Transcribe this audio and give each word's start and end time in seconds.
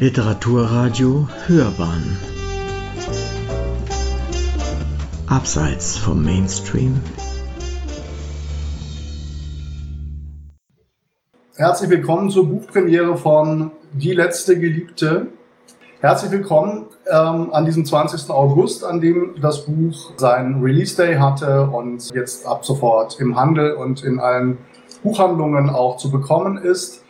Literaturradio 0.00 1.28
Hörbahn 1.46 2.18
Abseits 5.28 5.96
vom 5.96 6.24
Mainstream 6.24 7.00
Herzlich 11.54 11.90
willkommen 11.90 12.28
zur 12.28 12.48
Buchpremiere 12.48 13.16
von 13.16 13.70
Die 13.92 14.12
letzte 14.12 14.58
Geliebte. 14.58 15.28
Herzlich 16.00 16.32
willkommen 16.32 16.86
ähm, 17.08 17.52
an 17.52 17.64
diesem 17.64 17.84
20. 17.84 18.30
August, 18.30 18.84
an 18.84 19.00
dem 19.00 19.36
das 19.40 19.64
Buch 19.64 20.10
seinen 20.16 20.60
Release 20.60 20.96
Day 20.96 21.18
hatte 21.18 21.68
und 21.68 22.12
jetzt 22.12 22.46
ab 22.46 22.64
sofort 22.64 23.20
im 23.20 23.36
Handel 23.36 23.74
und 23.74 24.02
in 24.02 24.18
allen 24.18 24.58
Buchhandlungen 25.04 25.70
auch 25.70 25.98
zu 25.98 26.10
bekommen 26.10 26.58
ist. 26.58 27.03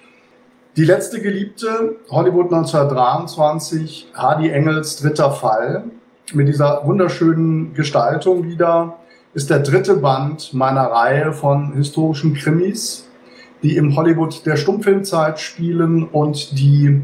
Die 0.76 0.84
letzte 0.84 1.22
Geliebte, 1.22 1.98
Hollywood 2.10 2.52
1923, 2.52 4.08
Hardy 4.12 4.48
Engels 4.50 4.96
dritter 4.96 5.30
Fall, 5.30 5.84
mit 6.32 6.48
dieser 6.48 6.84
wunderschönen 6.84 7.74
Gestaltung 7.74 8.48
wieder, 8.48 8.96
ist 9.34 9.50
der 9.50 9.60
dritte 9.60 9.94
Band 9.94 10.52
meiner 10.52 10.82
Reihe 10.82 11.32
von 11.32 11.74
historischen 11.74 12.34
Krimis, 12.34 13.08
die 13.62 13.76
im 13.76 13.94
Hollywood 13.94 14.44
der 14.46 14.56
Stummfilmzeit 14.56 15.38
spielen 15.38 16.08
und 16.08 16.58
die 16.58 17.02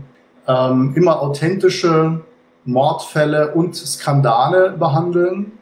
ähm, 0.49 0.93
immer 0.97 1.23
authentische 1.23 2.23
Mordfälle 2.65 3.55
und 3.55 3.77
Skandale 3.77 4.71
behandeln. 4.77 5.53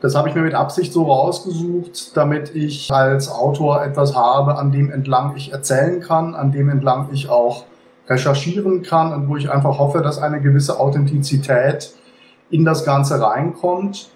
Das 0.00 0.14
habe 0.14 0.28
ich 0.28 0.34
mir 0.36 0.42
mit 0.42 0.54
Absicht 0.54 0.92
so 0.92 1.04
rausgesucht, 1.04 2.16
damit 2.16 2.54
ich 2.54 2.92
als 2.92 3.30
Autor 3.30 3.82
etwas 3.82 4.14
habe, 4.14 4.56
an 4.56 4.70
dem 4.70 4.92
entlang 4.92 5.34
ich 5.36 5.52
erzählen 5.52 6.00
kann, 6.00 6.36
an 6.36 6.52
dem 6.52 6.68
entlang 6.68 7.08
ich 7.12 7.28
auch 7.28 7.64
recherchieren 8.08 8.82
kann 8.82 9.12
und 9.12 9.28
wo 9.28 9.36
ich 9.36 9.50
einfach 9.50 9.78
hoffe, 9.78 10.00
dass 10.00 10.18
eine 10.18 10.40
gewisse 10.40 10.78
Authentizität 10.78 11.92
in 12.48 12.64
das 12.64 12.84
Ganze 12.84 13.20
reinkommt. 13.20 14.10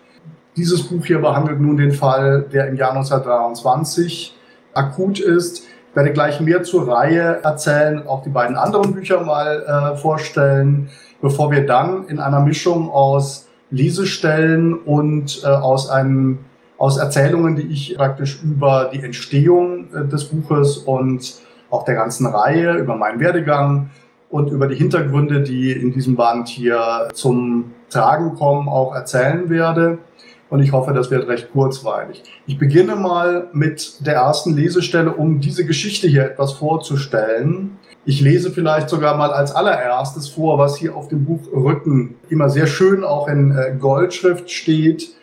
Dieses 0.56 0.84
Buch 0.84 1.05
hier 1.05 1.20
behandelt 1.20 1.61
nun 1.61 1.77
den 1.77 1.92
Fall, 1.92 2.42
der 2.52 2.69
im 2.69 2.77
Jahr 2.77 2.91
1923 2.91 4.36
akut 4.74 5.19
ist. 5.19 5.64
Ich 5.91 5.96
werde 5.96 6.12
gleich 6.12 6.41
mehr 6.41 6.62
zur 6.62 6.89
Reihe 6.89 7.41
erzählen, 7.42 8.06
auch 8.06 8.22
die 8.22 8.30
beiden 8.30 8.56
anderen 8.56 8.94
Bücher 8.94 9.20
mal 9.24 9.92
äh, 9.94 9.96
vorstellen, 9.96 10.91
bevor 11.20 11.50
wir 11.50 11.67
dann 11.67 12.06
in 12.06 12.19
einer 12.19 12.41
Mischung 12.41 12.91
aus 12.91 13.48
Lesestellen 13.72 14.74
und 14.74 15.42
äh, 15.42 15.48
aus 15.48 15.90
einem 15.90 16.38
aus 16.78 16.96
Erzählungen, 16.98 17.56
die 17.56 17.62
ich 17.62 17.96
praktisch 17.96 18.42
über 18.42 18.90
die 18.92 19.02
Entstehung 19.02 19.86
äh, 19.94 20.06
des 20.06 20.26
Buches 20.26 20.78
und 20.78 21.34
auch 21.70 21.84
der 21.84 21.94
ganzen 21.94 22.26
Reihe, 22.26 22.76
über 22.76 22.96
meinen 22.96 23.18
Werdegang 23.18 23.90
und 24.30 24.50
über 24.50 24.66
die 24.66 24.74
Hintergründe, 24.74 25.42
die 25.42 25.72
in 25.72 25.92
diesem 25.92 26.16
Band 26.16 26.48
hier 26.48 27.08
zum 27.14 27.72
Tragen 27.88 28.34
kommen, 28.34 28.68
auch 28.68 28.94
erzählen 28.94 29.48
werde. 29.48 29.98
Und 30.50 30.60
ich 30.60 30.72
hoffe, 30.72 30.92
das 30.92 31.10
wird 31.10 31.28
recht 31.28 31.50
kurzweilig. 31.52 32.24
Ich 32.46 32.58
beginne 32.58 32.96
mal 32.96 33.48
mit 33.52 34.06
der 34.06 34.16
ersten 34.16 34.54
Lesestelle, 34.54 35.12
um 35.12 35.40
diese 35.40 35.64
Geschichte 35.64 36.08
hier 36.08 36.24
etwas 36.24 36.52
vorzustellen. 36.52 37.78
Ich 38.05 38.20
lese 38.20 38.50
vielleicht 38.50 38.89
sogar 38.89 39.17
mal 39.17 39.31
als 39.33 39.55
allererstes 39.55 40.28
vor, 40.28 40.58
was 40.58 40.77
hier 40.77 40.97
auf 40.97 41.06
dem 41.08 41.25
Buchrücken 41.25 42.17
immer 42.28 42.50
sehr 42.50 42.67
schön 42.67 43.05
auch 43.05 43.28
in 43.28 43.53
äh, 43.53 43.77
Goldschrift 43.78 44.50
steht. 44.50 45.14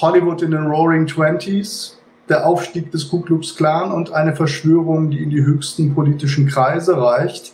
Hollywood 0.00 0.42
in 0.42 0.50
den 0.50 0.66
Roaring 0.66 1.06
Twenties, 1.06 1.98
der 2.28 2.46
Aufstieg 2.46 2.90
des 2.90 3.08
Ku 3.08 3.20
Klux 3.20 3.54
Klan 3.54 3.92
und 3.92 4.12
eine 4.12 4.34
Verschwörung, 4.34 5.10
die 5.10 5.22
in 5.22 5.30
die 5.30 5.44
höchsten 5.44 5.94
politischen 5.94 6.48
Kreise 6.48 7.00
reicht. 7.00 7.52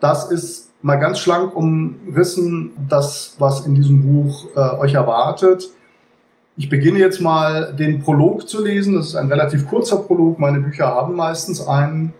Das 0.00 0.30
ist 0.30 0.70
mal 0.80 0.96
ganz 0.96 1.18
schlank 1.18 1.54
umrissen, 1.54 2.72
das, 2.88 3.36
was 3.38 3.66
in 3.66 3.74
diesem 3.74 4.02
Buch 4.02 4.46
äh, 4.56 4.78
euch 4.78 4.94
erwartet. 4.94 5.68
Ich 6.56 6.70
beginne 6.70 7.00
jetzt 7.00 7.20
mal 7.20 7.74
den 7.74 8.00
Prolog 8.00 8.48
zu 8.48 8.62
lesen. 8.62 8.94
Das 8.94 9.08
ist 9.08 9.16
ein 9.16 9.28
relativ 9.28 9.66
kurzer 9.68 9.96
Prolog. 9.96 10.38
Meine 10.38 10.60
Bücher 10.60 10.86
haben 10.86 11.16
meistens 11.16 11.66
einen. 11.66 12.14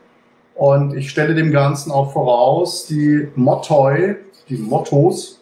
Und 0.55 0.95
ich 0.95 1.11
stelle 1.11 1.35
dem 1.35 1.51
Ganzen 1.51 1.91
auch 1.91 2.13
voraus, 2.13 2.87
die 2.87 3.29
Mottoi, 3.35 4.17
die 4.49 4.57
Mottos, 4.57 5.41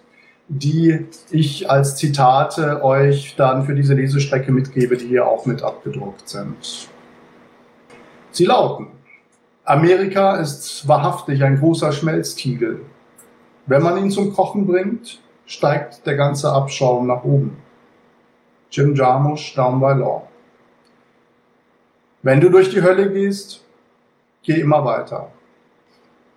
die 0.49 1.07
ich 1.31 1.71
als 1.71 1.97
Zitate 1.97 2.83
euch 2.83 3.37
dann 3.37 3.65
für 3.65 3.75
diese 3.75 3.95
Lesestrecke 3.95 4.53
mitgebe, 4.53 4.97
die 4.97 5.07
hier 5.07 5.27
auch 5.27 5.47
mit 5.47 5.63
abgedruckt 5.63 6.29
sind. 6.29 6.89
Sie 8.31 8.47
lauten, 8.47 8.89
Amerika 9.65 10.37
ist 10.37 10.89
wahrhaftig 10.89 11.43
ein 11.45 11.59
großer 11.59 11.93
Schmelztiegel. 11.93 12.81
Wenn 13.67 13.83
man 13.83 13.97
ihn 13.99 14.11
zum 14.11 14.35
Kochen 14.35 14.67
bringt, 14.67 15.21
steigt 15.47 16.07
der 16.07 16.17
ganze 16.17 16.53
Abschaum 16.53 17.07
nach 17.07 17.25
oben. 17.25 17.59
Jim 18.71 18.95
Jarmusch, 18.95 19.55
Down 19.55 19.81
by 19.81 19.93
Law. 19.93 20.27
Wenn 22.23 22.41
du 22.41 22.49
durch 22.49 22.71
die 22.71 22.83
Hölle 22.83 23.13
gehst, 23.13 23.62
Geh 24.45 24.61
immer 24.61 24.85
weiter. 24.85 25.31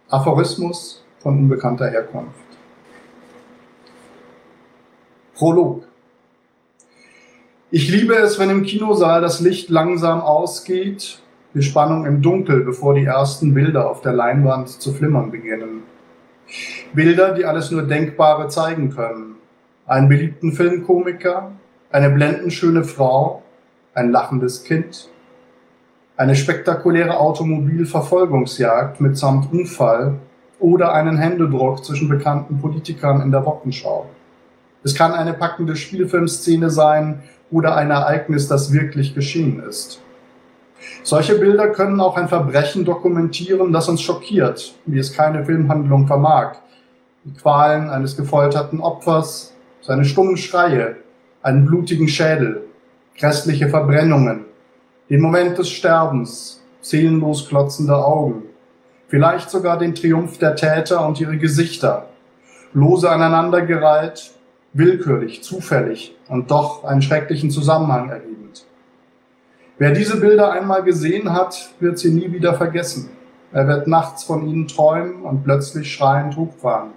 Aphorismus 0.09 1.03
von 1.17 1.39
unbekannter 1.39 1.89
Herkunft. 1.89 2.45
Prolog. 5.33 5.87
Ich 7.71 7.89
liebe 7.89 8.13
es, 8.13 8.37
wenn 8.37 8.51
im 8.51 8.63
Kinosaal 8.63 9.21
das 9.21 9.39
Licht 9.39 9.69
langsam 9.69 10.21
ausgeht, 10.21 11.19
die 11.55 11.63
Spannung 11.63 12.05
im 12.05 12.21
Dunkel, 12.21 12.61
bevor 12.61 12.93
die 12.93 13.05
ersten 13.05 13.55
Bilder 13.55 13.89
auf 13.89 14.01
der 14.01 14.13
Leinwand 14.13 14.69
zu 14.69 14.93
flimmern 14.93 15.31
beginnen. 15.31 15.83
Bilder, 16.93 17.33
die 17.33 17.45
alles 17.45 17.71
nur 17.71 17.81
Denkbare 17.81 18.49
zeigen 18.49 18.91
können. 18.91 19.37
Einen 19.87 20.09
beliebten 20.09 20.51
Filmkomiker, 20.51 21.53
eine 21.91 22.11
blendenschöne 22.11 22.83
Frau, 22.83 23.41
ein 23.95 24.11
lachendes 24.11 24.63
Kind, 24.63 25.09
eine 26.17 26.35
spektakuläre 26.35 27.17
Automobilverfolgungsjagd 27.17 29.01
mitsamt 29.01 29.51
Unfall 29.51 30.15
oder 30.59 30.93
einen 30.93 31.17
Händedruck 31.17 31.83
zwischen 31.83 32.07
bekannten 32.07 32.59
Politikern 32.59 33.21
in 33.21 33.31
der 33.31 33.45
Wochenschau. 33.45 34.05
Es 34.83 34.95
kann 34.95 35.13
eine 35.13 35.33
packende 35.33 35.75
Spielfilmszene 35.75 36.69
sein 36.69 37.23
oder 37.51 37.75
ein 37.75 37.91
Ereignis, 37.91 38.47
das 38.47 38.71
wirklich 38.71 39.13
geschehen 39.13 39.61
ist. 39.61 39.99
Solche 41.03 41.35
Bilder 41.35 41.69
können 41.69 41.99
auch 41.99 42.15
ein 42.17 42.27
Verbrechen 42.27 42.85
dokumentieren, 42.85 43.73
das 43.73 43.89
uns 43.89 44.01
schockiert, 44.01 44.75
wie 44.85 44.99
es 44.99 45.13
keine 45.13 45.43
Filmhandlung 45.43 46.07
vermag. 46.07 46.57
Die 47.23 47.33
Qualen 47.33 47.89
eines 47.89 48.15
gefolterten 48.15 48.79
Opfers, 48.79 49.53
seine 49.81 50.05
stummen 50.05 50.37
Schreie, 50.37 50.97
einen 51.41 51.65
blutigen 51.65 52.07
Schädel, 52.07 52.65
grässliche 53.17 53.69
Verbrennungen, 53.69 54.45
den 55.09 55.21
Moment 55.21 55.57
des 55.57 55.69
Sterbens, 55.69 56.63
seelenlos 56.81 57.47
klotzende 57.47 57.95
Augen, 57.95 58.43
vielleicht 59.07 59.49
sogar 59.49 59.77
den 59.77 59.95
Triumph 59.95 60.37
der 60.39 60.55
Täter 60.55 61.05
und 61.05 61.19
ihre 61.19 61.37
Gesichter, 61.37 62.07
lose 62.73 63.09
aneinandergereiht, 63.09 64.31
willkürlich, 64.73 65.43
zufällig 65.43 66.15
und 66.27 66.51
doch 66.51 66.83
einen 66.83 67.01
schrecklichen 67.01 67.49
Zusammenhang 67.49 68.09
ergebend. 68.09 68.65
Wer 69.77 69.91
diese 69.91 70.19
Bilder 70.19 70.51
einmal 70.51 70.83
gesehen 70.83 71.33
hat, 71.33 71.69
wird 71.79 71.99
sie 71.99 72.11
nie 72.11 72.31
wieder 72.31 72.53
vergessen. 72.55 73.09
Er 73.51 73.67
wird 73.67 73.87
nachts 73.87 74.23
von 74.23 74.47
ihnen 74.47 74.67
träumen 74.67 75.21
und 75.21 75.43
plötzlich 75.43 75.93
schreiend 75.93 76.35
hochfahren. 76.35 76.91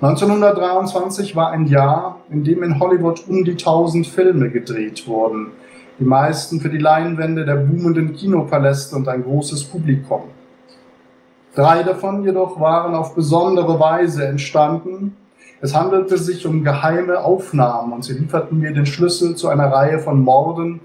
1923 0.00 1.36
war 1.36 1.50
ein 1.50 1.66
Jahr, 1.66 2.20
in 2.30 2.44
dem 2.44 2.62
in 2.62 2.80
Hollywood 2.80 3.28
um 3.28 3.44
die 3.44 3.56
tausend 3.56 4.06
Filme 4.06 4.50
gedreht 4.50 5.06
wurden, 5.06 5.52
die 5.98 6.04
meisten 6.04 6.60
für 6.60 6.70
die 6.70 6.78
Leinwände 6.78 7.44
der 7.44 7.56
boomenden 7.56 8.14
Kinopaläste 8.14 8.96
und 8.96 9.08
ein 9.08 9.22
großes 9.22 9.64
Publikum. 9.64 10.22
Drei 11.54 11.82
davon 11.82 12.24
jedoch 12.24 12.58
waren 12.58 12.94
auf 12.94 13.14
besondere 13.14 13.78
Weise 13.78 14.26
entstanden. 14.26 15.16
Es 15.60 15.74
handelte 15.74 16.16
sich 16.16 16.46
um 16.46 16.64
geheime 16.64 17.20
Aufnahmen 17.20 17.92
und 17.92 18.04
sie 18.04 18.14
lieferten 18.14 18.58
mir 18.58 18.72
den 18.72 18.86
Schlüssel 18.86 19.36
zu 19.36 19.48
einer 19.48 19.70
Reihe 19.70 19.98
von 19.98 20.22
Morden, 20.22 20.80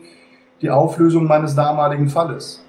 die 0.61 0.69
Auflösung 0.69 1.25
meines 1.25 1.55
damaligen 1.55 2.09
Falles. 2.09 2.63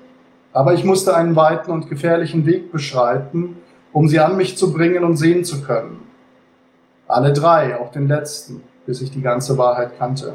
Aber 0.52 0.74
ich 0.74 0.84
musste 0.84 1.16
einen 1.16 1.36
weiten 1.36 1.70
und 1.70 1.88
gefährlichen 1.88 2.46
Weg 2.46 2.70
beschreiten, 2.72 3.56
um 3.92 4.08
sie 4.08 4.20
an 4.20 4.36
mich 4.36 4.56
zu 4.56 4.72
bringen 4.72 5.04
und 5.04 5.16
sehen 5.16 5.44
zu 5.44 5.62
können. 5.62 6.00
Alle 7.08 7.32
drei, 7.32 7.78
auch 7.78 7.90
den 7.90 8.06
letzten, 8.06 8.62
bis 8.86 9.00
ich 9.00 9.10
die 9.10 9.22
ganze 9.22 9.58
Wahrheit 9.58 9.98
kannte. 9.98 10.34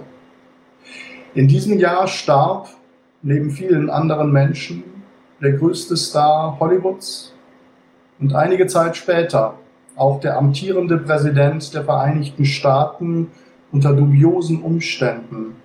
In 1.36 1.48
diesem 1.48 1.80
Jahr 1.80 2.08
starb 2.08 2.70
neben 3.24 3.50
vielen 3.50 3.90
anderen 3.90 4.32
Menschen 4.32 4.84
der 5.42 5.54
größte 5.54 5.98
Star 5.98 6.60
Hollywoods 6.60 7.34
und 8.20 8.36
einige 8.36 8.68
Zeit 8.68 8.96
später 8.96 9.56
auch 9.96 10.20
der 10.20 10.38
amtierende 10.38 10.98
Präsident 10.98 11.74
der 11.74 11.86
Vereinigten 11.86 12.46
Staaten 12.46 13.32
unter 13.72 13.94
dubiosen 13.94 14.62
Umständen. 14.62 15.56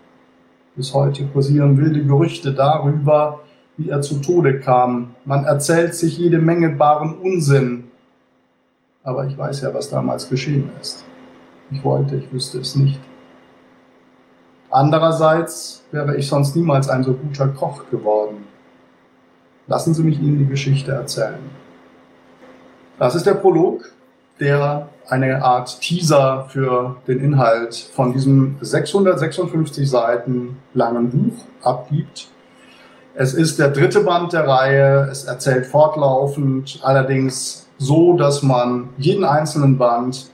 Bis 0.75 0.95
heute 0.95 1.27
kursieren 1.27 1.77
wilde 1.77 2.03
Gerüchte 2.03 2.55
darüber, 2.55 3.41
wie 3.77 3.91
er 3.91 4.01
zu 4.01 4.21
Tode 4.21 4.61
kam. 4.61 5.15
Man 5.27 5.45
erzählt 5.45 5.95
sich 5.95 6.17
jede 6.17 6.39
Menge 6.39 6.71
baren 6.71 7.15
Unsinn. 7.19 7.85
aber 9.03 9.27
ich 9.27 9.37
weiß 9.37 9.63
ja, 9.63 9.75
was 9.75 9.91
damals 9.91 10.29
geschehen 10.29 10.71
ist. 10.81 11.05
Ich 11.71 11.85
wollte, 11.85 12.17
ich 12.17 12.33
wüsste 12.33 12.59
es 12.59 12.75
nicht. 12.75 13.01
Andererseits 14.71 15.83
wäre 15.93 16.17
ich 16.17 16.29
sonst 16.29 16.55
niemals 16.55 16.89
ein 16.89 17.03
so 17.03 17.15
guter 17.15 17.49
Koch 17.49 17.89
geworden. 17.91 18.47
Lassen 19.67 19.95
Sie 19.95 20.03
mich 20.03 20.19
Ihnen 20.21 20.39
die 20.39 20.47
Geschichte 20.47 20.93
erzählen. 20.93 21.39
Das 22.99 23.15
ist 23.15 23.27
der 23.27 23.35
Prolog, 23.35 23.93
der 24.41 24.89
eine 25.09 25.43
Art 25.43 25.81
Teaser 25.81 26.47
für 26.49 26.97
den 27.07 27.21
Inhalt 27.21 27.75
von 27.95 28.13
diesem 28.13 28.57
656 28.61 29.89
Seiten 29.89 30.59
langen 30.75 31.11
Buch 31.11 31.45
abgibt. 31.63 32.29
Es 33.15 33.35
ist 33.35 33.59
der 33.59 33.71
dritte 33.71 34.01
Band 34.01 34.33
der 34.33 34.47
Reihe. 34.47 35.09
Es 35.11 35.25
erzählt 35.25 35.67
fortlaufend, 35.67 36.81
allerdings 36.83 37.67
so, 37.79 38.17
dass 38.17 38.43
man 38.43 38.91
jeden 38.97 39.25
einzelnen 39.25 39.79
Band 39.79 40.31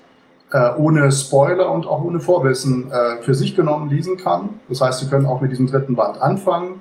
äh, 0.55 0.71
ohne 0.77 1.11
Spoiler 1.11 1.73
und 1.73 1.85
auch 1.85 2.05
ohne 2.05 2.21
Vorwissen 2.21 2.89
äh, 2.93 3.21
für 3.23 3.35
sich 3.35 3.57
genommen 3.57 3.91
lesen 3.91 4.17
kann. 4.17 4.61
Das 4.69 4.81
heißt, 4.81 5.01
Sie 5.01 5.09
können 5.09 5.27
auch 5.27 5.41
mit 5.41 5.51
diesem 5.51 5.67
dritten 5.67 5.97
Band 5.97 6.23
anfangen 6.23 6.81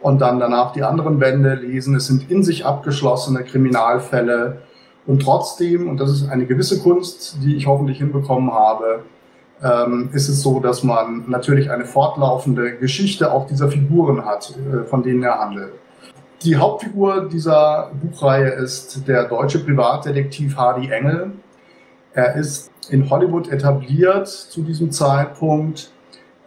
und 0.00 0.20
dann 0.20 0.38
danach 0.38 0.72
die 0.72 0.84
anderen 0.84 1.18
Bände 1.18 1.54
lesen. 1.54 1.96
Es 1.96 2.06
sind 2.06 2.30
in 2.30 2.44
sich 2.44 2.64
abgeschlossene 2.64 3.42
Kriminalfälle 3.42 4.62
und 5.06 5.22
trotzdem, 5.22 5.88
und 5.88 5.98
das 5.98 6.12
ist 6.12 6.30
eine 6.30 6.46
gewisse 6.46 6.80
Kunst, 6.80 7.38
die 7.42 7.56
ich 7.56 7.66
hoffentlich 7.66 7.98
hinbekommen 7.98 8.52
habe, 8.52 9.00
ähm, 9.60 10.10
ist 10.12 10.28
es 10.28 10.40
so, 10.40 10.60
dass 10.60 10.84
man 10.84 11.24
natürlich 11.26 11.68
eine 11.68 11.86
fortlaufende 11.86 12.76
Geschichte 12.76 13.32
auch 13.32 13.48
dieser 13.48 13.68
Figuren 13.72 14.24
hat, 14.24 14.54
äh, 14.56 14.84
von 14.84 15.02
denen 15.02 15.24
er 15.24 15.40
handelt. 15.40 15.72
Die 16.44 16.56
Hauptfigur 16.56 17.28
dieser 17.28 17.90
Buchreihe 18.00 18.50
ist 18.50 19.08
der 19.08 19.24
deutsche 19.24 19.58
Privatdetektiv 19.58 20.56
Hardy 20.56 20.90
Engel. 20.90 21.32
Er 22.12 22.34
ist 22.34 22.70
in 22.90 23.08
Hollywood 23.08 23.48
etabliert 23.48 24.28
zu 24.28 24.62
diesem 24.62 24.90
Zeitpunkt. 24.90 25.90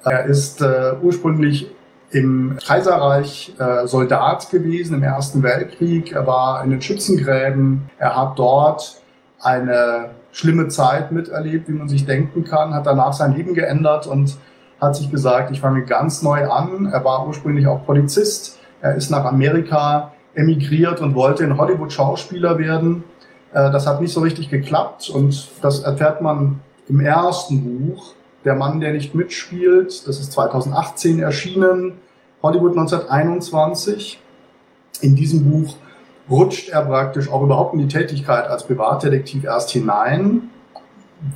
Er 0.04 0.26
ist 0.26 0.62
äh, 0.62 0.94
ursprünglich 1.02 1.72
im 2.12 2.58
Kaiserreich 2.66 3.56
äh, 3.58 3.88
Soldat 3.88 4.50
gewesen 4.50 4.96
im 4.96 5.04
Ersten 5.04 5.42
Weltkrieg. 5.42 6.12
Er 6.12 6.28
war 6.28 6.64
in 6.64 6.70
den 6.70 6.82
Schützengräben. 6.82 7.90
Er 7.98 8.16
hat 8.16 8.38
dort 8.38 9.02
eine 9.40 10.12
schlimme 10.32 10.68
Zeit 10.68 11.12
miterlebt, 11.12 11.70
wie 11.70 11.74
man 11.74 11.88
sich 11.88 12.06
denken 12.06 12.44
kann, 12.44 12.74
hat 12.74 12.86
danach 12.86 13.14
sein 13.14 13.36
Leben 13.36 13.54
geändert 13.54 14.08
und 14.08 14.38
hat 14.82 14.96
sich 14.96 15.12
gesagt, 15.12 15.52
ich 15.52 15.62
fange 15.62 15.84
ganz 15.84 16.22
neu 16.24 16.50
an. 16.50 16.90
Er 16.92 17.06
war 17.06 17.28
ursprünglich 17.28 17.68
auch 17.68 17.86
Polizist. 17.86 18.60
Er 18.82 18.96
ist 18.96 19.12
nach 19.12 19.26
Amerika 19.26 20.12
emigriert 20.36 21.00
und 21.00 21.16
wollte 21.16 21.44
in 21.44 21.58
Hollywood 21.58 21.94
Schauspieler 21.94 22.58
werden. 22.58 23.04
Äh, 23.54 23.72
das 23.72 23.88
hat 23.88 24.02
nicht 24.02 24.14
so 24.14 24.22
richtig 24.22 24.50
geklappt 24.50 25.10
und 25.10 25.50
das 25.62 25.80
erfährt 25.80 26.22
man 26.22 26.60
im 26.88 27.00
ersten 27.00 27.64
Buch. 27.64 28.14
Der 28.46 28.56
Mann, 28.56 28.82
der 28.82 28.92
nicht 28.92 29.16
mitspielt, 29.16 30.06
das 30.08 30.20
ist 30.20 30.34
2018 30.34 31.20
erschienen, 31.20 31.94
Hollywood 32.42 32.72
1921. 32.72 34.20
In 35.00 35.16
diesem 35.16 35.50
Buch 35.50 35.78
rutscht 36.30 36.70
er 36.70 36.82
praktisch 36.82 37.32
auch 37.32 37.42
überhaupt 37.42 37.74
in 37.74 37.80
die 37.80 37.88
Tätigkeit 37.88 38.48
als 38.48 38.66
Privatdetektiv 38.66 39.46
erst 39.46 39.72
hinein. 39.72 40.50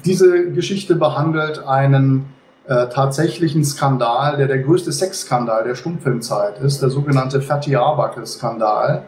Diese 0.04 0.52
Geschichte 0.52 0.96
behandelt 0.96 1.66
einen 1.66 2.26
äh, 2.66 2.88
tatsächlichen 2.90 3.64
Skandal, 3.64 4.36
der 4.36 4.48
der 4.48 4.60
größte 4.60 4.92
Sexskandal 4.92 5.64
der 5.64 5.76
Stummfilmzeit 5.76 6.60
ist, 6.60 6.82
der 6.82 6.90
sogenannte 6.90 7.42
Fatty 7.42 7.76
Arbuckle-Skandal 7.78 9.08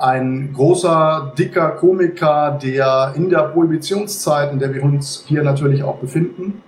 ein 0.00 0.52
großer, 0.52 1.32
dicker 1.38 1.70
Komiker, 1.72 2.58
der 2.62 3.12
in 3.14 3.28
der 3.28 3.42
Prohibitionszeit, 3.44 4.52
in 4.52 4.58
der 4.58 4.72
wir 4.72 4.82
uns 4.82 5.24
hier 5.26 5.42
natürlich 5.42 5.82
auch 5.82 5.96
befinden, 5.96 6.62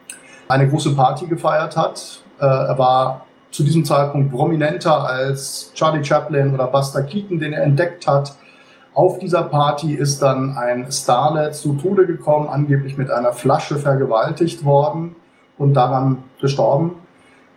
eine 0.48 0.68
große 0.68 0.94
Party 0.94 1.26
gefeiert 1.26 1.76
hat. 1.76 2.22
Äh, 2.38 2.44
er 2.44 2.78
war 2.78 3.26
zu 3.50 3.62
diesem 3.64 3.84
Zeitpunkt 3.84 4.32
prominenter 4.32 5.06
als 5.06 5.72
Charlie 5.74 6.04
Chaplin 6.04 6.54
oder 6.54 6.66
Buster 6.66 7.02
Keaton, 7.02 7.38
den 7.38 7.52
er 7.52 7.62
entdeckt 7.62 8.06
hat. 8.06 8.34
Auf 8.94 9.18
dieser 9.18 9.44
Party 9.44 9.94
ist 9.94 10.20
dann 10.20 10.56
ein 10.56 10.90
Starlet 10.92 11.54
zu 11.54 11.74
Tode 11.74 12.06
gekommen, 12.06 12.48
angeblich 12.48 12.98
mit 12.98 13.10
einer 13.10 13.32
Flasche 13.32 13.76
vergewaltigt 13.76 14.64
worden 14.64 15.16
und 15.56 15.74
daran 15.74 16.24
gestorben. 16.40 16.96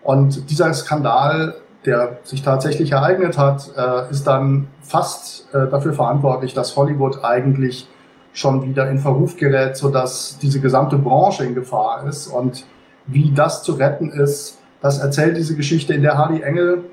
Und 0.03 0.49
dieser 0.49 0.73
Skandal 0.73 1.55
der 1.85 2.17
sich 2.23 2.41
tatsächlich 2.41 2.91
ereignet 2.91 3.37
hat, 3.37 3.71
äh, 3.77 4.09
ist 4.09 4.25
dann 4.25 4.67
fast 4.81 5.53
äh, 5.53 5.67
dafür 5.67 5.93
verantwortlich, 5.93 6.53
dass 6.53 6.75
Hollywood 6.75 7.23
eigentlich 7.23 7.87
schon 8.33 8.63
wieder 8.63 8.89
in 8.89 8.99
Verruf 8.99 9.37
gerät, 9.37 9.77
sodass 9.77 10.37
diese 10.41 10.59
gesamte 10.59 10.97
Branche 10.97 11.45
in 11.45 11.55
Gefahr 11.55 12.05
ist. 12.07 12.27
Und 12.27 12.65
wie 13.07 13.31
das 13.33 13.63
zu 13.63 13.73
retten 13.73 14.09
ist, 14.09 14.59
das 14.81 14.99
erzählt 14.99 15.37
diese 15.37 15.55
Geschichte, 15.55 15.93
in 15.93 16.01
der 16.01 16.17
Hardy 16.17 16.41
Engel 16.41 16.83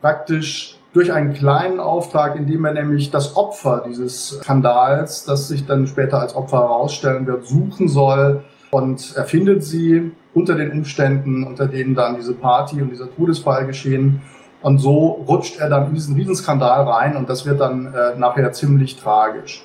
praktisch 0.00 0.78
durch 0.92 1.12
einen 1.12 1.34
kleinen 1.34 1.80
Auftrag, 1.80 2.36
indem 2.36 2.64
er 2.64 2.72
nämlich 2.72 3.10
das 3.10 3.36
Opfer 3.36 3.84
dieses 3.86 4.28
Skandals, 4.28 5.24
das 5.24 5.48
sich 5.48 5.66
dann 5.66 5.86
später 5.86 6.20
als 6.20 6.34
Opfer 6.34 6.58
herausstellen 6.58 7.26
wird, 7.26 7.46
suchen 7.46 7.88
soll. 7.88 8.44
Und 8.70 9.14
er 9.16 9.24
findet 9.24 9.64
sie 9.64 10.12
unter 10.36 10.54
den 10.54 10.70
Umständen, 10.70 11.44
unter 11.44 11.66
denen 11.66 11.94
dann 11.94 12.16
diese 12.16 12.34
Party 12.34 12.82
und 12.82 12.90
dieser 12.90 13.12
Todesfall 13.16 13.66
geschehen. 13.66 14.20
Und 14.60 14.78
so 14.78 15.24
rutscht 15.26 15.58
er 15.58 15.70
dann 15.70 15.88
in 15.88 15.94
diesen 15.94 16.14
Riesenskandal 16.14 16.86
rein 16.86 17.16
und 17.16 17.30
das 17.30 17.46
wird 17.46 17.60
dann 17.60 17.86
äh, 17.86 18.18
nachher 18.18 18.52
ziemlich 18.52 18.96
tragisch. 18.96 19.64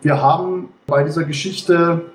Wir 0.00 0.22
haben 0.22 0.70
bei 0.86 1.02
dieser 1.02 1.24
Geschichte 1.24 2.06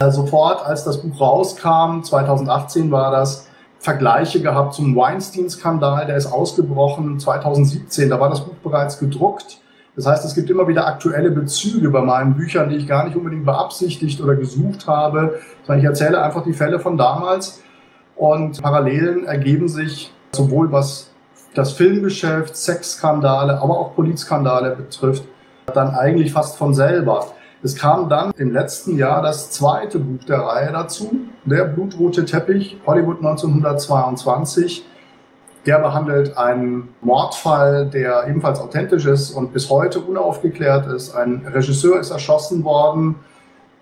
äh, 0.00 0.10
sofort, 0.10 0.66
als 0.66 0.84
das 0.84 1.02
Buch 1.02 1.20
rauskam, 1.20 2.02
2018 2.02 2.90
war 2.90 3.12
das, 3.12 3.48
Vergleiche 3.78 4.40
gehabt 4.40 4.74
zum 4.74 4.96
Weinstein-Skandal, 4.96 6.06
der 6.06 6.16
ist 6.16 6.26
ausgebrochen 6.26 7.20
2017, 7.20 8.10
da 8.10 8.18
war 8.18 8.30
das 8.30 8.44
Buch 8.44 8.56
bereits 8.64 8.98
gedruckt. 8.98 9.60
Das 9.96 10.06
heißt, 10.06 10.24
es 10.26 10.34
gibt 10.34 10.50
immer 10.50 10.68
wieder 10.68 10.86
aktuelle 10.86 11.30
Bezüge 11.30 11.88
bei 11.88 12.02
meinen 12.02 12.34
Büchern, 12.34 12.68
die 12.68 12.76
ich 12.76 12.86
gar 12.86 13.06
nicht 13.06 13.16
unbedingt 13.16 13.46
beabsichtigt 13.46 14.20
oder 14.20 14.36
gesucht 14.36 14.86
habe, 14.86 15.40
sondern 15.64 15.78
ich 15.80 15.86
erzähle 15.86 16.22
einfach 16.22 16.44
die 16.44 16.52
Fälle 16.52 16.78
von 16.78 16.98
damals 16.98 17.62
und 18.14 18.62
Parallelen 18.62 19.24
ergeben 19.24 19.68
sich 19.68 20.12
sowohl 20.32 20.70
was 20.70 21.10
das 21.54 21.72
Filmgeschäft, 21.72 22.54
Sexskandale, 22.54 23.58
aber 23.62 23.78
auch 23.78 23.94
Polizskandale 23.94 24.76
betrifft, 24.76 25.24
dann 25.72 25.94
eigentlich 25.94 26.30
fast 26.32 26.58
von 26.58 26.74
selber. 26.74 27.28
Es 27.62 27.74
kam 27.74 28.10
dann 28.10 28.32
im 28.36 28.52
letzten 28.52 28.98
Jahr 28.98 29.22
das 29.22 29.50
zweite 29.50 29.98
Buch 29.98 30.22
der 30.24 30.40
Reihe 30.40 30.72
dazu, 30.72 31.10
der 31.46 31.64
blutrote 31.64 32.26
Teppich, 32.26 32.78
Hollywood 32.86 33.18
1922 33.18 34.84
der 35.66 35.80
behandelt 35.80 36.38
einen 36.38 36.88
Mordfall, 37.00 37.86
der 37.86 38.26
ebenfalls 38.28 38.60
authentisch 38.60 39.04
ist 39.04 39.32
und 39.32 39.52
bis 39.52 39.68
heute 39.68 40.00
unaufgeklärt 40.00 40.86
ist. 40.86 41.14
Ein 41.14 41.44
Regisseur 41.52 41.98
ist 41.98 42.10
erschossen 42.10 42.62
worden 42.62 43.16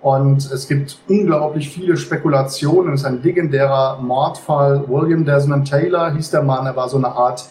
und 0.00 0.50
es 0.50 0.67
gibt 0.67 0.99
unglaublich 1.09 1.69
viele 1.69 1.97
Spekulationen. 1.99 2.95
Es 2.95 3.03
ist 3.03 3.07
ein 3.07 3.23
legendärer 3.23 3.99
Mordfall. 4.00 4.85
William 4.88 5.25
Desmond 5.25 5.69
Taylor 5.69 6.12
hieß 6.12 6.31
der 6.31 6.43
Mann. 6.43 6.67
Er 6.67 6.75
war 6.75 6.88
so 6.88 6.97
eine 6.97 7.09
Art 7.09 7.45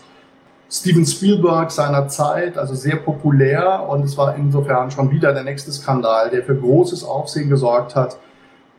Steven 0.70 1.06
Spielberg 1.06 1.70
seiner 1.70 2.08
Zeit, 2.08 2.58
also 2.58 2.74
sehr 2.74 2.96
populär 2.96 3.88
und 3.88 4.04
es 4.04 4.18
war 4.18 4.36
insofern 4.36 4.90
schon 4.90 5.12
wieder 5.12 5.32
der 5.32 5.44
nächste 5.44 5.72
Skandal, 5.72 6.32
der 6.32 6.42
für 6.42 6.56
großes 6.56 7.04
Aufsehen 7.04 7.50
gesorgt 7.50 7.96
hat. 7.96 8.18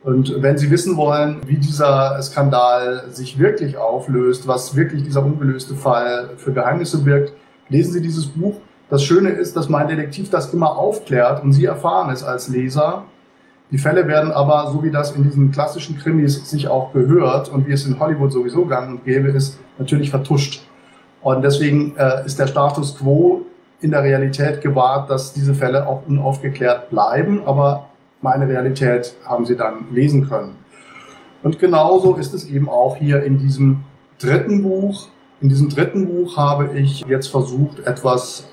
Und 0.05 0.43
wenn 0.43 0.55
Sie 0.55 0.69
wissen 0.69 0.97
wollen, 0.97 1.41
wie 1.47 1.57
dieser 1.57 2.21
Skandal 2.21 3.05
sich 3.09 3.39
wirklich 3.39 3.75
auflöst, 3.75 4.47
was 4.47 4.75
wirklich 4.75 5.01
dieser 5.01 5.25
ungelöste 5.25 5.73
Fall 5.73 6.29
für 6.37 6.53
Geheimnisse 6.53 6.99
birgt, 6.99 7.33
lesen 7.69 7.93
Sie 7.93 8.01
dieses 8.03 8.27
Buch. 8.27 8.53
Das 8.87 9.03
Schöne 9.03 9.29
ist, 9.29 9.57
dass 9.57 9.67
mein 9.67 9.87
Detektiv 9.87 10.29
das 10.29 10.53
immer 10.53 10.77
aufklärt 10.77 11.41
und 11.41 11.53
Sie 11.53 11.65
erfahren 11.65 12.11
es 12.11 12.23
als 12.23 12.49
Leser. 12.49 13.05
Die 13.71 13.79
Fälle 13.79 14.07
werden 14.07 14.31
aber, 14.31 14.69
so 14.71 14.83
wie 14.83 14.91
das 14.91 15.15
in 15.15 15.23
diesen 15.23 15.49
klassischen 15.49 15.97
Krimis 15.97 16.51
sich 16.51 16.67
auch 16.67 16.93
gehört 16.93 17.49
und 17.49 17.65
wie 17.65 17.71
es 17.71 17.87
in 17.87 17.99
Hollywood 17.99 18.31
sowieso 18.31 18.67
gang 18.67 18.91
und 18.91 19.05
gäbe 19.05 19.29
ist, 19.29 19.57
natürlich 19.79 20.11
vertuscht. 20.11 20.67
Und 21.23 21.41
deswegen 21.41 21.97
äh, 21.97 22.23
ist 22.27 22.37
der 22.37 22.45
Status 22.45 22.95
quo 22.95 23.41
in 23.81 23.89
der 23.89 24.03
Realität 24.03 24.61
gewahrt, 24.61 25.09
dass 25.09 25.33
diese 25.33 25.55
Fälle 25.55 25.87
auch 25.87 26.03
unaufgeklärt 26.07 26.91
bleiben, 26.91 27.41
aber 27.47 27.87
meine 28.25 28.49
Realität 28.49 29.15
haben 29.23 29.45
sie 29.45 29.55
dann 29.55 29.85
lesen 29.91 30.27
können. 30.27 30.55
Und 31.43 31.59
genauso 31.59 32.15
ist 32.15 32.33
es 32.33 32.49
eben 32.49 32.67
auch 32.67 32.95
hier 32.95 33.23
in 33.23 33.37
diesem 33.37 33.83
dritten 34.19 34.63
Buch. 34.63 35.09
In 35.41 35.49
diesem 35.49 35.69
dritten 35.69 36.07
Buch 36.07 36.35
habe 36.35 36.71
ich 36.75 37.05
jetzt 37.07 37.27
versucht, 37.27 37.85
etwas 37.85 38.47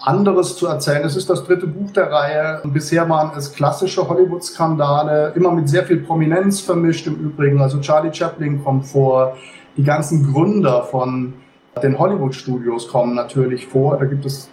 anderes 0.00 0.56
zu 0.56 0.66
erzählen. 0.66 1.04
Es 1.04 1.14
ist 1.14 1.30
das 1.30 1.44
dritte 1.44 1.68
Buch 1.68 1.92
der 1.92 2.10
Reihe. 2.10 2.60
Bisher 2.64 3.08
waren 3.08 3.30
es 3.38 3.52
klassische 3.52 4.08
Hollywood-Skandale, 4.08 5.34
immer 5.36 5.52
mit 5.52 5.68
sehr 5.68 5.84
viel 5.84 5.98
Prominenz 5.98 6.60
vermischt 6.60 7.06
im 7.06 7.14
Übrigen. 7.14 7.60
Also 7.60 7.78
Charlie 7.78 8.12
Chaplin 8.12 8.64
kommt 8.64 8.86
vor, 8.86 9.36
die 9.76 9.84
ganzen 9.84 10.32
Gründer 10.32 10.82
von 10.82 11.34
den 11.80 11.96
Hollywood-Studios 11.96 12.88
kommen 12.88 13.14
natürlich 13.14 13.68
vor. 13.68 13.98
Da 13.98 14.04
gibt 14.04 14.26
es 14.26 14.50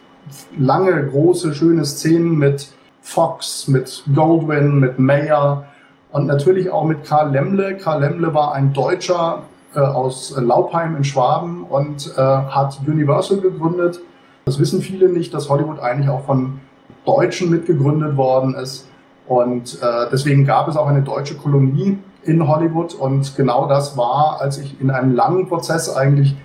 lange, 0.59 1.07
große, 1.07 1.55
schöne 1.55 1.85
Szenen 1.85 2.38
mit 2.38 2.71
Fox, 3.09 3.67
mit 3.67 4.03
Goldwyn, 4.13 4.79
mit 4.79 4.99
Mayer 4.99 5.65
und 6.11 6.27
natürlich 6.27 6.69
auch 6.69 6.85
mit 6.85 7.03
Karl 7.03 7.31
Lemle. 7.31 7.75
Karl 7.77 8.01
Lemle 8.01 8.33
war 8.35 8.53
ein 8.53 8.71
Deutscher 8.71 9.43
äh, 9.73 9.79
aus 9.79 10.35
Laupheim 10.39 10.95
in 10.95 11.03
Schwaben 11.03 11.63
und 11.63 12.13
äh, 12.15 12.21
hat 12.21 12.79
Universal 12.85 13.39
gegründet. 13.39 13.99
Das 14.45 14.59
wissen 14.59 14.81
viele 14.81 15.09
nicht, 15.09 15.33
dass 15.33 15.49
Hollywood 15.49 15.79
eigentlich 15.79 16.09
auch 16.09 16.23
von 16.25 16.59
Deutschen 17.03 17.49
mitgegründet 17.49 18.15
worden 18.15 18.53
ist. 18.53 18.87
Und 19.27 19.81
äh, 19.81 20.09
deswegen 20.11 20.45
gab 20.45 20.67
es 20.67 20.77
auch 20.77 20.87
eine 20.87 21.01
deutsche 21.01 21.35
Kolonie 21.35 21.97
in 22.23 22.47
Hollywood. 22.47 22.93
Und 22.93 23.35
genau 23.35 23.67
das 23.67 23.97
war, 23.97 24.37
als 24.39 24.59
ich 24.59 24.79
in 24.79 24.91
einem 24.91 25.15
langen 25.15 25.47
Prozess 25.47 25.95
eigentlich 25.95 26.35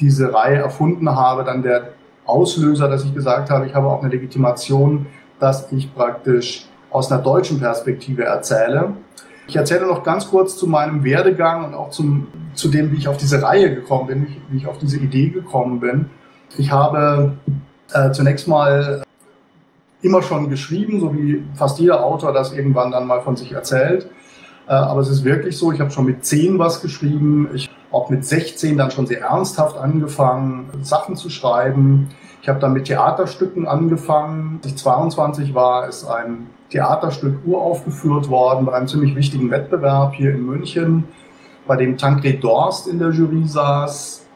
diese 0.00 0.32
Reihe 0.32 0.56
erfunden 0.56 1.14
habe, 1.14 1.44
dann 1.44 1.62
der 1.62 1.90
Auslöser, 2.24 2.88
dass 2.88 3.04
ich 3.04 3.14
gesagt 3.14 3.50
habe, 3.50 3.66
ich 3.66 3.74
habe 3.74 3.88
auch 3.88 4.02
eine 4.02 4.10
Legitimation, 4.10 5.06
dass 5.40 5.70
ich 5.72 5.94
praktisch 5.94 6.66
aus 6.90 7.10
einer 7.10 7.22
deutschen 7.22 7.58
Perspektive 7.58 8.24
erzähle. 8.24 8.94
Ich 9.46 9.56
erzähle 9.56 9.86
noch 9.86 10.02
ganz 10.02 10.30
kurz 10.30 10.56
zu 10.56 10.66
meinem 10.66 11.04
Werdegang 11.04 11.64
und 11.66 11.74
auch 11.74 11.90
zum, 11.90 12.28
zu 12.54 12.68
dem, 12.68 12.92
wie 12.92 12.96
ich 12.96 13.08
auf 13.08 13.16
diese 13.16 13.42
Reihe 13.42 13.74
gekommen 13.74 14.06
bin, 14.06 14.26
wie 14.48 14.56
ich 14.56 14.66
auf 14.66 14.78
diese 14.78 14.98
Idee 14.98 15.28
gekommen 15.28 15.80
bin. 15.80 16.06
Ich 16.56 16.70
habe 16.70 17.32
äh, 17.92 18.10
zunächst 18.12 18.48
mal 18.48 19.02
immer 20.02 20.22
schon 20.22 20.48
geschrieben, 20.50 21.00
so 21.00 21.14
wie 21.14 21.42
fast 21.54 21.78
jeder 21.78 22.04
Autor 22.04 22.32
das 22.32 22.52
irgendwann 22.52 22.90
dann 22.90 23.06
mal 23.06 23.22
von 23.22 23.36
sich 23.36 23.52
erzählt. 23.52 24.08
Äh, 24.66 24.72
aber 24.72 25.00
es 25.00 25.08
ist 25.08 25.24
wirklich 25.24 25.56
so, 25.56 25.72
ich 25.72 25.80
habe 25.80 25.90
schon 25.90 26.06
mit 26.06 26.24
10 26.24 26.58
was 26.58 26.80
geschrieben, 26.80 27.48
ich 27.54 27.70
auch 27.90 28.10
mit 28.10 28.24
16 28.24 28.76
dann 28.76 28.90
schon 28.90 29.06
sehr 29.06 29.20
ernsthaft 29.20 29.76
angefangen, 29.76 30.68
Sachen 30.82 31.16
zu 31.16 31.30
schreiben. 31.30 32.08
Ich 32.44 32.48
habe 32.50 32.60
dann 32.60 32.74
mit 32.74 32.84
Theaterstücken 32.84 33.66
angefangen. 33.66 34.60
Als 34.62 34.72
ich 34.72 34.76
22 34.76 35.54
war, 35.54 35.88
ist 35.88 36.04
ein 36.04 36.48
Theaterstück 36.68 37.38
uraufgeführt 37.46 38.28
worden 38.28 38.66
bei 38.66 38.74
einem 38.74 38.86
ziemlich 38.86 39.16
wichtigen 39.16 39.50
Wettbewerb 39.50 40.12
hier 40.12 40.34
in 40.34 40.44
München, 40.44 41.04
bei 41.66 41.76
dem 41.76 41.96
Tancred 41.96 42.44
Dorst 42.44 42.86
in 42.86 42.98
der 42.98 43.12
Jury 43.12 43.46
saß. 43.46 44.26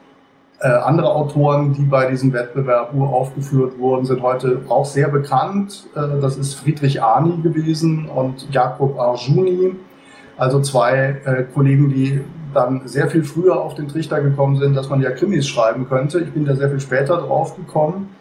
Äh, 0.60 0.68
andere 0.68 1.10
Autoren, 1.10 1.74
die 1.74 1.82
bei 1.82 2.06
diesem 2.06 2.32
Wettbewerb 2.32 2.94
uraufgeführt 2.94 3.78
wurden, 3.78 4.06
sind 4.06 4.22
heute 4.22 4.62
auch 4.70 4.86
sehr 4.86 5.08
bekannt. 5.08 5.86
Äh, 5.94 6.18
das 6.22 6.38
ist 6.38 6.54
Friedrich 6.54 7.02
Arni 7.02 7.42
gewesen 7.42 8.08
und 8.08 8.48
Jakob 8.50 8.98
Arjuni. 8.98 9.76
Also 10.38 10.62
zwei 10.62 11.20
äh, 11.26 11.44
Kollegen, 11.52 11.90
die 11.90 12.22
dann 12.54 12.82
sehr 12.86 13.08
viel 13.08 13.24
früher 13.24 13.60
auf 13.60 13.74
den 13.74 13.88
Trichter 13.88 14.20
gekommen 14.20 14.56
sind, 14.56 14.74
dass 14.74 14.88
man 14.88 15.00
ja 15.00 15.10
Krimis 15.10 15.46
schreiben 15.46 15.88
könnte. 15.88 16.20
Ich 16.20 16.32
bin 16.32 16.44
da 16.44 16.54
sehr 16.54 16.70
viel 16.70 16.80
später 16.80 17.18
drauf 17.18 17.56
gekommen, 17.56 18.14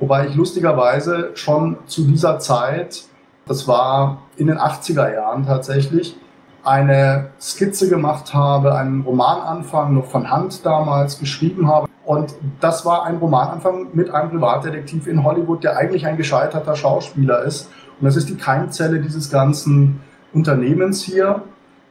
wobei 0.00 0.26
ich 0.26 0.34
lustigerweise 0.34 1.30
schon 1.34 1.78
zu 1.86 2.04
dieser 2.04 2.38
Zeit, 2.38 3.04
das 3.46 3.66
war 3.68 4.22
in 4.36 4.46
den 4.46 4.58
80er 4.58 5.12
Jahren 5.12 5.46
tatsächlich, 5.46 6.16
eine 6.64 7.30
Skizze 7.40 7.88
gemacht 7.88 8.34
habe, 8.34 8.74
einen 8.74 9.02
Romananfang 9.02 9.94
noch 9.94 10.06
von 10.06 10.30
Hand 10.30 10.64
damals 10.64 11.18
geschrieben 11.18 11.68
habe. 11.68 11.88
Und 12.04 12.34
das 12.60 12.84
war 12.84 13.04
ein 13.04 13.16
Romananfang 13.16 13.88
mit 13.92 14.10
einem 14.10 14.30
Privatdetektiv 14.30 15.06
in 15.06 15.24
Hollywood, 15.24 15.64
der 15.64 15.76
eigentlich 15.76 16.06
ein 16.06 16.16
gescheiterter 16.16 16.76
Schauspieler 16.76 17.42
ist. 17.42 17.68
Und 18.00 18.06
das 18.06 18.16
ist 18.16 18.28
die 18.28 18.36
Keimzelle 18.36 19.00
dieses 19.00 19.30
ganzen 19.30 20.00
Unternehmens 20.32 21.02
hier. 21.02 21.42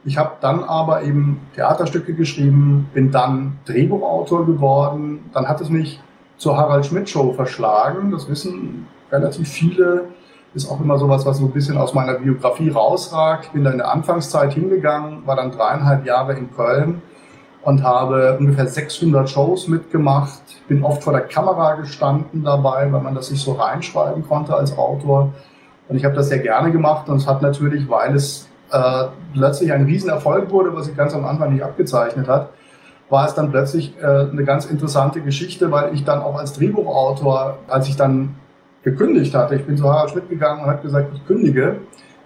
Ich 0.04 0.18
habe 0.18 0.32
dann 0.40 0.64
aber 0.64 1.02
eben 1.02 1.40
Theaterstücke 1.54 2.14
geschrieben, 2.14 2.90
bin 2.92 3.12
dann 3.12 3.58
Drehbuchautor 3.66 4.46
geworden. 4.46 5.30
Dann 5.32 5.46
hat 5.48 5.60
es 5.60 5.68
mich 5.68 6.00
zur 6.38 6.56
Harald 6.56 6.86
Schmidt 6.86 7.08
Show 7.08 7.32
verschlagen. 7.32 8.10
Das 8.10 8.28
wissen 8.28 8.88
relativ 9.12 9.48
viele. 9.48 10.06
Ist 10.54 10.70
auch 10.70 10.80
immer 10.80 10.98
sowas, 10.98 11.24
was 11.24 11.38
so 11.38 11.46
ein 11.46 11.52
bisschen 11.52 11.78
aus 11.78 11.94
meiner 11.94 12.14
Biografie 12.14 12.70
rausragt. 12.70 13.52
Bin 13.52 13.62
da 13.62 13.70
in 13.70 13.78
der 13.78 13.92
Anfangszeit 13.92 14.52
hingegangen, 14.54 15.24
war 15.24 15.36
dann 15.36 15.52
dreieinhalb 15.52 16.04
Jahre 16.04 16.34
in 16.34 16.52
Köln 16.54 17.00
und 17.62 17.84
habe 17.84 18.36
ungefähr 18.38 18.66
600 18.66 19.30
Shows 19.30 19.68
mitgemacht. 19.68 20.42
Bin 20.66 20.82
oft 20.82 21.04
vor 21.04 21.12
der 21.12 21.22
Kamera 21.22 21.76
gestanden 21.76 22.42
dabei, 22.42 22.92
weil 22.92 23.00
man 23.00 23.14
das 23.14 23.30
nicht 23.30 23.42
so 23.42 23.52
reinschreiben 23.52 24.26
konnte 24.26 24.54
als 24.54 24.76
Autor. 24.76 25.32
Und 25.88 25.96
ich 25.96 26.04
habe 26.04 26.14
das 26.16 26.28
sehr 26.28 26.40
gerne 26.40 26.72
gemacht 26.72 27.08
und 27.08 27.16
es 27.16 27.26
hat 27.26 27.40
natürlich, 27.40 27.88
weil 27.88 28.16
es 28.16 28.48
äh, 28.72 29.04
plötzlich 29.34 29.72
ein 29.72 29.84
Riesenerfolg 29.84 30.50
wurde, 30.50 30.74
was 30.74 30.86
sich 30.86 30.96
ganz 30.96 31.14
am 31.14 31.24
Anfang 31.24 31.52
nicht 31.52 31.62
abgezeichnet 31.62 32.26
hat, 32.26 32.50
war 33.08 33.26
es 33.26 33.34
dann 33.34 33.50
plötzlich 33.50 33.94
äh, 34.00 34.06
eine 34.06 34.44
ganz 34.44 34.66
interessante 34.66 35.20
Geschichte, 35.20 35.70
weil 35.70 35.94
ich 35.94 36.04
dann 36.04 36.20
auch 36.20 36.38
als 36.38 36.54
Drehbuchautor, 36.54 37.58
als 37.68 37.88
ich 37.88 37.96
dann 37.96 38.36
gekündigt 38.82 39.34
hatte, 39.34 39.54
ich 39.54 39.64
bin 39.64 39.76
zu 39.76 39.88
Harald 39.88 40.10
Schmidt 40.10 40.28
gegangen 40.28 40.62
und 40.62 40.70
habe 40.70 40.82
gesagt, 40.82 41.12
ich 41.14 41.26
kündige. 41.26 41.76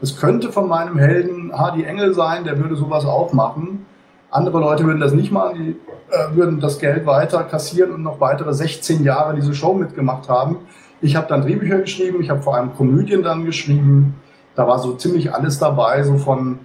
Das 0.01 0.19
könnte 0.19 0.53
von 0.53 0.69
meinem 0.69 0.99
Helden 0.99 1.53
Hardy 1.53 1.85
Engel 1.85 2.15
sein, 2.15 2.45
der 2.45 2.59
würde 2.59 2.77
sowas 2.77 3.05
auch 3.05 3.33
machen. 3.33 3.87
Andere 4.31 4.61
Leute 4.61 4.85
würden 4.85 5.01
das 5.01 5.13
nicht 5.13 5.33
machen, 5.33 5.55
die 5.57 5.71
äh, 6.11 6.37
würden 6.37 6.61
das 6.61 6.79
Geld 6.79 7.07
weiter 7.07 7.43
kassieren 7.45 7.93
und 7.93 8.03
noch 8.03 8.21
weitere 8.21 8.53
16 8.53 9.03
Jahre 9.03 9.35
diese 9.35 9.55
Show 9.55 9.75
mitgemacht 9.75 10.29
haben. 10.29 10.59
Ich 11.01 11.17
habe 11.17 11.27
dann 11.29 11.43
Drehbücher 11.43 11.79
geschrieben, 11.79 12.21
ich 12.21 12.31
habe 12.31 12.43
vor 12.43 12.57
allem 12.57 12.75
Komödien 12.75 13.23
dann 13.23 13.45
geschrieben, 13.45 14.15
da 14.57 14.67
war 14.67 14.79
so 14.79 14.95
ziemlich 14.95 15.33
alles 15.33 15.59
dabei, 15.59 16.03
so 16.03 16.17
von 16.17 16.59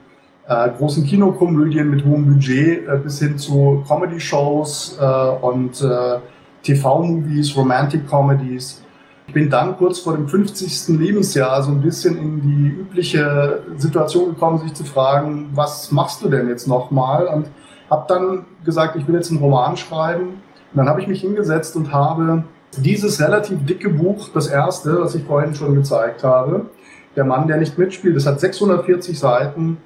äh, 0.48 0.70
großen 0.78 1.06
Kinokomödien 1.06 1.90
mit 1.90 2.04
hohem 2.04 2.26
Budget 2.26 2.88
äh, 2.88 2.98
bis 2.98 3.20
hin 3.20 3.38
zu 3.38 3.84
Comedy-Shows 3.88 4.98
äh, 5.00 5.30
und 5.46 5.82
äh, 5.82 6.20
TV-Movies, 6.64 7.56
Romantic-Comedies. 7.56 8.84
Ich 9.28 9.34
bin 9.34 9.50
dann 9.50 9.78
kurz 9.78 10.00
vor 10.00 10.14
dem 10.14 10.28
50. 10.28 11.00
Lebensjahr 11.00 11.62
so 11.64 11.72
ein 11.72 11.82
bisschen 11.82 12.18
in 12.18 12.42
die 12.42 12.68
übliche 12.82 13.62
Situation 13.78 14.30
gekommen, 14.34 14.60
sich 14.60 14.74
zu 14.74 14.84
fragen, 14.84 15.52
was 15.54 15.92
machst 15.92 16.22
du 16.24 16.30
denn 16.30 16.48
jetzt 16.50 16.68
nochmal? 16.68 17.28
Und 17.28 17.48
habe 17.90 18.06
dann 18.08 18.46
gesagt, 18.66 18.96
ich 18.96 19.08
will 19.08 19.16
jetzt 19.16 19.32
einen 19.32 19.40
Roman 19.40 19.78
schreiben. 19.78 20.42
Und 20.74 20.78
dann 20.78 20.88
habe 20.88 21.02
ich 21.02 21.08
mich 21.08 21.22
hingesetzt 21.22 21.76
und 21.76 21.94
habe 21.94 22.44
dieses 22.78 23.20
relativ 23.22 23.66
dicke 23.66 23.90
Buch, 23.90 24.30
das 24.34 24.48
erste, 24.48 25.02
was 25.02 25.16
ich 25.16 25.24
vorhin 25.24 25.54
schon 25.56 25.76
gezeigt 25.76 26.24
habe, 26.24 26.68
der 27.16 27.26
Mann, 27.26 27.48
der 27.48 27.58
nicht 27.58 27.78
mitspielt. 27.78 28.16
Das 28.16 28.26
hat 28.26 28.40
640 28.40 29.18
Seiten 29.18 29.78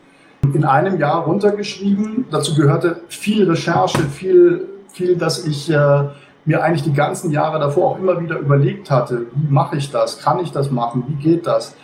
in 0.54 0.64
einem 0.64 1.00
Jahr 1.00 1.24
runtergeschrieben. 1.24 2.26
Dazu 2.30 2.56
gehörte 2.56 3.02
viel 3.08 3.50
Recherche, 3.50 4.00
viel, 4.04 4.68
viel, 4.94 5.16
dass 5.16 5.46
ich 5.46 5.70
äh, 5.70 6.04
mir 6.46 6.64
eigentlich 6.64 6.84
die 6.84 6.94
ganzen 6.94 7.32
Jahre 7.32 7.60
davor 7.60 7.92
auch 7.92 8.00
immer 8.00 8.22
wieder 8.22 8.38
überlegt 8.38 8.92
hatte, 8.92 9.26
wie 9.34 9.52
mache 9.52 9.78
ich 9.78 9.92
das, 9.92 10.20
kann 10.20 10.40
ich 10.40 10.52
das 10.52 10.70
machen, 10.70 11.04
wie 11.08 11.16
geht 11.16 11.48
das. 11.48 11.76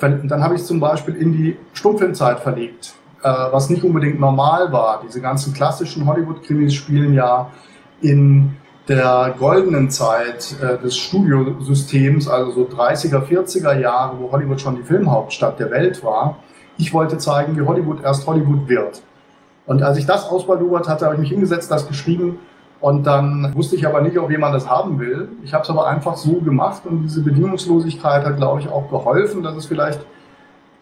Dann 0.00 0.42
habe 0.42 0.54
ich 0.54 0.62
es 0.62 0.66
zum 0.66 0.80
Beispiel 0.80 1.14
in 1.14 1.32
die 1.32 1.56
Stummfilmzeit 1.74 2.40
verlegt, 2.40 2.94
äh, 3.22 3.28
was 3.28 3.70
nicht 3.70 3.84
unbedingt 3.84 4.18
normal 4.18 4.72
war. 4.72 5.02
Diese 5.06 5.20
ganzen 5.20 5.52
klassischen 5.52 6.06
Hollywood-Krimis 6.06 6.74
spielen 6.74 7.12
ja 7.12 7.50
in 8.00 8.56
der 8.90 9.36
goldenen 9.38 9.88
Zeit 9.88 10.56
äh, 10.60 10.76
des 10.82 10.96
Studiosystems, 10.96 12.26
also 12.26 12.50
so 12.50 12.62
30er, 12.62 13.22
40er 13.24 13.78
Jahre, 13.78 14.18
wo 14.18 14.32
Hollywood 14.32 14.60
schon 14.60 14.74
die 14.74 14.82
Filmhauptstadt 14.82 15.60
der 15.60 15.70
Welt 15.70 16.02
war. 16.02 16.38
Ich 16.76 16.92
wollte 16.92 17.16
zeigen, 17.16 17.56
wie 17.56 17.62
Hollywood 17.62 18.02
erst 18.02 18.26
Hollywood 18.26 18.68
wird. 18.68 19.02
Und 19.66 19.82
als 19.84 19.96
ich 19.96 20.06
das 20.06 20.28
ausbaldowert 20.28 20.88
hatte, 20.88 21.04
habe 21.04 21.14
ich 21.14 21.20
mich 21.20 21.30
hingesetzt, 21.30 21.70
das 21.70 21.86
geschrieben 21.86 22.40
und 22.80 23.06
dann 23.06 23.54
wusste 23.54 23.76
ich 23.76 23.86
aber 23.86 24.00
nicht, 24.00 24.18
ob 24.18 24.28
jemand 24.30 24.56
das 24.56 24.68
haben 24.68 24.98
will. 24.98 25.28
Ich 25.44 25.54
habe 25.54 25.62
es 25.62 25.70
aber 25.70 25.86
einfach 25.86 26.16
so 26.16 26.40
gemacht 26.40 26.82
und 26.84 27.02
diese 27.02 27.22
Bedingungslosigkeit 27.22 28.24
hat, 28.24 28.38
glaube 28.38 28.60
ich, 28.60 28.68
auch 28.68 28.90
geholfen, 28.90 29.44
dass 29.44 29.54
es 29.54 29.66
vielleicht 29.66 30.00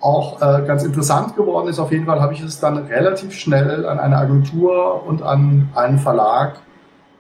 auch 0.00 0.40
äh, 0.40 0.64
ganz 0.64 0.82
interessant 0.82 1.36
geworden 1.36 1.68
ist. 1.68 1.78
Auf 1.78 1.92
jeden 1.92 2.06
Fall 2.06 2.22
habe 2.22 2.32
ich 2.32 2.40
es 2.40 2.58
dann 2.58 2.78
relativ 2.86 3.34
schnell 3.34 3.84
an 3.84 3.98
eine 3.98 4.16
Agentur 4.16 5.04
und 5.06 5.22
an 5.22 5.68
einen 5.74 5.98
Verlag 5.98 6.60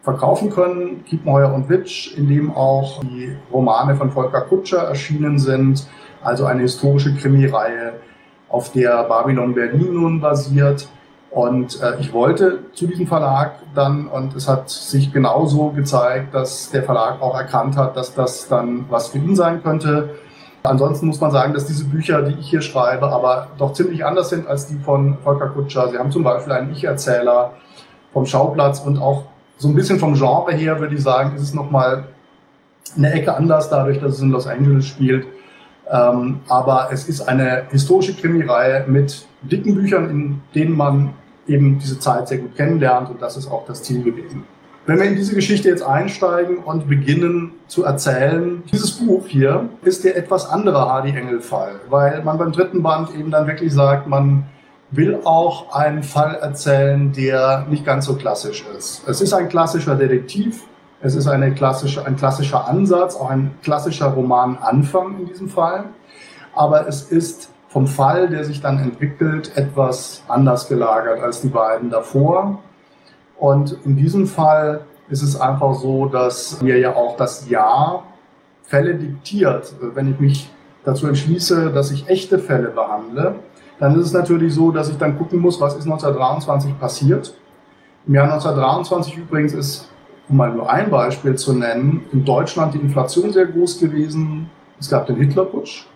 verkaufen 0.08 0.48
können. 0.48 1.04
Kiepenheuer 1.04 1.52
und 1.52 1.68
Witsch, 1.68 2.16
in 2.16 2.28
dem 2.28 2.50
auch 2.50 3.00
die 3.00 3.36
Romane 3.52 3.94
von 3.94 4.10
Volker 4.10 4.40
Kutscher 4.40 4.78
erschienen 4.78 5.38
sind, 5.38 5.86
also 6.22 6.46
eine 6.46 6.62
historische 6.62 7.14
Krimireihe, 7.14 7.92
auf 8.48 8.72
der 8.72 9.04
Babylon 9.04 9.54
Berlin 9.54 9.92
nun 9.92 10.20
basiert. 10.22 10.88
Und 11.30 11.82
äh, 11.82 12.00
ich 12.00 12.14
wollte 12.14 12.60
zu 12.72 12.86
diesem 12.86 13.06
Verlag 13.06 13.56
dann, 13.74 14.08
und 14.08 14.34
es 14.34 14.48
hat 14.48 14.70
sich 14.70 15.12
genauso 15.12 15.72
gezeigt, 15.72 16.34
dass 16.34 16.70
der 16.70 16.84
Verlag 16.84 17.20
auch 17.20 17.36
erkannt 17.36 17.76
hat, 17.76 17.94
dass 17.94 18.14
das 18.14 18.48
dann 18.48 18.86
was 18.88 19.08
für 19.08 19.18
ihn 19.18 19.36
sein 19.36 19.62
könnte. 19.62 20.14
Ansonsten 20.62 21.06
muss 21.06 21.20
man 21.20 21.30
sagen, 21.30 21.52
dass 21.52 21.66
diese 21.66 21.84
Bücher, 21.84 22.22
die 22.22 22.40
ich 22.40 22.48
hier 22.48 22.62
schreibe, 22.62 23.08
aber 23.08 23.48
doch 23.58 23.74
ziemlich 23.74 24.06
anders 24.06 24.30
sind 24.30 24.48
als 24.48 24.68
die 24.68 24.78
von 24.78 25.18
Volker 25.22 25.48
Kutscher. 25.48 25.90
Sie 25.90 25.98
haben 25.98 26.10
zum 26.10 26.22
Beispiel 26.22 26.54
einen 26.54 26.72
Ich-Erzähler 26.72 27.52
vom 28.14 28.24
Schauplatz 28.24 28.80
und 28.80 28.96
auch 28.96 29.24
so 29.58 29.68
ein 29.68 29.74
bisschen 29.74 29.98
vom 29.98 30.14
Genre 30.14 30.52
her 30.52 30.80
würde 30.80 30.94
ich 30.94 31.02
sagen, 31.02 31.36
ist 31.36 31.42
es 31.42 31.54
nochmal 31.54 32.04
eine 32.96 33.12
Ecke 33.12 33.34
anders, 33.34 33.68
dadurch, 33.68 34.00
dass 34.00 34.14
es 34.14 34.22
in 34.22 34.30
Los 34.30 34.46
Angeles 34.46 34.86
spielt. 34.86 35.26
Ähm, 35.90 36.40
aber 36.48 36.88
es 36.92 37.08
ist 37.08 37.22
eine 37.22 37.64
historische 37.70 38.14
Krimireihe 38.14 38.84
mit 38.86 39.26
dicken 39.42 39.74
Büchern, 39.74 40.10
in 40.10 40.40
denen 40.54 40.76
man 40.76 41.14
eben 41.46 41.78
diese 41.78 41.98
Zeit 41.98 42.28
sehr 42.28 42.38
gut 42.38 42.56
kennenlernt 42.56 43.10
und 43.10 43.20
das 43.22 43.36
ist 43.36 43.50
auch 43.50 43.64
das 43.66 43.82
Ziel 43.82 44.02
gewesen. 44.02 44.44
Wenn 44.86 44.98
wir 44.98 45.04
in 45.04 45.16
diese 45.16 45.34
Geschichte 45.34 45.68
jetzt 45.68 45.82
einsteigen 45.82 46.58
und 46.58 46.88
beginnen 46.88 47.52
zu 47.66 47.84
erzählen. 47.84 48.62
Dieses 48.72 48.92
Buch 48.92 49.26
hier 49.26 49.68
ist 49.82 50.04
der 50.04 50.16
etwas 50.16 50.48
andere 50.48 50.78
Hardy 50.78 51.10
Engel-Fall, 51.10 51.80
weil 51.90 52.22
man 52.22 52.38
beim 52.38 52.52
dritten 52.52 52.82
Band 52.82 53.14
eben 53.14 53.30
dann 53.30 53.46
wirklich 53.46 53.72
sagt, 53.72 54.06
man 54.06 54.44
will 54.90 55.20
auch 55.24 55.74
einen 55.74 56.02
Fall 56.02 56.36
erzählen, 56.36 57.12
der 57.12 57.66
nicht 57.68 57.84
ganz 57.84 58.06
so 58.06 58.16
klassisch 58.16 58.64
ist. 58.76 59.06
Es 59.06 59.20
ist 59.20 59.32
ein 59.32 59.48
klassischer 59.48 59.96
Detektiv, 59.96 60.64
es 61.00 61.14
ist 61.14 61.26
eine 61.26 61.52
klassische, 61.52 62.04
ein 62.04 62.16
klassischer 62.16 62.66
Ansatz, 62.66 63.14
auch 63.16 63.30
ein 63.30 63.54
klassischer 63.62 64.06
Romananfang 64.06 65.18
in 65.20 65.26
diesem 65.26 65.48
Fall, 65.48 65.84
aber 66.54 66.88
es 66.88 67.02
ist 67.02 67.50
vom 67.68 67.86
Fall, 67.86 68.28
der 68.28 68.44
sich 68.44 68.60
dann 68.62 68.78
entwickelt, 68.78 69.56
etwas 69.56 70.22
anders 70.26 70.68
gelagert 70.68 71.20
als 71.20 71.42
die 71.42 71.48
beiden 71.48 71.90
davor. 71.90 72.60
Und 73.38 73.78
in 73.84 73.96
diesem 73.96 74.26
Fall 74.26 74.80
ist 75.10 75.22
es 75.22 75.38
einfach 75.38 75.74
so, 75.74 76.06
dass 76.06 76.62
mir 76.62 76.78
ja 76.78 76.96
auch 76.96 77.16
das 77.16 77.48
Jahr 77.48 78.04
Fälle 78.62 78.94
diktiert. 78.94 79.74
Wenn 79.80 80.10
ich 80.10 80.18
mich 80.18 80.50
dazu 80.84 81.06
entschließe, 81.06 81.70
dass 81.70 81.90
ich 81.90 82.08
echte 82.08 82.38
Fälle 82.38 82.68
behandle, 82.68 83.36
dann 83.78 83.98
ist 83.98 84.06
es 84.06 84.12
natürlich 84.12 84.54
so, 84.54 84.70
dass 84.70 84.88
ich 84.88 84.98
dann 84.98 85.16
gucken 85.16 85.40
muss, 85.40 85.60
was 85.60 85.74
ist 85.74 85.84
1923 85.84 86.78
passiert. 86.78 87.34
Im 88.06 88.14
Jahr 88.14 88.24
1923 88.24 89.16
übrigens 89.16 89.52
ist, 89.52 89.88
um 90.28 90.36
mal 90.36 90.52
nur 90.52 90.70
ein 90.70 90.90
Beispiel 90.90 91.36
zu 91.36 91.52
nennen, 91.52 92.04
in 92.12 92.24
Deutschland 92.24 92.74
die 92.74 92.78
Inflation 92.78 93.32
sehr 93.32 93.46
groß 93.46 93.80
gewesen. 93.80 94.50
Es 94.78 94.88
gab 94.90 95.06
den 95.06 95.16
Hitlerputsch. 95.16 95.86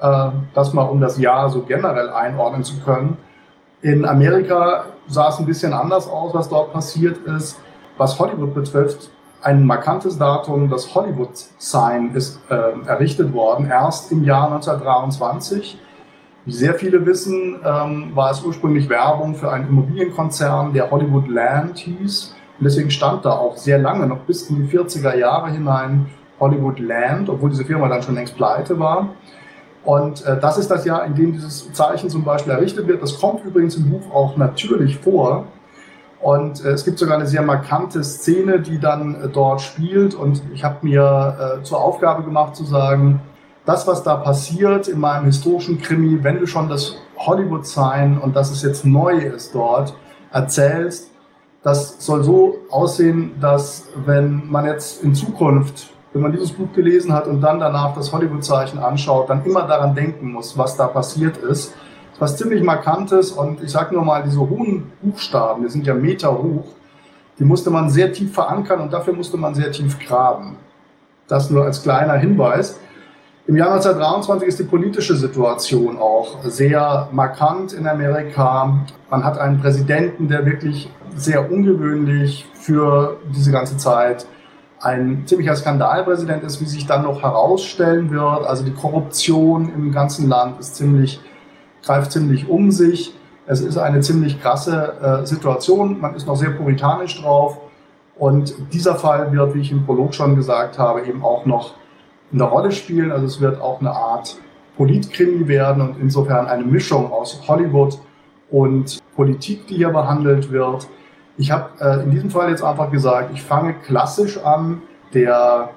Äh, 0.00 0.28
das 0.54 0.72
mal 0.72 0.82
um 0.82 1.00
das 1.00 1.18
Jahr 1.18 1.48
so 1.50 1.62
generell 1.62 2.10
einordnen 2.10 2.64
zu 2.64 2.80
können. 2.80 3.16
In 3.82 4.04
Amerika 4.04 4.86
sah 5.08 5.28
es 5.28 5.38
ein 5.38 5.46
bisschen 5.46 5.72
anders 5.72 6.08
aus, 6.08 6.34
was 6.34 6.48
dort 6.48 6.72
passiert 6.72 7.18
ist. 7.26 7.58
Was 7.96 8.18
Hollywood 8.18 8.54
betrifft, 8.54 9.10
ein 9.44 9.66
markantes 9.66 10.18
Datum, 10.18 10.70
das 10.70 10.94
Hollywood-Sign 10.94 12.14
ist 12.14 12.40
äh, 12.50 12.72
errichtet 12.86 13.32
worden, 13.32 13.66
erst 13.68 14.10
im 14.10 14.24
Jahr 14.24 14.46
1923. 14.46 15.78
Wie 16.46 16.52
sehr 16.52 16.74
viele 16.74 17.06
wissen, 17.06 17.56
ähm, 17.64 18.10
war 18.14 18.30
es 18.30 18.42
ursprünglich 18.44 18.88
Werbung 18.90 19.34
für 19.34 19.50
einen 19.50 19.68
Immobilienkonzern, 19.68 20.74
der 20.74 20.90
Hollywood 20.90 21.28
Land 21.28 21.78
hieß. 21.78 22.34
Und 22.58 22.64
deswegen 22.64 22.90
stand 22.90 23.24
da 23.24 23.32
auch 23.32 23.56
sehr 23.56 23.78
lange, 23.78 24.06
noch 24.06 24.20
bis 24.20 24.50
in 24.50 24.56
die 24.56 24.76
40er 24.76 25.16
Jahre 25.16 25.50
hinein, 25.50 26.06
Hollywood 26.38 26.78
Land, 26.80 27.30
obwohl 27.30 27.50
diese 27.50 27.64
Firma 27.64 27.88
dann 27.88 28.02
schon 28.02 28.14
längst 28.14 28.36
pleite 28.36 28.78
war. 28.78 29.08
Und 29.84 30.24
äh, 30.24 30.38
das 30.38 30.58
ist 30.58 30.70
das 30.70 30.84
Jahr, 30.84 31.04
in 31.04 31.14
dem 31.14 31.32
dieses 31.32 31.72
Zeichen 31.72 32.10
zum 32.10 32.24
Beispiel 32.24 32.52
errichtet 32.52 32.86
wird. 32.86 33.02
Das 33.02 33.18
kommt 33.18 33.44
übrigens 33.44 33.76
im 33.76 33.90
Buch 33.90 34.14
auch 34.14 34.36
natürlich 34.36 34.98
vor. 34.98 35.46
Und 36.20 36.64
äh, 36.64 36.70
es 36.70 36.84
gibt 36.84 36.98
sogar 36.98 37.16
eine 37.16 37.26
sehr 37.26 37.42
markante 37.42 38.02
Szene, 38.02 38.60
die 38.60 38.78
dann 38.78 39.14
äh, 39.14 39.28
dort 39.28 39.60
spielt. 39.60 40.14
Und 40.14 40.42
ich 40.52 40.64
habe 40.64 40.76
mir 40.82 41.58
äh, 41.60 41.62
zur 41.62 41.80
Aufgabe 41.80 42.22
gemacht 42.22 42.56
zu 42.56 42.64
sagen, 42.64 43.20
das, 43.66 43.86
was 43.86 44.02
da 44.02 44.16
passiert 44.16 44.88
in 44.88 45.00
meinem 45.00 45.26
historischen 45.26 45.80
Krimi, 45.80 46.22
wenn 46.22 46.40
du 46.40 46.46
schon 46.46 46.68
das 46.68 46.96
Hollywood-Sign 47.16 48.18
und 48.18 48.36
dass 48.36 48.50
es 48.50 48.62
jetzt 48.62 48.84
neu 48.84 49.16
ist 49.16 49.54
dort 49.54 49.94
erzählst, 50.32 51.10
das 51.62 52.04
soll 52.04 52.22
so 52.24 52.56
aussehen, 52.70 53.32
dass 53.40 53.88
wenn 54.04 54.50
man 54.50 54.66
jetzt 54.66 55.02
in 55.02 55.14
Zukunft 55.14 55.94
wenn 56.14 56.22
man 56.22 56.32
dieses 56.32 56.52
Buch 56.52 56.72
gelesen 56.72 57.12
hat 57.12 57.26
und 57.26 57.40
dann 57.40 57.58
danach 57.58 57.92
das 57.94 58.12
Hollywood-Zeichen 58.12 58.78
anschaut, 58.78 59.28
dann 59.28 59.44
immer 59.44 59.62
daran 59.66 59.96
denken 59.96 60.30
muss, 60.32 60.56
was 60.56 60.76
da 60.76 60.86
passiert 60.86 61.36
ist. 61.38 61.74
Was 62.20 62.36
ziemlich 62.36 62.62
markantes 62.62 63.32
und 63.32 63.60
ich 63.60 63.72
sage 63.72 63.92
nur 63.92 64.04
mal, 64.04 64.22
diese 64.22 64.38
hohen 64.38 64.92
Buchstaben, 65.02 65.64
die 65.64 65.70
sind 65.70 65.84
ja 65.84 65.94
Meter 65.94 66.32
hoch, 66.32 66.66
die 67.40 67.44
musste 67.44 67.70
man 67.70 67.90
sehr 67.90 68.12
tief 68.12 68.32
verankern 68.32 68.80
und 68.80 68.92
dafür 68.92 69.12
musste 69.12 69.36
man 69.36 69.56
sehr 69.56 69.72
tief 69.72 69.98
graben. 69.98 70.56
Das 71.26 71.50
nur 71.50 71.64
als 71.64 71.82
kleiner 71.82 72.14
Hinweis. 72.14 72.78
Im 73.46 73.56
Jahr 73.56 73.72
1923 73.72 74.48
ist 74.48 74.58
die 74.58 74.64
politische 74.64 75.14
Situation 75.16 75.98
auch 75.98 76.42
sehr 76.44 77.10
markant 77.12 77.74
in 77.74 77.86
Amerika. 77.86 78.86
Man 79.10 79.22
hat 79.22 79.36
einen 79.36 79.60
Präsidenten, 79.60 80.28
der 80.28 80.46
wirklich 80.46 80.90
sehr 81.14 81.52
ungewöhnlich 81.52 82.46
für 82.54 83.18
diese 83.34 83.52
ganze 83.52 83.76
Zeit 83.76 84.24
ein 84.80 85.24
ziemlicher 85.26 85.54
Skandalpräsident 85.56 86.42
ist, 86.42 86.62
wie 86.62 86.64
sich 86.64 86.86
dann 86.86 87.02
noch 87.02 87.22
herausstellen 87.22 88.10
wird. 88.10 88.46
Also 88.46 88.64
die 88.64 88.72
Korruption 88.72 89.70
im 89.74 89.92
ganzen 89.92 90.26
Land 90.26 90.58
ist 90.58 90.76
ziemlich, 90.76 91.20
greift 91.84 92.12
ziemlich 92.12 92.48
um 92.48 92.70
sich. 92.70 93.14
Es 93.46 93.60
ist 93.60 93.76
eine 93.76 94.00
ziemlich 94.00 94.40
krasse 94.40 95.20
äh, 95.22 95.26
Situation. 95.26 96.00
Man 96.00 96.14
ist 96.14 96.26
noch 96.26 96.36
sehr 96.36 96.50
puritanisch 96.50 97.20
drauf. 97.20 97.58
Und 98.16 98.54
dieser 98.72 98.94
Fall 98.94 99.32
wird, 99.32 99.54
wie 99.54 99.60
ich 99.60 99.70
im 99.70 99.84
Prolog 99.84 100.14
schon 100.14 100.34
gesagt 100.34 100.78
habe, 100.78 101.02
eben 101.02 101.22
auch 101.22 101.44
noch 101.44 101.74
eine 102.32 102.44
Rolle 102.44 102.72
spielen. 102.72 103.12
Also 103.12 103.26
es 103.26 103.40
wird 103.40 103.60
auch 103.60 103.80
eine 103.80 103.90
Art 103.90 104.36
Politkrimi 104.76 105.46
werden 105.46 105.82
und 105.82 106.00
insofern 106.00 106.46
eine 106.46 106.64
Mischung 106.64 107.12
aus 107.12 107.42
Hollywood 107.46 107.98
und 108.50 108.98
Politik, 109.14 109.66
die 109.66 109.76
hier 109.76 109.90
behandelt 109.90 110.50
wird. 110.50 110.88
Ich 111.36 111.50
habe 111.50 111.70
äh, 111.80 112.02
in 112.02 112.10
diesem 112.10 112.30
Fall 112.30 112.50
jetzt 112.50 112.62
einfach 112.62 112.90
gesagt, 112.90 113.30
ich 113.32 113.42
fange 113.42 113.74
klassisch 113.74 114.38
an. 114.38 114.82
Der 115.12 115.70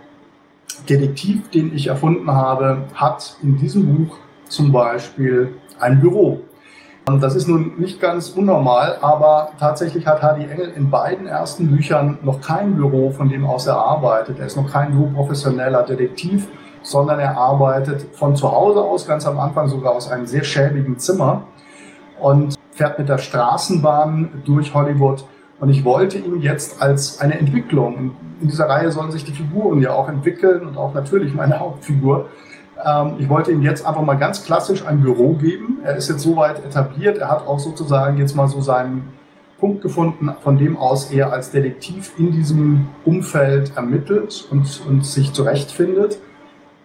Detektiv, 0.89 1.49
den 1.49 1.75
ich 1.75 1.87
erfunden 1.87 2.31
habe, 2.31 2.83
hat 2.93 3.37
in 3.43 3.57
diesem 3.57 3.85
Buch 3.85 4.17
zum 4.47 4.71
Beispiel 4.71 5.53
ein 5.79 5.99
Büro. 5.99 6.41
Und 7.07 7.23
das 7.23 7.35
ist 7.35 7.47
nun 7.47 7.71
nicht 7.77 8.01
ganz 8.01 8.31
unnormal, 8.31 8.97
aber 8.99 9.51
tatsächlich 9.57 10.05
hat 10.05 10.21
Hardy 10.21 10.43
Engel 10.43 10.73
in 10.75 10.89
beiden 10.89 11.25
ersten 11.25 11.67
Büchern 11.69 12.17
noch 12.21 12.41
kein 12.41 12.75
Büro, 12.75 13.11
von 13.11 13.29
dem 13.29 13.45
aus 13.45 13.65
er 13.65 13.77
arbeitet. 13.77 14.39
Er 14.39 14.45
ist 14.45 14.57
noch 14.57 14.69
kein 14.69 14.93
so 14.93 15.09
professioneller 15.15 15.83
Detektiv, 15.83 16.49
sondern 16.81 17.19
er 17.19 17.37
arbeitet 17.37 18.07
von 18.13 18.35
zu 18.35 18.51
Hause 18.51 18.81
aus, 18.81 19.07
ganz 19.07 19.25
am 19.25 19.39
Anfang 19.39 19.69
sogar 19.69 19.93
aus 19.93 20.11
einem 20.11 20.27
sehr 20.27 20.43
schäbigen 20.43 20.99
Zimmer 20.99 21.43
und 22.19 22.55
fährt 22.71 22.99
mit 22.99 23.07
der 23.07 23.19
Straßenbahn 23.19 24.43
durch 24.43 24.73
Hollywood 24.73 25.23
und 25.59 25.69
ich 25.69 25.85
wollte 25.85 26.17
ihn 26.17 26.41
jetzt 26.41 26.81
als 26.81 27.19
eine 27.21 27.39
Entwicklung, 27.39 28.11
in 28.41 28.47
dieser 28.47 28.69
Reihe 28.69 28.91
sollen 28.91 29.11
sich 29.11 29.23
die 29.23 29.31
Figuren 29.31 29.81
ja 29.81 29.93
auch 29.93 30.07
entwickeln 30.07 30.67
und 30.67 30.77
auch 30.77 30.93
natürlich 30.93 31.33
meine 31.33 31.59
Hauptfigur. 31.59 32.27
Ähm, 32.83 33.15
ich 33.19 33.29
wollte 33.29 33.51
ihm 33.51 33.61
jetzt 33.61 33.85
einfach 33.85 34.01
mal 34.01 34.15
ganz 34.15 34.43
klassisch 34.43 34.85
ein 34.85 35.01
Büro 35.01 35.33
geben. 35.33 35.79
Er 35.83 35.95
ist 35.95 36.09
jetzt 36.09 36.21
soweit 36.21 36.63
etabliert. 36.63 37.17
Er 37.17 37.29
hat 37.29 37.47
auch 37.47 37.59
sozusagen 37.59 38.17
jetzt 38.17 38.35
mal 38.35 38.47
so 38.47 38.61
seinen 38.61 39.13
Punkt 39.59 39.81
gefunden, 39.81 40.29
von 40.41 40.57
dem 40.57 40.77
aus 40.77 41.11
er 41.11 41.33
als 41.33 41.49
Detektiv 41.51 42.13
in 42.17 42.31
diesem 42.31 42.89
Umfeld 43.05 43.75
ermittelt 43.75 44.47
und, 44.51 44.81
und 44.87 45.05
sich 45.05 45.33
zurechtfindet. 45.33 46.19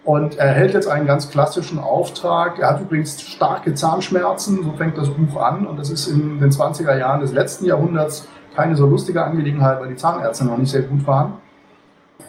Und 0.03 0.37
er 0.37 0.47
erhält 0.47 0.73
jetzt 0.73 0.87
einen 0.87 1.07
ganz 1.07 1.29
klassischen 1.29 1.79
Auftrag. 1.79 2.59
Er 2.59 2.71
hat 2.71 2.81
übrigens 2.81 3.21
starke 3.21 3.73
Zahnschmerzen, 3.73 4.63
so 4.63 4.73
fängt 4.73 4.97
das 4.97 5.09
Buch 5.09 5.41
an. 5.41 5.65
Und 5.65 5.79
das 5.79 5.89
ist 5.89 6.07
in 6.07 6.39
den 6.39 6.49
20er 6.49 6.97
Jahren 6.97 7.21
des 7.21 7.31
letzten 7.31 7.65
Jahrhunderts 7.65 8.27
keine 8.55 8.75
so 8.75 8.85
lustige 8.85 9.23
Angelegenheit, 9.23 9.79
weil 9.79 9.87
die 9.87 9.95
Zahnärzte 9.95 10.45
noch 10.45 10.57
nicht 10.57 10.71
sehr 10.71 10.81
gut 10.81 11.07
waren. 11.07 11.33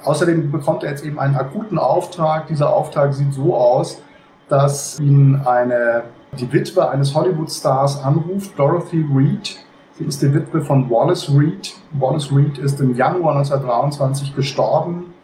Außerdem 0.05 0.51
bekommt 0.51 0.83
er 0.83 0.91
jetzt 0.91 1.05
eben 1.05 1.19
einen 1.19 1.37
akuten 1.37 1.79
Auftrag. 1.79 2.47
Dieser 2.49 2.73
Auftrag 2.73 3.15
sieht 3.15 3.33
so 3.33 3.57
aus, 3.57 4.03
dass 4.49 5.01
ihn 5.01 5.41
eine, 5.45 6.05
die 6.39 6.53
Witwe 6.53 6.89
eines 6.89 7.15
Hollywood-Stars 7.15 8.03
anruft, 8.03 8.59
Dorothy 8.59 9.07
Reed. 9.15 9.59
Sie 9.97 10.05
ist 10.05 10.21
die 10.23 10.33
Witwe 10.35 10.61
von 10.61 10.91
Wallace 10.91 11.31
Reed. 11.31 11.75
Wallace 11.93 12.31
Reed 12.31 12.59
ist 12.59 12.81
im 12.81 12.95
Januar 12.95 13.37
1923 13.37 14.35
gestorben. 14.37 15.15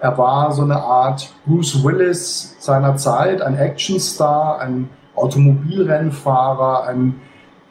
Er 0.00 0.16
war 0.18 0.52
so 0.52 0.62
eine 0.62 0.76
Art 0.76 1.32
Bruce 1.46 1.82
Willis 1.82 2.56
seiner 2.58 2.96
Zeit, 2.96 3.40
ein 3.42 3.56
Actionstar, 3.56 4.60
ein 4.60 4.90
Automobilrennfahrer, 5.16 6.84
ein 6.84 7.20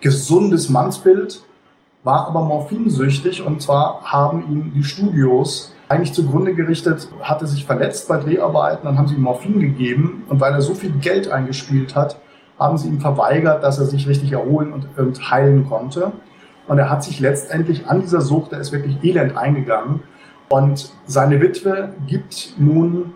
gesundes 0.01 0.69
Mannsbild 0.69 1.41
war 2.03 2.27
aber 2.27 2.41
morphinsüchtig 2.41 3.45
und 3.45 3.61
zwar 3.61 4.01
haben 4.03 4.49
ihm 4.49 4.71
die 4.73 4.83
Studios 4.83 5.73
eigentlich 5.89 6.13
zugrunde 6.13 6.53
gerichtet, 6.53 7.07
hatte 7.21 7.47
sich 7.47 7.65
verletzt 7.65 8.07
bei 8.07 8.17
Dreharbeiten, 8.17 8.85
dann 8.85 8.97
haben 8.97 9.07
sie 9.07 9.15
ihm 9.15 9.21
Morphin 9.21 9.59
gegeben 9.59 10.23
und 10.27 10.39
weil 10.39 10.53
er 10.53 10.61
so 10.61 10.73
viel 10.73 10.91
Geld 10.91 11.29
eingespielt 11.29 11.95
hat, 11.95 12.19
haben 12.59 12.77
sie 12.77 12.87
ihm 12.87 12.99
verweigert, 12.99 13.63
dass 13.63 13.79
er 13.79 13.85
sich 13.85 14.07
richtig 14.07 14.31
erholen 14.31 14.73
und, 14.73 14.97
und 14.97 15.31
heilen 15.31 15.67
konnte. 15.67 16.11
Und 16.67 16.77
er 16.77 16.89
hat 16.89 17.03
sich 17.03 17.19
letztendlich 17.19 17.87
an 17.87 18.01
dieser 18.01 18.21
Sucht, 18.21 18.51
er 18.51 18.59
ist 18.59 18.71
wirklich 18.71 19.01
elend 19.03 19.37
eingegangen. 19.37 20.01
Und 20.49 20.91
seine 21.05 21.39
Witwe 21.41 21.93
gibt 22.07 22.55
nun 22.57 23.13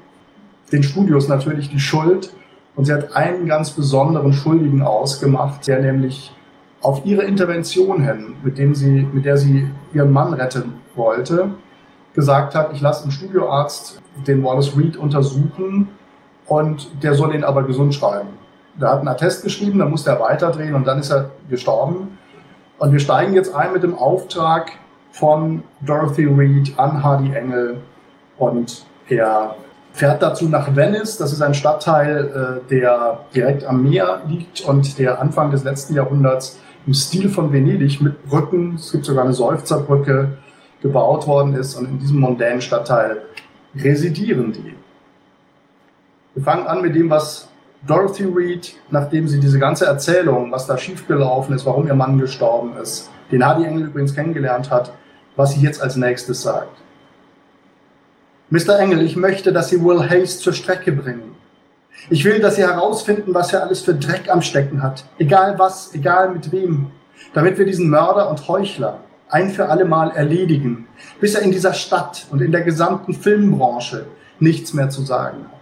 den 0.72 0.84
Studios 0.84 1.28
natürlich 1.28 1.70
die 1.70 1.80
Schuld. 1.80 2.34
Und 2.76 2.86
sie 2.86 2.94
hat 2.94 3.16
einen 3.16 3.48
ganz 3.48 3.72
besonderen 3.72 4.32
Schuldigen 4.32 4.82
ausgemacht, 4.82 5.68
der 5.68 5.82
nämlich 5.82 6.34
auf 6.82 7.06
ihre 7.06 7.24
Intervention 7.24 8.04
hin, 8.04 8.36
mit, 8.44 8.58
dem 8.58 8.74
sie, 8.74 9.08
mit 9.12 9.26
der 9.26 9.38
sie 9.38 9.70
ihren 9.94 10.12
Mann 10.12 10.34
retten 10.34 10.74
wollte, 10.96 11.52
gesagt 12.14 12.56
hat, 12.56 12.74
ich 12.74 12.82
lasse 12.82 13.04
einen 13.04 13.12
Studioarzt 13.12 14.02
den 14.28 14.44
Wallace 14.44 14.76
Reed 14.78 14.98
untersuchen 14.98 15.90
und 16.48 17.04
der 17.04 17.14
soll 17.14 17.34
ihn 17.34 17.44
aber 17.44 17.64
gesund 17.64 17.94
schreiben. 17.96 18.30
Der 18.80 18.90
hat 18.90 19.00
einen 19.00 19.08
Attest 19.08 19.44
geschrieben, 19.44 19.80
dann 19.80 19.90
musste 19.90 20.12
er 20.12 20.20
weiterdrehen 20.20 20.76
und 20.76 20.86
dann 20.86 21.00
ist 21.00 21.12
er 21.12 21.32
gestorben. 21.50 22.18
Und 22.80 22.92
wir 22.92 23.00
steigen 23.00 23.34
jetzt 23.34 23.54
ein 23.54 23.74
mit 23.74 23.84
dem 23.84 23.96
Auftrag 23.96 24.72
von 25.12 25.64
Dorothy 25.82 26.26
Reed 26.26 26.78
an 26.78 27.04
Hardy 27.04 27.34
Engel 27.34 27.78
und 28.38 28.86
Er 29.08 29.56
fährt 29.94 30.22
dazu 30.22 30.48
nach 30.48 30.74
Venice. 30.74 31.18
Das 31.18 31.34
ist 31.34 31.42
ein 31.42 31.54
Stadtteil, 31.54 32.62
äh, 32.66 32.70
der 32.70 33.20
direkt 33.36 33.66
am 33.66 33.84
Meer 33.84 34.22
liegt 34.28 34.62
und 34.62 34.98
der 34.98 35.20
Anfang 35.20 35.52
des 35.52 35.64
letzten 35.64 35.96
Jahrhunderts 35.96 36.60
im 36.88 36.94
Stil 36.94 37.30
von 37.30 37.52
Venedig 37.52 38.02
mit 38.02 38.26
Brücken, 38.26 38.76
es 38.76 38.92
gibt 38.92 39.06
sogar 39.06 39.26
eine 39.26 39.34
Seufzerbrücke, 39.34 40.38
gebaut 40.82 41.28
worden 41.28 41.56
ist. 41.56 41.76
Und 41.76 41.86
in 41.86 42.00
diesem 42.00 42.20
mondänen 42.20 42.62
Stadtteil 42.62 43.22
residieren 43.76 44.52
die. 44.52 44.76
Wir 46.34 46.44
fangen 46.44 46.68
an 46.68 46.82
mit 46.82 46.96
dem, 46.96 47.10
was 47.10 47.50
Dorothy 47.86 48.26
Reed, 48.26 48.76
nachdem 48.90 49.28
sie 49.28 49.40
diese 49.40 49.60
ganze 49.60 49.86
Erzählung, 49.86 50.52
was 50.52 50.68
da 50.68 50.78
schiefgelaufen 50.78 51.56
ist, 51.56 51.66
warum 51.66 51.88
ihr 51.88 51.96
Mann 51.96 52.20
gestorben 52.20 52.78
ist, 52.78 53.10
den 53.32 53.46
Hardy 53.46 53.66
Engel 53.66 53.88
übrigens 53.88 54.16
kennengelernt 54.16 54.70
hat, 54.70 54.92
was 55.36 55.54
sie 55.54 55.62
jetzt 55.62 55.82
als 55.82 55.96
nächstes 55.96 56.42
sagt. 56.42 56.78
Mr. 58.50 58.80
Engel, 58.80 59.02
ich 59.02 59.16
möchte, 59.16 59.54
dass 59.54 59.70
Sie 59.70 59.82
Will 59.82 60.10
Hayes 60.10 60.40
zur 60.40 60.52
Strecke 60.52 60.92
bringen. 60.92 61.36
Ich 62.10 62.26
will, 62.26 62.40
dass 62.40 62.58
Sie 62.58 62.64
herausfinden, 62.64 63.34
was 63.34 63.54
er 63.54 63.64
alles 63.64 63.82
für 63.82 63.96
Dreck 63.96 64.30
am 64.30 64.42
Stecken 64.42 64.84
hat. 64.84 65.06
Egal 65.20 65.58
was, 65.58 65.96
egal 65.96 66.32
mit 66.32 66.52
wem. 66.52 66.92
Damit 67.34 67.58
wir 67.58 67.66
diesen 67.66 67.90
Mörder 67.90 68.30
und 68.30 68.46
Heuchler 68.50 69.00
ein 69.32 69.50
für 69.50 69.70
alle 69.70 69.86
Mal 69.86 70.12
erledigen, 70.12 70.88
bis 71.20 71.36
er 71.36 71.42
in 71.42 71.52
dieser 71.52 71.74
Stadt 71.74 72.28
und 72.30 72.42
in 72.42 72.52
der 72.52 72.62
gesamten 72.62 73.14
Filmbranche 73.14 74.06
nichts 74.40 74.74
mehr 74.74 74.90
zu 74.90 75.02
sagen 75.02 75.46
hat. 75.52 75.60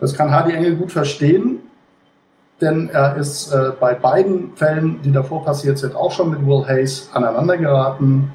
Das 0.00 0.14
kann 0.14 0.30
Hardy 0.32 0.52
Engel 0.52 0.76
gut 0.76 0.90
verstehen, 0.90 1.60
denn 2.60 2.88
er 2.88 3.16
ist 3.16 3.52
äh, 3.52 3.72
bei 3.78 3.94
beiden 3.94 4.56
Fällen, 4.56 5.00
die 5.02 5.12
davor 5.12 5.44
passiert 5.44 5.78
sind, 5.78 5.94
auch 5.94 6.10
schon 6.10 6.30
mit 6.30 6.44
Will 6.46 6.66
Hayes 6.66 7.10
aneinandergeraten. 7.12 8.32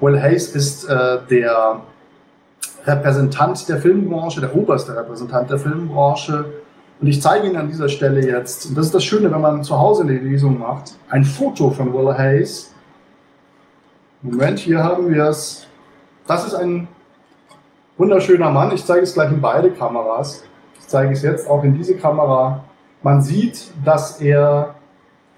Will 0.00 0.20
Hayes 0.20 0.54
ist 0.54 0.84
äh, 0.84 1.18
der 1.30 1.80
Repräsentant 2.84 3.68
der 3.68 3.78
Filmbranche, 3.78 4.40
der 4.40 4.54
oberste 4.54 4.96
Repräsentant 4.96 5.50
der 5.50 5.58
Filmbranche. 5.58 6.44
Und 7.00 7.06
ich 7.06 7.22
zeige 7.22 7.46
Ihnen 7.46 7.56
an 7.56 7.68
dieser 7.68 7.88
Stelle 7.88 8.26
jetzt, 8.26 8.66
und 8.66 8.76
das 8.76 8.86
ist 8.86 8.94
das 8.94 9.04
Schöne, 9.04 9.30
wenn 9.30 9.40
man 9.40 9.62
zu 9.62 9.78
Hause 9.78 10.02
eine 10.02 10.18
Lesung 10.18 10.58
macht, 10.58 10.94
ein 11.08 11.24
Foto 11.24 11.70
von 11.70 11.92
Will 11.94 12.16
Hayes. 12.16 12.74
Moment, 14.22 14.58
hier 14.58 14.82
haben 14.82 15.12
wir 15.12 15.24
es. 15.26 15.66
Das 16.26 16.46
ist 16.46 16.54
ein 16.54 16.88
wunderschöner 17.96 18.50
Mann. 18.50 18.72
Ich 18.72 18.84
zeige 18.84 19.02
es 19.02 19.14
gleich 19.14 19.30
in 19.30 19.40
beide 19.40 19.70
Kameras 19.70 20.42
zeige 20.88 21.12
ich 21.12 21.18
es 21.18 21.22
jetzt 21.22 21.48
auch 21.48 21.62
in 21.62 21.74
diese 21.74 21.96
Kamera. 21.96 22.64
Man 23.02 23.22
sieht, 23.22 23.70
dass 23.84 24.20
er 24.20 24.74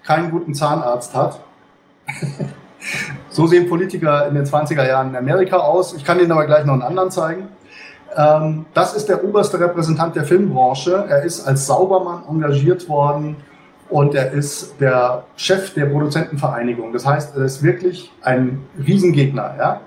keinen 0.03 0.31
guten 0.31 0.55
Zahnarzt 0.55 1.15
hat. 1.15 1.41
so 3.29 3.47
sehen 3.47 3.69
Politiker 3.69 4.27
in 4.29 4.35
den 4.35 4.45
20er 4.45 4.87
Jahren 4.87 5.11
in 5.11 5.17
Amerika 5.17 5.59
aus. 5.59 5.95
Ich 5.95 6.05
kann 6.05 6.19
Ihnen 6.19 6.33
aber 6.33 6.47
gleich 6.47 6.65
noch 6.65 6.73
einen 6.73 6.83
anderen 6.83 7.11
zeigen. 7.11 7.49
Ähm, 8.17 8.67
das 8.75 8.95
ist 8.95 9.09
der 9.09 9.23
oberste 9.25 9.59
Repräsentant 9.61 10.17
der 10.17 10.25
Filmbranche. 10.25 11.05
Er 11.09 11.23
ist 11.23 11.47
als 11.47 11.67
Saubermann 11.67 12.25
engagiert 12.29 12.89
worden 12.89 13.37
und 13.89 14.15
er 14.15 14.33
ist 14.33 14.81
der 14.81 15.25
Chef 15.37 15.75
der 15.75 15.87
Produzentenvereinigung. 15.87 16.93
Das 16.93 17.07
heißt, 17.07 17.37
er 17.37 17.45
ist 17.45 17.63
wirklich 17.63 18.13
ein 18.23 18.65
Riesengegner. 18.79 19.55
Ja? 19.59 19.81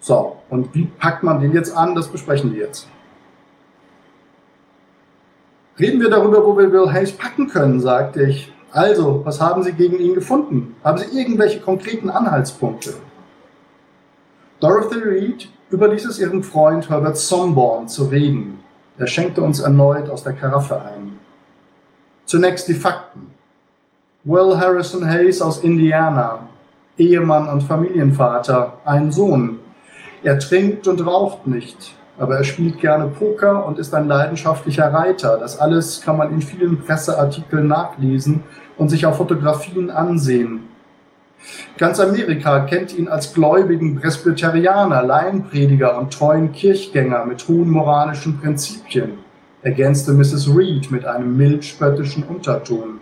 So, 0.00 0.36
und 0.50 0.74
wie 0.74 0.84
packt 0.84 1.22
man 1.22 1.40
den 1.40 1.52
jetzt 1.52 1.76
an? 1.76 1.94
Das 1.94 2.08
besprechen 2.08 2.52
wir 2.52 2.66
jetzt. 2.66 2.88
Reden 5.78 6.00
wir 6.00 6.10
darüber, 6.10 6.44
wo 6.44 6.58
wir 6.58 6.72
Will 6.72 6.92
Hayes 6.92 7.12
packen 7.12 7.48
können, 7.48 7.80
sagte 7.80 8.24
ich. 8.24 8.52
Also, 8.72 9.22
was 9.24 9.40
haben 9.40 9.62
Sie 9.62 9.72
gegen 9.72 9.98
ihn 9.98 10.14
gefunden? 10.14 10.76
Haben 10.84 10.98
Sie 10.98 11.18
irgendwelche 11.18 11.60
konkreten 11.60 12.10
Anhaltspunkte? 12.10 12.94
Dorothy 14.60 14.98
Reed 14.98 15.48
überließ 15.70 16.06
es 16.06 16.18
ihrem 16.18 16.42
Freund 16.42 16.88
Herbert 16.88 17.16
Somborn 17.16 17.88
zu 17.88 18.04
reden. 18.04 18.60
Er 18.96 19.06
schenkte 19.06 19.42
uns 19.42 19.60
erneut 19.60 20.08
aus 20.08 20.24
der 20.24 20.32
Karaffe 20.32 20.80
ein. 20.80 21.18
Zunächst 22.24 22.68
die 22.68 22.74
Fakten. 22.74 23.28
Will 24.24 24.58
Harrison 24.58 25.08
Hayes 25.08 25.40
aus 25.40 25.62
Indiana, 25.62 26.40
Ehemann 26.96 27.48
und 27.48 27.62
Familienvater, 27.62 28.74
ein 28.84 29.12
Sohn. 29.12 29.60
Er 30.22 30.38
trinkt 30.38 30.88
und 30.88 31.06
raucht 31.06 31.46
nicht, 31.46 31.94
aber 32.18 32.36
er 32.36 32.44
spielt 32.44 32.80
gerne 32.80 33.06
Poker 33.06 33.64
und 33.64 33.78
ist 33.78 33.94
ein 33.94 34.08
leidenschaftlicher 34.08 34.92
Reiter. 34.92 35.38
Das 35.38 35.58
alles 35.58 36.00
kann 36.00 36.16
man 36.16 36.32
in 36.32 36.42
vielen 36.42 36.82
Presseartikeln 36.82 37.68
nachlesen 37.68 38.42
und 38.76 38.88
sich 38.88 39.06
auf 39.06 39.16
Fotografien 39.16 39.90
ansehen. 39.90 40.64
Ganz 41.76 42.00
Amerika 42.00 42.60
kennt 42.60 42.96
ihn 42.96 43.08
als 43.08 43.32
gläubigen 43.32 44.00
Presbyterianer, 44.00 45.02
Laienprediger 45.02 45.98
und 45.98 46.12
treuen 46.12 46.52
Kirchgänger 46.52 47.24
mit 47.24 47.46
hohen 47.48 47.70
moralischen 47.70 48.40
Prinzipien, 48.40 49.18
ergänzte 49.62 50.12
Mrs. 50.12 50.48
Reed 50.54 50.90
mit 50.90 51.04
einem 51.04 51.36
mild 51.36 51.64
spöttischen 51.64 52.24
Unterton. 52.24 53.00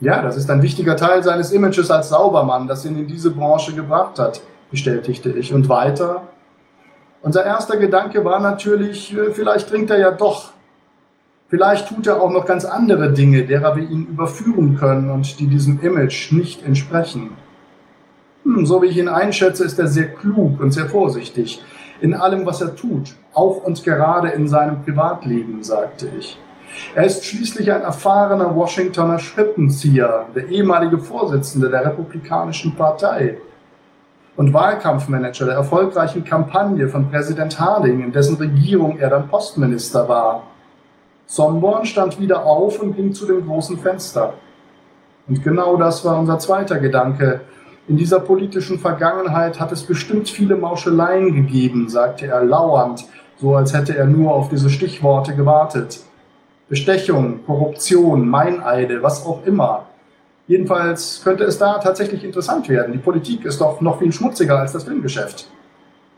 Ja, 0.00 0.22
das 0.22 0.36
ist 0.36 0.50
ein 0.50 0.62
wichtiger 0.62 0.96
Teil 0.96 1.22
seines 1.22 1.52
Images 1.52 1.90
als 1.90 2.10
Saubermann, 2.10 2.68
das 2.68 2.84
ihn 2.84 2.98
in 2.98 3.06
diese 3.06 3.30
Branche 3.30 3.72
gebracht 3.72 4.18
hat, 4.18 4.42
bestätigte 4.70 5.30
ich. 5.30 5.54
Und 5.54 5.68
weiter, 5.68 6.22
unser 7.22 7.44
erster 7.44 7.78
Gedanke 7.78 8.24
war 8.24 8.40
natürlich, 8.40 9.16
äh, 9.16 9.32
vielleicht 9.32 9.68
trinkt 9.68 9.90
er 9.90 9.98
ja 9.98 10.10
doch. 10.10 10.52
Vielleicht 11.48 11.88
tut 11.88 12.06
er 12.06 12.20
auch 12.20 12.30
noch 12.30 12.44
ganz 12.44 12.64
andere 12.64 13.12
Dinge, 13.12 13.44
derer 13.44 13.76
wir 13.76 13.88
ihn 13.88 14.06
überführen 14.06 14.76
können 14.76 15.10
und 15.10 15.38
die 15.38 15.46
diesem 15.46 15.80
Image 15.80 16.32
nicht 16.32 16.64
entsprechen. 16.64 17.30
Hm, 18.42 18.66
so 18.66 18.82
wie 18.82 18.86
ich 18.86 18.98
ihn 18.98 19.08
einschätze, 19.08 19.64
ist 19.64 19.78
er 19.78 19.86
sehr 19.86 20.08
klug 20.08 20.60
und 20.60 20.72
sehr 20.72 20.86
vorsichtig 20.86 21.62
in 22.00 22.14
allem, 22.14 22.44
was 22.46 22.60
er 22.60 22.74
tut, 22.74 23.14
auch 23.32 23.64
und 23.64 23.82
gerade 23.84 24.28
in 24.28 24.48
seinem 24.48 24.82
Privatleben, 24.82 25.62
sagte 25.62 26.08
ich. 26.18 26.38
Er 26.94 27.04
ist 27.04 27.24
schließlich 27.24 27.72
ein 27.72 27.82
erfahrener 27.82 28.54
Washingtoner 28.54 29.18
Schrippenzieher, 29.18 30.26
der 30.34 30.48
ehemalige 30.48 30.98
Vorsitzende 30.98 31.70
der 31.70 31.86
Republikanischen 31.86 32.74
Partei 32.74 33.38
und 34.36 34.52
Wahlkampfmanager 34.52 35.46
der 35.46 35.54
erfolgreichen 35.54 36.24
Kampagne 36.24 36.88
von 36.88 37.10
Präsident 37.10 37.58
Harding, 37.58 38.02
in 38.02 38.12
dessen 38.12 38.36
Regierung 38.36 38.98
er 38.98 39.08
dann 39.08 39.28
Postminister 39.28 40.06
war. 40.06 40.42
Somborn 41.26 41.84
stand 41.84 42.20
wieder 42.20 42.46
auf 42.46 42.80
und 42.80 42.94
ging 42.94 43.12
zu 43.12 43.26
dem 43.26 43.46
großen 43.46 43.78
Fenster. 43.78 44.34
Und 45.28 45.42
genau 45.42 45.76
das 45.76 46.04
war 46.04 46.18
unser 46.18 46.38
zweiter 46.38 46.78
Gedanke. 46.78 47.40
In 47.88 47.96
dieser 47.96 48.20
politischen 48.20 48.78
Vergangenheit 48.78 49.58
hat 49.58 49.72
es 49.72 49.82
bestimmt 49.82 50.28
viele 50.28 50.56
Mauscheleien 50.56 51.34
gegeben, 51.34 51.88
sagte 51.88 52.26
er 52.26 52.44
lauernd, 52.44 53.04
so 53.38 53.56
als 53.56 53.74
hätte 53.74 53.96
er 53.96 54.06
nur 54.06 54.32
auf 54.32 54.48
diese 54.48 54.70
Stichworte 54.70 55.34
gewartet. 55.34 56.00
Bestechung, 56.68 57.44
Korruption, 57.44 58.28
Meineide, 58.28 59.02
was 59.02 59.24
auch 59.26 59.44
immer. 59.44 59.86
Jedenfalls 60.48 61.20
könnte 61.24 61.44
es 61.44 61.58
da 61.58 61.78
tatsächlich 61.78 62.24
interessant 62.24 62.68
werden. 62.68 62.92
Die 62.92 62.98
Politik 62.98 63.44
ist 63.44 63.60
doch 63.60 63.80
noch 63.80 63.98
viel 63.98 64.12
schmutziger 64.12 64.60
als 64.60 64.72
das 64.72 64.84
Filmgeschäft. 64.84 65.48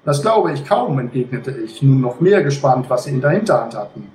Das 0.04 0.22
glaube 0.22 0.52
ich 0.52 0.66
kaum, 0.66 0.98
entgegnete 0.98 1.50
ich, 1.50 1.82
nun 1.82 2.00
noch 2.00 2.20
mehr 2.20 2.42
gespannt, 2.42 2.88
was 2.88 3.04
sie 3.04 3.10
in 3.10 3.20
der 3.20 3.30
Hinterhand 3.30 3.74
hatten. 3.74 4.10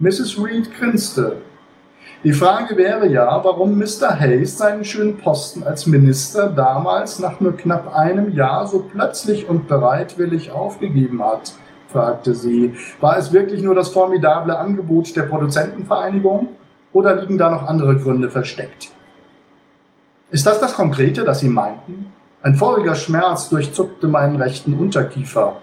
Mrs. 0.00 0.42
Reed 0.42 0.74
grinste. 0.78 1.42
Die 2.24 2.32
Frage 2.32 2.74
wäre 2.78 3.06
ja, 3.06 3.44
warum 3.44 3.78
Mr. 3.78 4.18
Hayes 4.18 4.56
seinen 4.56 4.82
schönen 4.82 5.18
Posten 5.18 5.62
als 5.62 5.86
Minister 5.86 6.48
damals 6.48 7.18
nach 7.18 7.38
nur 7.40 7.54
knapp 7.54 7.94
einem 7.94 8.32
Jahr 8.34 8.66
so 8.66 8.78
plötzlich 8.78 9.46
und 9.46 9.68
bereitwillig 9.68 10.52
aufgegeben 10.52 11.22
hat, 11.22 11.52
fragte 11.88 12.34
sie. 12.34 12.74
War 13.02 13.18
es 13.18 13.30
wirklich 13.34 13.62
nur 13.62 13.74
das 13.74 13.90
formidable 13.90 14.58
Angebot 14.58 15.14
der 15.14 15.24
Produzentenvereinigung 15.24 16.48
oder 16.94 17.16
liegen 17.16 17.36
da 17.36 17.50
noch 17.50 17.66
andere 17.66 17.98
Gründe 17.98 18.30
versteckt? 18.30 18.92
Ist 20.30 20.46
das 20.46 20.60
das 20.60 20.72
Konkrete, 20.72 21.24
das 21.24 21.40
Sie 21.40 21.50
meinten? 21.50 22.06
Ein 22.40 22.54
voriger 22.54 22.94
Schmerz 22.94 23.50
durchzuckte 23.50 24.08
meinen 24.08 24.36
rechten 24.36 24.72
Unterkiefer. 24.72 25.56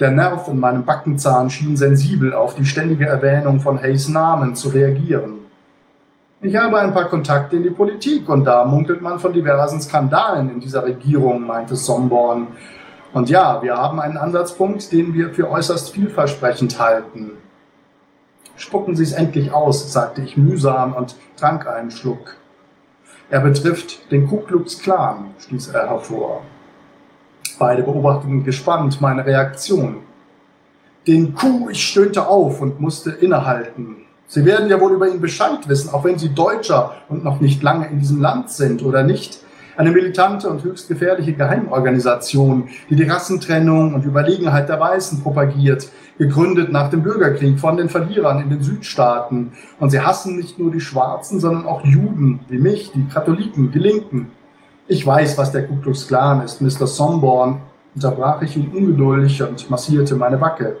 Der 0.00 0.12
Nerv 0.12 0.46
in 0.46 0.60
meinem 0.60 0.84
Backenzahn 0.84 1.50
schien 1.50 1.76
sensibel 1.76 2.32
auf 2.32 2.54
die 2.54 2.64
ständige 2.64 3.06
Erwähnung 3.06 3.58
von 3.58 3.82
Hayes 3.82 4.08
Namen 4.08 4.54
zu 4.54 4.68
reagieren. 4.68 5.38
Ich 6.40 6.54
habe 6.54 6.78
ein 6.78 6.94
paar 6.94 7.06
Kontakte 7.06 7.56
in 7.56 7.64
die 7.64 7.70
Politik 7.70 8.28
und 8.28 8.44
da 8.44 8.64
munkelt 8.64 9.02
man 9.02 9.18
von 9.18 9.32
diversen 9.32 9.80
Skandalen 9.80 10.50
in 10.50 10.60
dieser 10.60 10.84
Regierung, 10.84 11.44
meinte 11.44 11.74
Somborn. 11.74 12.46
Und 13.12 13.28
ja, 13.28 13.60
wir 13.60 13.76
haben 13.76 13.98
einen 13.98 14.16
Ansatzpunkt, 14.16 14.92
den 14.92 15.14
wir 15.14 15.30
für 15.34 15.50
äußerst 15.50 15.90
vielversprechend 15.90 16.78
halten. 16.78 17.32
Spucken 18.54 18.94
Sie 18.94 19.02
es 19.02 19.12
endlich 19.12 19.52
aus, 19.52 19.92
sagte 19.92 20.22
ich 20.22 20.36
mühsam 20.36 20.92
und 20.92 21.16
trank 21.36 21.66
einen 21.66 21.90
Schluck. 21.90 22.36
Er 23.30 23.40
betrifft 23.40 24.12
den 24.12 24.28
Ku 24.28 24.38
Klux 24.38 24.78
Klan, 24.78 25.34
stieß 25.40 25.68
er 25.68 25.88
hervor. 25.88 26.42
Beide 27.58 27.82
beobachteten 27.82 28.44
gespannt 28.44 29.00
meine 29.00 29.26
Reaktion. 29.26 29.96
Den 31.06 31.34
Kuh, 31.34 31.68
ich 31.70 31.82
stöhnte 31.82 32.28
auf 32.28 32.60
und 32.60 32.80
musste 32.80 33.10
innehalten. 33.10 33.96
Sie 34.26 34.44
werden 34.44 34.68
ja 34.68 34.80
wohl 34.80 34.92
über 34.92 35.08
ihn 35.08 35.20
Bescheid 35.20 35.68
wissen, 35.68 35.92
auch 35.92 36.04
wenn 36.04 36.18
Sie 36.18 36.34
Deutscher 36.34 36.92
und 37.08 37.24
noch 37.24 37.40
nicht 37.40 37.62
lange 37.62 37.88
in 37.88 37.98
diesem 37.98 38.20
Land 38.20 38.50
sind, 38.50 38.82
oder 38.84 39.02
nicht? 39.02 39.40
Eine 39.76 39.90
militante 39.90 40.48
und 40.48 40.62
höchst 40.64 40.88
gefährliche 40.88 41.32
Geheimorganisation, 41.32 42.68
die 42.90 42.96
die 42.96 43.04
Rassentrennung 43.04 43.94
und 43.94 44.04
Überlegenheit 44.04 44.68
der 44.68 44.80
Weißen 44.80 45.22
propagiert, 45.22 45.88
gegründet 46.18 46.70
nach 46.72 46.90
dem 46.90 47.02
Bürgerkrieg 47.02 47.58
von 47.58 47.76
den 47.76 47.88
Verlierern 47.88 48.42
in 48.42 48.50
den 48.50 48.62
Südstaaten. 48.62 49.52
Und 49.78 49.90
sie 49.90 50.00
hassen 50.00 50.36
nicht 50.36 50.58
nur 50.58 50.72
die 50.72 50.80
Schwarzen, 50.80 51.40
sondern 51.40 51.64
auch 51.64 51.84
Juden, 51.84 52.40
wie 52.48 52.58
mich, 52.58 52.92
die 52.92 53.06
Katholiken, 53.06 53.70
die 53.70 53.78
Linken. 53.78 54.32
Ich 54.90 55.06
weiß, 55.06 55.36
was 55.36 55.52
der 55.52 55.66
Ku 55.66 55.76
Klux 55.82 56.08
Klan 56.08 56.42
ist, 56.42 56.62
Mr. 56.62 56.86
Somborn, 56.86 57.60
unterbrach 57.94 58.40
ich 58.40 58.56
ihn 58.56 58.72
ungeduldig 58.74 59.42
und 59.42 59.68
massierte 59.68 60.16
meine 60.16 60.38
Backe. 60.38 60.78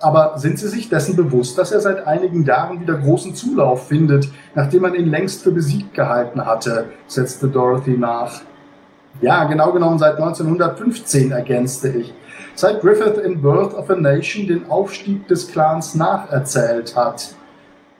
Aber 0.00 0.38
sind 0.38 0.58
Sie 0.58 0.68
sich 0.68 0.88
dessen 0.88 1.16
bewusst, 1.16 1.58
dass 1.58 1.70
er 1.70 1.80
seit 1.80 2.06
einigen 2.06 2.44
Jahren 2.44 2.80
wieder 2.80 2.94
großen 2.94 3.34
Zulauf 3.34 3.88
findet, 3.88 4.30
nachdem 4.54 4.82
man 4.82 4.94
ihn 4.94 5.10
längst 5.10 5.42
für 5.42 5.50
besiegt 5.50 5.92
gehalten 5.92 6.46
hatte, 6.46 6.86
setzte 7.08 7.48
Dorothy 7.48 7.98
nach. 7.98 8.40
Ja, 9.20 9.44
genau 9.44 9.70
genommen 9.70 9.98
seit 9.98 10.16
1915, 10.16 11.32
ergänzte 11.32 11.88
ich. 11.88 12.14
Seit 12.54 12.80
Griffith 12.80 13.18
in 13.18 13.42
Birth 13.42 13.74
of 13.74 13.90
a 13.90 13.96
Nation 13.96 14.46
den 14.46 14.70
Aufstieg 14.70 15.28
des 15.28 15.52
Clans 15.52 15.94
nacherzählt 15.94 16.96
hat. 16.96 17.34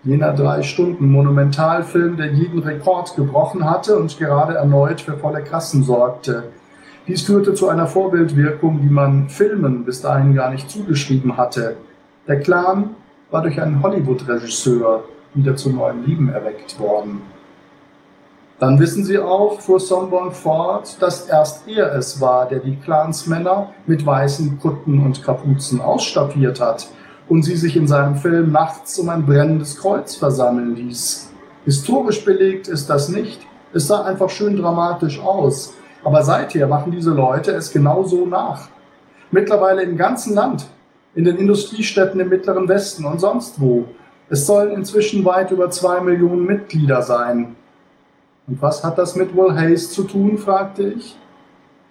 Jener 0.06 0.32
drei 0.34 0.62
Stunden 0.62 1.10
Monumentalfilm, 1.10 2.16
der 2.16 2.32
jeden 2.32 2.60
Rekord 2.60 3.16
gebrochen 3.16 3.68
hatte 3.68 3.96
und 3.96 4.16
gerade 4.18 4.54
erneut 4.54 5.00
für 5.00 5.16
volle 5.16 5.42
Kassen 5.42 5.82
sorgte. 5.82 6.44
Dies 7.08 7.22
führte 7.22 7.54
zu 7.54 7.68
einer 7.68 7.88
Vorbildwirkung, 7.88 8.82
die 8.82 8.88
man 8.88 9.28
Filmen 9.28 9.84
bis 9.84 10.02
dahin 10.02 10.32
gar 10.32 10.50
nicht 10.50 10.70
zugeschrieben 10.70 11.36
hatte. 11.36 11.76
Der 12.28 12.38
Clan 12.38 12.90
war 13.32 13.42
durch 13.42 13.60
einen 13.60 13.82
Hollywood-Regisseur 13.82 15.02
wieder 15.34 15.56
zu 15.56 15.70
neuem 15.70 16.04
Leben 16.04 16.28
erweckt 16.28 16.78
worden. 16.78 17.22
Dann 18.60 18.78
wissen 18.78 19.04
Sie 19.04 19.18
auch, 19.18 19.60
fuhr 19.60 19.80
Somborn 19.80 20.30
fort, 20.30 21.02
dass 21.02 21.28
erst 21.28 21.66
er 21.66 21.92
es 21.96 22.20
war, 22.20 22.48
der 22.48 22.60
die 22.60 22.76
Clansmänner 22.76 23.70
mit 23.86 24.06
weißen 24.06 24.60
Kutten 24.60 25.04
und 25.04 25.24
Kapuzen 25.24 25.80
ausstaffiert 25.80 26.60
hat 26.60 26.86
und 27.28 27.42
sie 27.42 27.56
sich 27.56 27.76
in 27.76 27.86
seinem 27.86 28.16
Film 28.16 28.52
nachts 28.52 28.98
um 28.98 29.08
ein 29.08 29.26
brennendes 29.26 29.78
Kreuz 29.78 30.14
versammeln 30.14 30.76
ließ. 30.76 31.30
Historisch 31.64 32.24
belegt 32.24 32.68
ist 32.68 32.88
das 32.88 33.08
nicht. 33.08 33.40
Es 33.72 33.88
sah 33.88 34.04
einfach 34.04 34.30
schön 34.30 34.56
dramatisch 34.56 35.20
aus. 35.20 35.74
Aber 36.04 36.22
seither 36.22 36.68
machen 36.68 36.92
diese 36.92 37.10
Leute 37.10 37.50
es 37.50 37.72
genauso 37.72 38.26
nach. 38.26 38.68
Mittlerweile 39.32 39.82
im 39.82 39.96
ganzen 39.96 40.34
Land 40.34 40.66
in 41.16 41.24
den 41.24 41.36
Industriestädten 41.36 42.20
im 42.20 42.28
Mittleren 42.28 42.68
Westen 42.68 43.04
und 43.04 43.20
sonst 43.20 43.60
wo. 43.60 43.86
Es 44.28 44.46
sollen 44.46 44.72
inzwischen 44.72 45.24
weit 45.24 45.50
über 45.50 45.70
zwei 45.70 46.00
Millionen 46.00 46.46
Mitglieder 46.46 47.02
sein. 47.02 47.56
Und 48.46 48.62
was 48.62 48.84
hat 48.84 48.98
das 48.98 49.16
mit 49.16 49.34
Will 49.36 49.54
Hayes 49.54 49.90
zu 49.90 50.04
tun, 50.04 50.38
fragte 50.38 50.84
ich. 50.84 51.16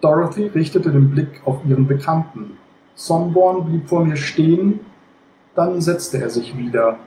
Dorothy 0.00 0.46
richtete 0.46 0.90
den 0.90 1.10
Blick 1.10 1.42
auf 1.44 1.58
ihren 1.68 1.86
Bekannten. 1.86 2.56
Sonborn 2.94 3.66
blieb 3.66 3.88
vor 3.88 4.04
mir 4.04 4.16
stehen, 4.16 4.80
dann 5.56 5.80
setzte 5.80 6.18
er 6.18 6.30
sich 6.30 6.56
wieder. 6.56 6.98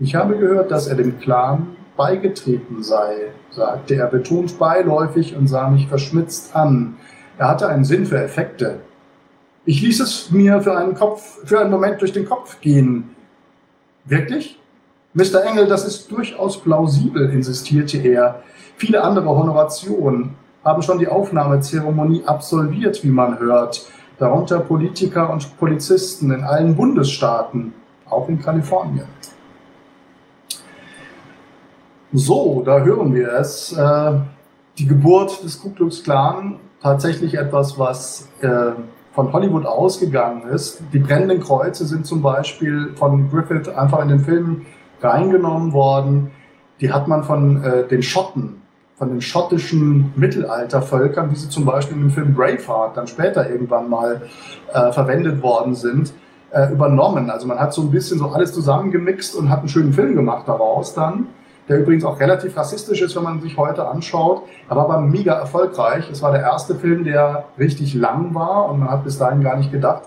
Ich 0.00 0.14
habe 0.14 0.36
gehört, 0.36 0.70
dass 0.70 0.88
er 0.88 0.96
dem 0.96 1.18
Clan 1.20 1.76
beigetreten 1.96 2.82
sei, 2.82 3.28
sagte 3.50 3.94
er 3.94 4.08
betont 4.08 4.58
beiläufig 4.58 5.36
und 5.36 5.46
sah 5.46 5.70
mich 5.70 5.86
verschmitzt 5.86 6.54
an. 6.54 6.96
Er 7.38 7.48
hatte 7.48 7.68
einen 7.68 7.84
Sinn 7.84 8.04
für 8.04 8.18
Effekte. 8.18 8.80
Ich 9.64 9.80
ließ 9.80 10.00
es 10.00 10.30
mir 10.30 10.60
für 10.60 10.76
einen, 10.76 10.94
Kopf, 10.94 11.38
für 11.44 11.60
einen 11.60 11.70
Moment 11.70 12.00
durch 12.00 12.12
den 12.12 12.28
Kopf 12.28 12.60
gehen. 12.60 13.14
Wirklich? 14.04 14.60
Mr. 15.14 15.44
Engel, 15.44 15.66
das 15.66 15.86
ist 15.86 16.10
durchaus 16.10 16.60
plausibel, 16.60 17.30
insistierte 17.30 17.98
er. 17.98 18.42
Viele 18.76 19.02
andere 19.02 19.28
Honorationen 19.28 20.34
haben 20.64 20.82
schon 20.82 20.98
die 20.98 21.06
Aufnahmezeremonie 21.06 22.24
absolviert, 22.24 23.04
wie 23.04 23.10
man 23.10 23.38
hört. 23.38 23.86
Darunter 24.18 24.60
Politiker 24.60 25.30
und 25.30 25.58
Polizisten 25.58 26.30
in 26.30 26.44
allen 26.44 26.76
Bundesstaaten, 26.76 27.74
auch 28.08 28.28
in 28.28 28.40
Kalifornien. 28.40 29.06
So, 32.12 32.62
da 32.64 32.80
hören 32.80 33.12
wir 33.12 33.32
es. 33.32 33.72
Äh, 33.72 34.12
die 34.78 34.86
Geburt 34.86 35.42
des 35.42 35.60
Ku 35.60 35.70
Klux 35.70 36.04
Klan, 36.04 36.60
tatsächlich 36.80 37.34
etwas, 37.34 37.78
was 37.78 38.28
äh, 38.40 38.72
von 39.14 39.32
Hollywood 39.32 39.66
ausgegangen 39.66 40.42
ist. 40.48 40.82
Die 40.92 40.98
brennenden 40.98 41.40
Kreuze 41.40 41.86
sind 41.86 42.06
zum 42.06 42.22
Beispiel 42.22 42.92
von 42.96 43.30
Griffith 43.30 43.68
einfach 43.68 44.00
in 44.02 44.08
den 44.08 44.20
Film 44.20 44.66
reingenommen 45.00 45.72
worden. 45.72 46.30
Die 46.80 46.92
hat 46.92 47.08
man 47.08 47.24
von 47.24 47.62
äh, 47.62 47.86
den 47.88 48.02
Schotten, 48.02 48.62
von 48.96 49.08
den 49.08 49.20
schottischen 49.20 50.12
Mittelaltervölkern, 50.16 51.30
wie 51.30 51.36
sie 51.36 51.48
zum 51.48 51.64
Beispiel 51.64 51.96
im 51.96 52.10
Film 52.10 52.34
Braveheart 52.34 52.96
dann 52.96 53.06
später 53.06 53.48
irgendwann 53.50 53.90
mal 53.90 54.22
äh, 54.72 54.92
verwendet 54.92 55.42
worden 55.42 55.74
sind, 55.74 56.12
äh, 56.50 56.72
übernommen. 56.72 57.30
Also 57.30 57.46
man 57.46 57.58
hat 57.58 57.72
so 57.72 57.82
ein 57.82 57.90
bisschen 57.90 58.18
so 58.18 58.28
alles 58.28 58.52
zusammengemixt 58.52 59.34
und 59.34 59.50
hat 59.50 59.60
einen 59.60 59.68
schönen 59.68 59.92
Film 59.92 60.14
gemacht 60.14 60.46
daraus 60.46 60.94
dann 60.94 61.26
der 61.68 61.80
übrigens 61.80 62.04
auch 62.04 62.20
relativ 62.20 62.56
rassistisch 62.56 63.00
ist, 63.00 63.16
wenn 63.16 63.22
man 63.22 63.40
sich 63.40 63.56
heute 63.56 63.88
anschaut, 63.88 64.42
aber 64.68 64.88
war 64.88 65.00
mega 65.00 65.34
erfolgreich. 65.34 66.10
Es 66.10 66.22
war 66.22 66.32
der 66.32 66.42
erste 66.42 66.74
Film, 66.74 67.04
der 67.04 67.44
richtig 67.58 67.94
lang 67.94 68.34
war 68.34 68.68
und 68.68 68.80
man 68.80 68.90
hat 68.90 69.04
bis 69.04 69.18
dahin 69.18 69.42
gar 69.42 69.56
nicht 69.56 69.72
gedacht, 69.72 70.02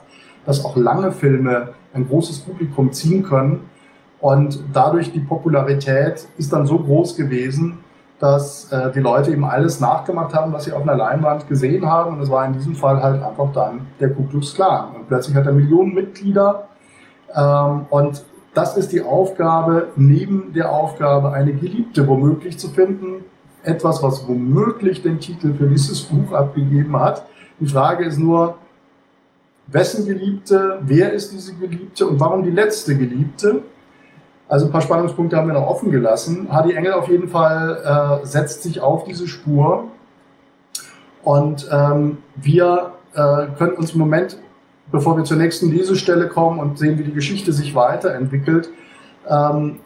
dass 0.46 0.64
auch 0.64 0.76
lange 0.76 1.12
Filme 1.12 1.70
ein 1.94 2.08
großes 2.08 2.40
Publikum 2.40 2.94
ziehen 2.94 3.24
können. 3.24 3.70
Und 4.20 4.60
dadurch 4.74 5.12
die 5.12 5.20
Popularität 5.20 6.28
ist 6.38 6.54
dann 6.54 6.66
so 6.66 6.80
groß 6.80 7.16
gewesen, 7.16 7.80
dass 8.20 8.72
äh, 8.72 8.92
die 8.92 9.00
Leute 9.00 9.32
eben 9.32 9.46
alles 9.46 9.80
nachgemacht 9.80 10.34
haben, 10.34 10.52
was 10.52 10.64
sie 10.64 10.74
auf 10.74 10.82
einer 10.82 10.96
Leinwand 10.96 11.48
gesehen 11.48 11.86
haben. 11.86 12.16
Und 12.16 12.22
es 12.22 12.30
war 12.30 12.46
in 12.46 12.54
diesem 12.54 12.76
Fall 12.76 13.02
halt 13.02 13.22
einfach 13.22 13.52
dann 13.54 13.88
der 14.00 14.10
Ku 14.10 14.24
Klux 14.24 14.56
Klan. 14.56 14.96
Und 14.96 15.08
plötzlich 15.08 15.36
hat 15.36 15.46
er 15.46 15.52
Millionen 15.52 15.94
Mitglieder. 15.94 16.68
Ähm, 17.36 17.86
und 17.90 18.24
das 18.54 18.76
ist 18.76 18.92
die 18.92 19.04
Aufgabe, 19.04 19.90
neben 19.96 20.52
der 20.54 20.72
Aufgabe, 20.72 21.32
eine 21.32 21.54
Geliebte 21.54 22.08
womöglich 22.08 22.58
zu 22.58 22.70
finden. 22.70 23.26
Etwas, 23.62 24.02
was 24.02 24.28
womöglich 24.28 25.04
den 25.04 25.20
Titel 25.20 25.54
für 25.54 25.68
dieses 25.68 26.02
Buch 26.04 26.32
abgegeben 26.32 27.00
hat. 27.00 27.26
Die 27.60 27.68
Frage 27.68 28.06
ist 28.06 28.18
nur, 28.18 28.56
wessen 29.68 30.06
Geliebte, 30.06 30.80
wer 30.82 31.14
ist 31.14 31.34
diese 31.34 31.54
Geliebte 31.54 32.08
und 32.08 32.20
warum 32.20 32.44
die 32.44 32.52
letzte 32.52 32.98
Geliebte? 32.98 33.62
Also 34.50 34.66
ein 34.66 34.72
paar 34.72 34.82
Spannungspunkte 34.82 35.36
haben 35.36 35.48
wir 35.48 35.54
noch 35.54 35.68
offen 35.68 35.92
gelassen. 35.92 36.48
Hadi 36.52 36.74
Engel 36.74 36.94
auf 36.94 37.10
jeden 37.10 37.28
Fall 37.28 38.22
äh, 38.24 38.26
setzt 38.26 38.64
sich 38.64 38.80
auf 38.82 39.04
diese 39.04 39.28
Spur 39.28 39.86
und 41.24 41.68
ähm, 41.72 42.20
wir 42.36 42.94
äh, 43.14 43.48
können 43.58 43.74
uns 43.74 43.94
im 43.94 44.00
Moment 44.00 44.38
bevor 44.92 45.18
wir 45.18 45.24
zur 45.24 45.38
nächsten 45.38 45.72
Lesestelle 45.72 46.28
kommen 46.28 46.60
und 46.60 46.78
sehen, 46.78 46.98
wie 46.98 47.04
die 47.04 47.14
Geschichte 47.14 47.52
sich 47.52 47.76
weiterentwickelt, 47.76 48.70
ähm, 49.30 49.80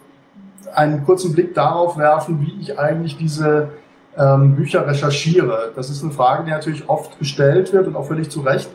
einen 0.73 1.03
kurzen 1.05 1.33
Blick 1.33 1.53
darauf 1.53 1.97
werfen, 1.97 2.41
wie 2.41 2.61
ich 2.61 2.79
eigentlich 2.79 3.17
diese 3.17 3.69
ähm, 4.17 4.55
Bücher 4.55 4.87
recherchiere. 4.87 5.71
Das 5.75 5.89
ist 5.89 6.03
eine 6.03 6.11
Frage, 6.11 6.45
die 6.45 6.51
natürlich 6.51 6.87
oft 6.87 7.17
gestellt 7.19 7.73
wird 7.73 7.87
und 7.87 7.95
auch 7.95 8.05
völlig 8.05 8.29
zu 8.29 8.41
Recht. 8.41 8.69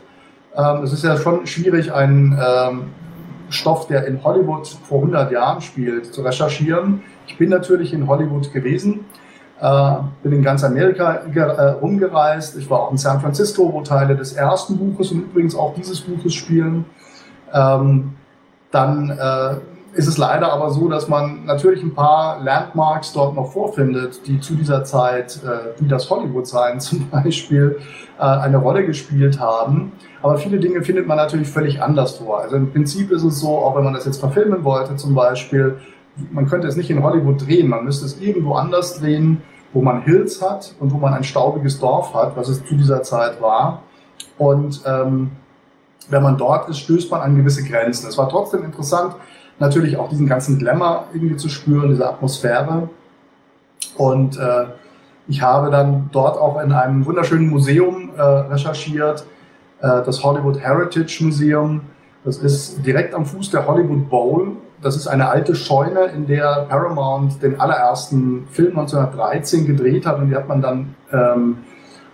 Ähm, 0.55 0.83
es 0.83 0.93
ist 0.93 1.03
ja 1.03 1.17
schon 1.17 1.47
schwierig, 1.47 1.93
einen 1.93 2.33
ähm, 2.33 2.83
Stoff, 3.49 3.87
der 3.87 4.05
in 4.05 4.23
Hollywood 4.23 4.67
vor 4.67 4.99
100 4.99 5.31
Jahren 5.31 5.61
spielt, 5.61 6.13
zu 6.13 6.21
recherchieren. 6.21 7.01
Ich 7.27 7.37
bin 7.37 7.49
natürlich 7.49 7.93
in 7.93 8.07
Hollywood 8.07 8.51
gewesen 8.53 9.05
äh, 9.59 9.91
bin 10.21 10.33
in 10.33 10.43
ganz 10.43 10.63
Amerika 10.63 11.23
äh, 11.33 11.69
rumgereist. 11.71 12.57
Ich 12.57 12.69
war 12.69 12.81
auch 12.81 12.91
in 12.91 12.97
San 12.97 13.19
Francisco, 13.19 13.71
wo 13.73 13.81
Teile 13.81 14.15
des 14.15 14.33
ersten 14.33 14.77
Buches 14.77 15.11
und 15.11 15.21
übrigens 15.21 15.55
auch 15.55 15.73
dieses 15.73 16.01
Buches 16.01 16.33
spielen. 16.33 16.85
Ähm, 17.53 18.15
dann 18.71 19.09
äh, 19.09 19.55
ist 19.97 20.07
es 20.07 20.17
leider 20.19 20.53
aber 20.53 20.69
so, 20.69 20.87
dass 20.87 21.07
man 21.07 21.45
natürlich 21.45 21.81
ein 21.81 21.95
paar 21.95 22.39
Landmarks 22.43 23.13
dort 23.13 23.35
noch 23.35 23.51
vorfindet, 23.51 24.27
die 24.27 24.39
zu 24.39 24.53
dieser 24.53 24.83
Zeit, 24.83 25.39
äh, 25.43 25.81
wie 25.81 25.87
das 25.87 26.09
Hollywood-Sein 26.09 26.79
zum 26.79 27.09
Beispiel, 27.09 27.79
äh, 28.19 28.21
eine 28.21 28.57
Rolle 28.57 28.85
gespielt 28.85 29.39
haben. 29.39 29.93
Aber 30.21 30.37
viele 30.37 30.59
Dinge 30.59 30.83
findet 30.83 31.07
man 31.07 31.17
natürlich 31.17 31.49
völlig 31.49 31.81
anders 31.81 32.17
vor. 32.17 32.41
Also 32.41 32.57
im 32.57 32.71
Prinzip 32.71 33.11
ist 33.11 33.23
es 33.23 33.39
so, 33.39 33.57
auch 33.57 33.75
wenn 33.75 33.83
man 33.83 33.93
das 33.93 34.05
jetzt 34.05 34.19
verfilmen 34.19 34.63
wollte 34.63 34.95
zum 34.95 35.15
Beispiel, 35.15 35.77
man 36.31 36.47
könnte 36.47 36.67
es 36.67 36.75
nicht 36.75 36.89
in 36.89 37.03
Hollywood 37.03 37.45
drehen, 37.45 37.67
man 37.67 37.83
müsste 37.83 38.05
es 38.05 38.19
irgendwo 38.19 38.53
anders 38.53 38.99
drehen, 38.99 39.41
wo 39.73 39.81
man 39.81 40.03
Hills 40.03 40.41
hat 40.41 40.75
und 40.79 40.93
wo 40.93 40.97
man 40.97 41.13
ein 41.13 41.23
staubiges 41.23 41.79
Dorf 41.79 42.13
hat, 42.13 42.37
was 42.37 42.49
es 42.49 42.63
zu 42.63 42.75
dieser 42.75 43.01
Zeit 43.01 43.41
war. 43.41 43.83
Und 44.37 44.81
ähm, 44.85 45.31
wenn 46.09 46.23
man 46.23 46.37
dort 46.37 46.69
ist, 46.69 46.79
stößt 46.79 47.11
man 47.11 47.21
an 47.21 47.35
gewisse 47.35 47.63
Grenzen. 47.63 48.07
Es 48.07 48.17
war 48.17 48.29
trotzdem 48.29 48.63
interessant, 48.63 49.15
natürlich 49.59 49.97
auch 49.97 50.09
diesen 50.09 50.27
ganzen 50.27 50.59
Glamour 50.59 51.05
irgendwie 51.13 51.37
zu 51.37 51.49
spüren, 51.49 51.89
diese 51.89 52.07
Atmosphäre. 52.07 52.89
Und 53.95 54.37
äh, 54.37 54.65
ich 55.27 55.41
habe 55.41 55.71
dann 55.71 56.09
dort 56.11 56.37
auch 56.37 56.61
in 56.61 56.71
einem 56.71 57.05
wunderschönen 57.05 57.49
Museum 57.49 58.11
äh, 58.15 58.21
recherchiert, 58.21 59.25
äh, 59.81 60.03
das 60.03 60.23
Hollywood 60.23 60.59
Heritage 60.59 61.23
Museum. 61.23 61.81
Das 62.23 62.37
ist 62.37 62.85
direkt 62.85 63.13
am 63.13 63.25
Fuß 63.25 63.51
der 63.51 63.65
Hollywood 63.65 64.09
Bowl 64.09 64.57
das 64.81 64.95
ist 64.95 65.07
eine 65.07 65.29
alte 65.29 65.55
Scheune, 65.55 66.05
in 66.05 66.27
der 66.27 66.67
Paramount 66.69 67.41
den 67.41 67.59
allerersten 67.59 68.47
Film 68.51 68.77
1913 68.77 69.65
gedreht 69.65 70.05
hat 70.05 70.19
und 70.19 70.29
die 70.29 70.35
hat 70.35 70.47
man 70.47 70.61
dann 70.61 70.95
ähm, 71.11 71.57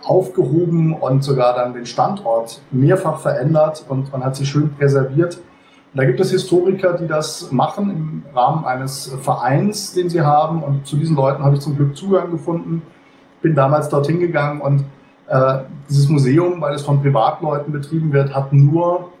aufgehoben 0.02 0.94
und 0.94 1.22
sogar 1.22 1.54
dann 1.54 1.74
den 1.74 1.86
Standort 1.86 2.60
mehrfach 2.70 3.20
verändert 3.20 3.84
und 3.88 4.12
man 4.12 4.24
hat 4.24 4.36
sie 4.36 4.46
schön 4.46 4.74
präserviert. 4.74 5.38
Da 5.94 6.04
gibt 6.04 6.18
es 6.18 6.32
Historiker, 6.32 6.94
die 6.94 7.06
das 7.06 7.52
machen 7.52 7.90
im 7.90 8.36
Rahmen 8.36 8.64
eines 8.64 9.14
Vereins, 9.22 9.94
den 9.94 10.10
sie 10.10 10.22
haben 10.22 10.62
und 10.62 10.86
zu 10.86 10.96
diesen 10.96 11.14
Leuten 11.14 11.44
habe 11.44 11.54
ich 11.54 11.60
zum 11.60 11.76
Glück 11.76 11.96
Zugang 11.96 12.32
gefunden. 12.32 12.82
Bin 13.42 13.54
damals 13.54 13.88
dorthin 13.90 14.18
gegangen 14.18 14.60
und 14.60 14.84
äh, 15.28 15.58
dieses 15.88 16.08
Museum, 16.08 16.60
weil 16.60 16.74
es 16.74 16.82
von 16.82 17.00
Privatleuten 17.00 17.72
betrieben 17.72 18.12
wird, 18.12 18.34
hat 18.34 18.52
nur 18.52 19.12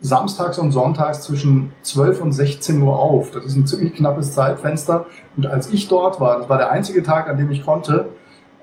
samstags 0.00 0.58
und 0.58 0.72
sonntags 0.72 1.22
zwischen 1.22 1.72
12 1.82 2.20
und 2.20 2.32
16 2.32 2.82
Uhr 2.82 2.98
auf. 2.98 3.30
Das 3.30 3.44
ist 3.44 3.56
ein 3.56 3.66
ziemlich 3.66 3.94
knappes 3.94 4.32
Zeitfenster. 4.32 5.06
Und 5.36 5.46
als 5.46 5.72
ich 5.72 5.88
dort 5.88 6.20
war, 6.20 6.38
das 6.38 6.48
war 6.48 6.58
der 6.58 6.70
einzige 6.70 7.02
Tag, 7.02 7.28
an 7.28 7.36
dem 7.36 7.50
ich 7.50 7.64
konnte, 7.64 8.08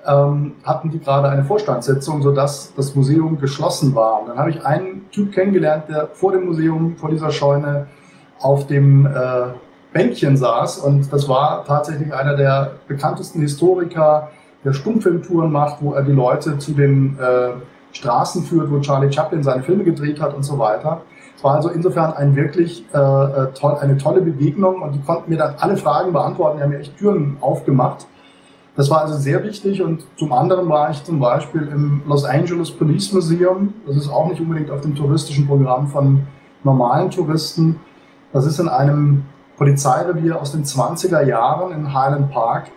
ähm, 0.06 0.52
hatten 0.64 0.90
die 0.90 0.98
gerade 1.00 1.28
eine 1.28 1.44
Vorstandssitzung, 1.44 2.22
sodass 2.22 2.74
das 2.74 2.94
Museum 2.94 3.38
geschlossen 3.38 3.94
war. 3.94 4.20
Und 4.20 4.28
dann 4.28 4.38
habe 4.38 4.50
ich 4.50 4.64
einen 4.64 5.10
Typ 5.10 5.32
kennengelernt, 5.32 5.84
der 5.88 6.08
vor 6.12 6.32
dem 6.32 6.46
Museum, 6.46 6.96
vor 6.96 7.10
dieser 7.10 7.30
Scheune, 7.30 7.86
auf 8.40 8.66
dem 8.66 9.06
äh, 9.06 9.10
Bänkchen 9.92 10.36
saß. 10.36 10.78
Und 10.78 11.12
das 11.12 11.28
war 11.28 11.64
tatsächlich 11.64 12.12
einer 12.12 12.36
der 12.36 12.72
bekanntesten 12.88 13.40
Historiker, 13.40 14.30
der 14.64 14.72
Stummfilmtouren 14.72 15.52
macht, 15.52 15.82
wo 15.82 15.92
er 15.92 16.02
die 16.02 16.12
Leute 16.12 16.58
zu 16.58 16.72
den 16.72 17.18
äh, 17.18 17.50
Straßen 17.92 18.42
führt, 18.44 18.70
wo 18.70 18.80
Charlie 18.80 19.12
Chaplin 19.12 19.42
seine 19.42 19.62
Filme 19.62 19.84
gedreht 19.84 20.20
hat 20.20 20.34
und 20.34 20.42
so 20.42 20.58
weiter. 20.58 21.02
Es 21.36 21.44
war 21.44 21.54
also 21.54 21.68
insofern 21.68 22.12
ein 22.14 22.34
wirklich 22.34 22.84
äh, 22.92 22.98
äh, 22.98 23.52
toll, 23.54 23.76
eine 23.80 23.96
tolle 23.98 24.20
Begegnung 24.20 24.82
und 24.82 24.92
die 24.92 25.00
konnten 25.02 25.30
mir 25.30 25.36
dann 25.38 25.54
alle 25.58 25.76
Fragen 25.76 26.12
beantworten. 26.12 26.56
Die 26.56 26.62
haben 26.62 26.70
mir 26.70 26.78
echt 26.78 26.96
Türen 26.96 27.36
aufgemacht. 27.40 28.06
Das 28.76 28.90
war 28.90 29.02
also 29.02 29.14
sehr 29.14 29.44
wichtig 29.44 29.82
und 29.82 30.04
zum 30.16 30.32
anderen 30.32 30.68
war 30.68 30.90
ich 30.90 31.04
zum 31.04 31.20
Beispiel 31.20 31.68
im 31.68 32.02
Los 32.06 32.24
Angeles 32.24 32.72
Police 32.72 33.12
Museum. 33.12 33.72
Das 33.86 33.96
ist 33.96 34.08
auch 34.08 34.28
nicht 34.28 34.40
unbedingt 34.40 34.70
auf 34.70 34.80
dem 34.80 34.96
touristischen 34.96 35.46
Programm 35.46 35.86
von 35.86 36.26
normalen 36.64 37.10
Touristen. 37.10 37.78
Das 38.32 38.46
ist 38.46 38.58
in 38.58 38.68
einem 38.68 39.26
Polizeirevier 39.56 40.40
aus 40.40 40.50
den 40.50 40.64
20er 40.64 41.24
Jahren 41.24 41.72
in 41.72 41.94
Highland 41.94 42.32
Park. 42.32 42.72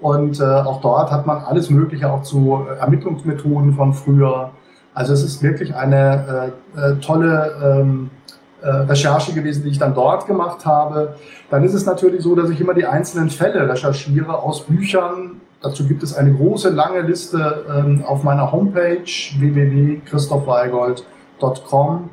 Und 0.00 0.38
äh, 0.38 0.44
auch 0.44 0.80
dort 0.80 1.10
hat 1.10 1.26
man 1.26 1.38
alles 1.38 1.70
Mögliche 1.70 2.12
auch 2.12 2.22
zu 2.22 2.66
äh, 2.68 2.78
Ermittlungsmethoden 2.78 3.72
von 3.72 3.94
früher. 3.94 4.50
Also 4.94 5.12
es 5.14 5.24
ist 5.24 5.42
wirklich 5.42 5.74
eine 5.74 6.52
äh, 6.76 6.90
äh, 6.92 6.96
tolle 7.00 7.80
ähm, 7.80 8.10
äh, 8.28 8.37
Recherche 8.66 9.32
gewesen, 9.32 9.62
die 9.64 9.70
ich 9.70 9.78
dann 9.78 9.94
dort 9.94 10.26
gemacht 10.26 10.66
habe. 10.66 11.14
Dann 11.50 11.64
ist 11.64 11.72
es 11.74 11.84
natürlich 11.86 12.22
so, 12.22 12.34
dass 12.34 12.50
ich 12.50 12.60
immer 12.60 12.74
die 12.74 12.86
einzelnen 12.86 13.30
Fälle 13.30 13.68
recherchiere 13.68 14.42
aus 14.42 14.64
Büchern. 14.64 15.40
Dazu 15.62 15.86
gibt 15.86 16.02
es 16.02 16.16
eine 16.16 16.34
große, 16.34 16.70
lange 16.70 17.02
Liste 17.02 17.64
ähm, 17.68 18.02
auf 18.04 18.22
meiner 18.22 18.50
Homepage 18.52 19.04
www.christophweigold.com, 19.38 22.10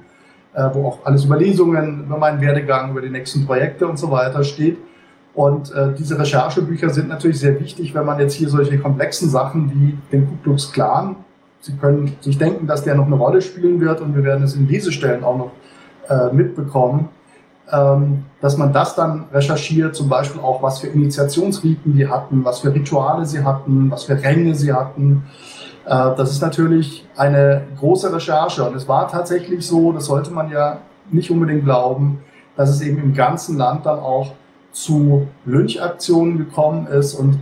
äh, 0.54 0.70
wo 0.74 0.88
auch 0.88 1.00
alles 1.06 1.26
über 1.26 1.38
Lesungen, 1.38 2.06
über 2.06 2.18
meinen 2.18 2.42
Werdegang, 2.42 2.92
über 2.92 3.02
die 3.02 3.10
nächsten 3.10 3.46
Projekte 3.46 3.88
und 3.88 3.98
so 3.98 4.12
weiter 4.12 4.44
steht. 4.44 4.78
Und 5.34 5.74
äh, 5.74 5.94
diese 5.98 6.18
Recherchebücher 6.18 6.90
sind 6.90 7.10
natürlich 7.10 7.40
sehr 7.40 7.60
wichtig, 7.60 7.94
wenn 7.94 8.06
man 8.06 8.20
jetzt 8.20 8.34
hier 8.34 8.50
solche 8.50 8.80
komplexen 8.80 9.30
Sachen 9.30 9.70
wie 9.72 9.98
den 10.12 10.28
Ku 10.28 10.34
Klux 10.44 10.72
Klan, 10.72 11.18
Sie 11.66 11.76
können 11.78 12.16
sich 12.22 12.38
denken, 12.38 12.68
dass 12.68 12.84
der 12.84 12.94
noch 12.94 13.08
eine 13.08 13.16
Rolle 13.16 13.42
spielen 13.42 13.82
wird 13.82 14.00
und 14.00 14.16
wir 14.16 14.24
werden 14.24 14.44
es 14.44 14.56
in 14.56 14.68
Lesestellen 14.68 15.24
auch 15.24 15.36
noch 15.36 15.52
äh, 16.10 16.34
mitbekommen, 16.34 17.10
ähm, 17.72 18.26
dass 18.42 18.58
man 18.58 18.74
das 18.74 18.96
dann 18.96 19.26
recherchiert, 19.34 19.96
zum 19.96 20.10
Beispiel 20.10 20.42
auch, 20.42 20.62
was 20.62 20.80
für 20.80 20.88
Initiationsriten 20.88 21.96
die 21.96 22.08
hatten, 22.08 22.46
was 22.46 22.60
für 22.60 22.74
Rituale 22.74 23.26
sie 23.26 23.44
hatten, 23.44 23.90
was 23.90 24.04
für 24.04 24.22
Ränge 24.22 24.56
sie 24.56 24.72
hatten. 24.72 25.24
Äh, 25.86 26.16
das 26.16 26.32
ist 26.32 26.42
natürlich 26.42 27.08
eine 27.16 27.64
große 27.80 28.14
Recherche 28.14 28.64
und 28.64 28.76
es 28.76 28.88
war 28.88 29.08
tatsächlich 29.08 29.66
so, 29.66 29.92
das 29.92 30.06
sollte 30.06 30.32
man 30.32 30.52
ja 30.52 30.80
nicht 31.12 31.32
unbedingt 31.32 31.64
glauben, 31.64 32.20
dass 32.56 32.70
es 32.70 32.82
eben 32.82 33.02
im 33.02 33.14
ganzen 33.14 33.58
Land 33.58 33.86
dann 33.86 34.00
auch 34.00 34.34
zu 34.72 35.28
Lynchaktionen 35.46 36.38
gekommen 36.38 36.88
ist 36.88 37.16
und 37.16 37.40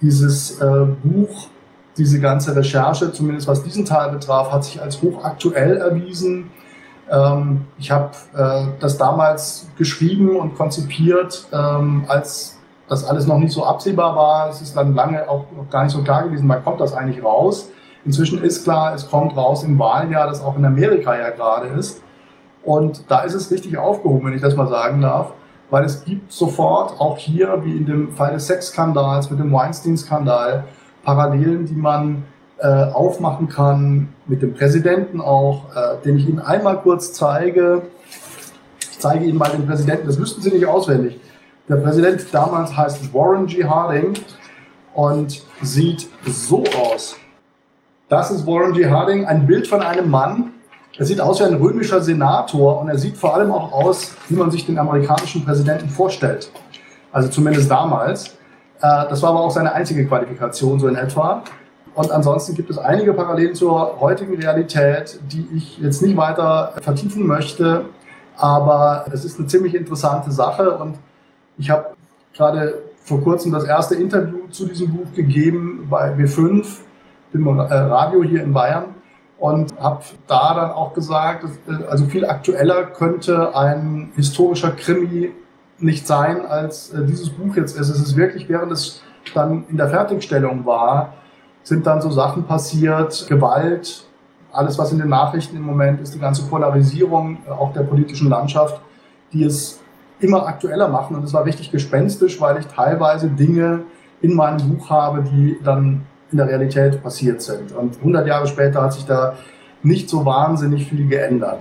dieses 0.00 0.60
äh, 0.60 0.86
Buch, 1.02 1.48
diese 1.96 2.20
ganze 2.20 2.56
Recherche, 2.56 3.12
zumindest 3.12 3.46
was 3.46 3.62
diesen 3.62 3.84
Teil 3.84 4.10
betraf, 4.10 4.50
hat 4.50 4.64
sich 4.64 4.80
als 4.80 5.02
hochaktuell 5.02 5.76
erwiesen. 5.76 6.50
Ähm, 7.10 7.66
ich 7.78 7.90
habe 7.90 8.10
äh, 8.36 8.66
das 8.80 8.98
damals 8.98 9.68
geschrieben 9.76 10.36
und 10.36 10.56
konzipiert, 10.56 11.46
ähm, 11.52 12.04
als 12.08 12.58
das 12.88 13.04
alles 13.04 13.26
noch 13.26 13.38
nicht 13.38 13.52
so 13.52 13.64
absehbar 13.64 14.16
war. 14.16 14.48
Es 14.50 14.60
ist 14.60 14.76
dann 14.76 14.94
lange 14.94 15.28
auch 15.28 15.44
noch 15.56 15.68
gar 15.70 15.84
nicht 15.84 15.92
so 15.92 16.02
klar 16.02 16.24
gewesen, 16.24 16.48
wann 16.48 16.62
kommt 16.64 16.80
das 16.80 16.92
eigentlich 16.92 17.22
raus. 17.22 17.70
Inzwischen 18.04 18.42
ist 18.42 18.64
klar, 18.64 18.94
es 18.94 19.08
kommt 19.08 19.36
raus 19.36 19.62
im 19.62 19.78
Wahljahr, 19.78 20.26
das 20.26 20.42
auch 20.42 20.56
in 20.56 20.64
Amerika 20.64 21.16
ja 21.16 21.30
gerade 21.30 21.68
ist. 21.68 22.02
Und 22.64 23.04
da 23.08 23.20
ist 23.20 23.34
es 23.34 23.50
richtig 23.50 23.76
aufgehoben, 23.78 24.26
wenn 24.26 24.34
ich 24.34 24.42
das 24.42 24.56
mal 24.56 24.68
sagen 24.68 25.00
darf 25.00 25.32
weil 25.70 25.84
es 25.84 26.04
gibt 26.04 26.32
sofort 26.32 27.00
auch 27.00 27.16
hier, 27.16 27.60
wie 27.64 27.76
in 27.76 27.86
dem 27.86 28.12
Fall 28.12 28.32
des 28.32 28.46
Sexskandals 28.46 29.30
mit 29.30 29.38
dem 29.38 29.52
Weinstein-Skandal, 29.52 30.64
Parallelen, 31.04 31.64
die 31.64 31.74
man 31.74 32.24
äh, 32.60 32.66
aufmachen 32.66 33.48
kann 33.48 34.08
mit 34.26 34.42
dem 34.42 34.54
Präsidenten 34.54 35.20
auch, 35.20 35.64
äh, 35.74 36.02
den 36.04 36.18
ich 36.18 36.28
Ihnen 36.28 36.40
einmal 36.40 36.78
kurz 36.78 37.12
zeige. 37.12 37.82
Ich 38.80 38.98
zeige 38.98 39.24
Ihnen 39.24 39.38
mal 39.38 39.50
den 39.50 39.66
Präsidenten, 39.66 40.06
das 40.06 40.18
wüssten 40.18 40.42
Sie 40.42 40.50
nicht 40.50 40.66
auswendig. 40.66 41.18
Der 41.68 41.76
Präsident 41.76 42.26
damals 42.32 42.76
heißt 42.76 43.14
Warren 43.14 43.46
G. 43.46 43.64
Harding 43.64 44.14
und 44.94 45.42
sieht 45.62 46.08
so 46.26 46.64
aus. 46.64 47.16
Das 48.08 48.30
ist 48.30 48.46
Warren 48.46 48.72
G. 48.72 48.88
Harding, 48.88 49.24
ein 49.24 49.46
Bild 49.46 49.66
von 49.68 49.80
einem 49.80 50.10
Mann, 50.10 50.52
er 51.00 51.06
sieht 51.06 51.20
aus 51.20 51.40
wie 51.40 51.44
ein 51.44 51.54
römischer 51.54 52.02
Senator 52.02 52.78
und 52.78 52.90
er 52.90 52.98
sieht 52.98 53.16
vor 53.16 53.34
allem 53.34 53.52
auch 53.52 53.72
aus, 53.72 54.14
wie 54.28 54.34
man 54.34 54.50
sich 54.50 54.66
den 54.66 54.78
amerikanischen 54.78 55.44
Präsidenten 55.46 55.88
vorstellt. 55.88 56.50
Also 57.10 57.30
zumindest 57.30 57.70
damals. 57.70 58.36
Äh, 58.82 59.08
das 59.08 59.22
war 59.22 59.30
aber 59.30 59.40
auch 59.40 59.50
seine 59.50 59.72
einzige 59.72 60.06
Qualifikation, 60.06 60.78
so 60.78 60.88
in 60.88 60.96
etwa. 60.96 61.42
Und 61.94 62.10
ansonsten 62.10 62.54
gibt 62.54 62.70
es 62.70 62.78
einige 62.78 63.12
Parallelen 63.12 63.54
zur 63.54 64.00
heutigen 64.00 64.36
Realität, 64.36 65.18
die 65.30 65.46
ich 65.54 65.78
jetzt 65.78 66.02
nicht 66.02 66.16
weiter 66.16 66.74
vertiefen 66.80 67.26
möchte. 67.26 67.86
Aber 68.36 69.04
es 69.12 69.24
ist 69.24 69.38
eine 69.38 69.48
ziemlich 69.48 69.74
interessante 69.74 70.30
Sache 70.30 70.70
und 70.78 70.96
ich 71.58 71.70
habe 71.70 71.86
gerade 72.34 72.82
vor 73.04 73.20
kurzem 73.22 73.52
das 73.52 73.64
erste 73.64 73.96
Interview 73.96 74.48
zu 74.50 74.66
diesem 74.66 74.92
Buch 74.92 75.12
gegeben 75.14 75.88
bei 75.90 76.14
B5, 76.14 76.64
dem 77.34 77.46
Radio 77.48 78.22
hier 78.22 78.42
in 78.42 78.52
Bayern 78.52 78.94
und 79.38 79.78
habe 79.80 80.02
da 80.26 80.54
dann 80.54 80.70
auch 80.70 80.94
gesagt, 80.94 81.44
also 81.88 82.04
viel 82.06 82.24
aktueller 82.26 82.84
könnte 82.84 83.56
ein 83.56 84.12
historischer 84.14 84.70
Krimi 84.72 85.32
nicht 85.78 86.06
sein, 86.06 86.44
als 86.44 86.92
äh, 86.92 87.04
dieses 87.06 87.30
Buch 87.30 87.56
jetzt 87.56 87.78
ist. 87.78 87.88
Es 87.88 88.00
ist 88.00 88.16
wirklich, 88.16 88.48
während 88.48 88.70
es 88.70 89.02
dann 89.34 89.64
in 89.68 89.78
der 89.78 89.88
Fertigstellung 89.88 90.66
war, 90.66 91.14
sind 91.62 91.86
dann 91.86 92.00
so 92.00 92.10
Sachen 92.10 92.44
passiert, 92.44 93.26
Gewalt, 93.28 94.04
alles, 94.52 94.78
was 94.78 94.92
in 94.92 94.98
den 94.98 95.08
Nachrichten 95.08 95.56
im 95.56 95.62
Moment 95.62 96.00
ist, 96.00 96.14
die 96.14 96.18
ganze 96.18 96.42
Polarisierung 96.46 97.38
äh, 97.46 97.50
auch 97.50 97.72
der 97.72 97.82
politischen 97.82 98.28
Landschaft, 98.28 98.80
die 99.32 99.44
es 99.44 99.80
immer 100.20 100.46
aktueller 100.46 100.88
machen. 100.88 101.16
Und 101.16 101.24
es 101.24 101.32
war 101.32 101.44
richtig 101.44 101.70
gespenstisch, 101.70 102.40
weil 102.40 102.58
ich 102.58 102.66
teilweise 102.66 103.28
Dinge 103.28 103.84
in 104.20 104.34
meinem 104.34 104.76
Buch 104.76 104.90
habe, 104.90 105.22
die 105.22 105.58
dann 105.62 106.02
in 106.30 106.38
der 106.38 106.48
Realität 106.48 107.02
passiert 107.02 107.42
sind. 107.42 107.72
Und 107.72 107.96
100 107.98 108.26
Jahre 108.26 108.46
später 108.46 108.82
hat 108.82 108.92
sich 108.92 109.06
da 109.06 109.34
nicht 109.82 110.08
so 110.08 110.24
wahnsinnig 110.24 110.88
viel 110.88 111.08
geändert. 111.08 111.60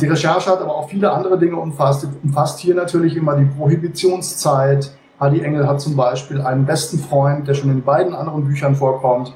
Die 0.00 0.06
Recherche 0.06 0.50
hat 0.50 0.60
aber 0.60 0.74
auch 0.74 0.88
viele 0.88 1.10
andere 1.10 1.38
Dinge 1.38 1.56
umfasst. 1.56 2.06
Umfasst 2.22 2.60
hier 2.60 2.74
natürlich 2.74 3.16
immer 3.16 3.36
die 3.36 3.44
Prohibitionszeit. 3.44 4.92
Hadi 5.20 5.42
Engel 5.42 5.68
hat 5.68 5.80
zum 5.80 5.96
Beispiel 5.96 6.40
einen 6.40 6.64
besten 6.64 6.98
Freund, 6.98 7.46
der 7.46 7.54
schon 7.54 7.70
in 7.70 7.82
beiden 7.82 8.14
anderen 8.14 8.44
Büchern 8.44 8.74
vorkommt, 8.74 9.34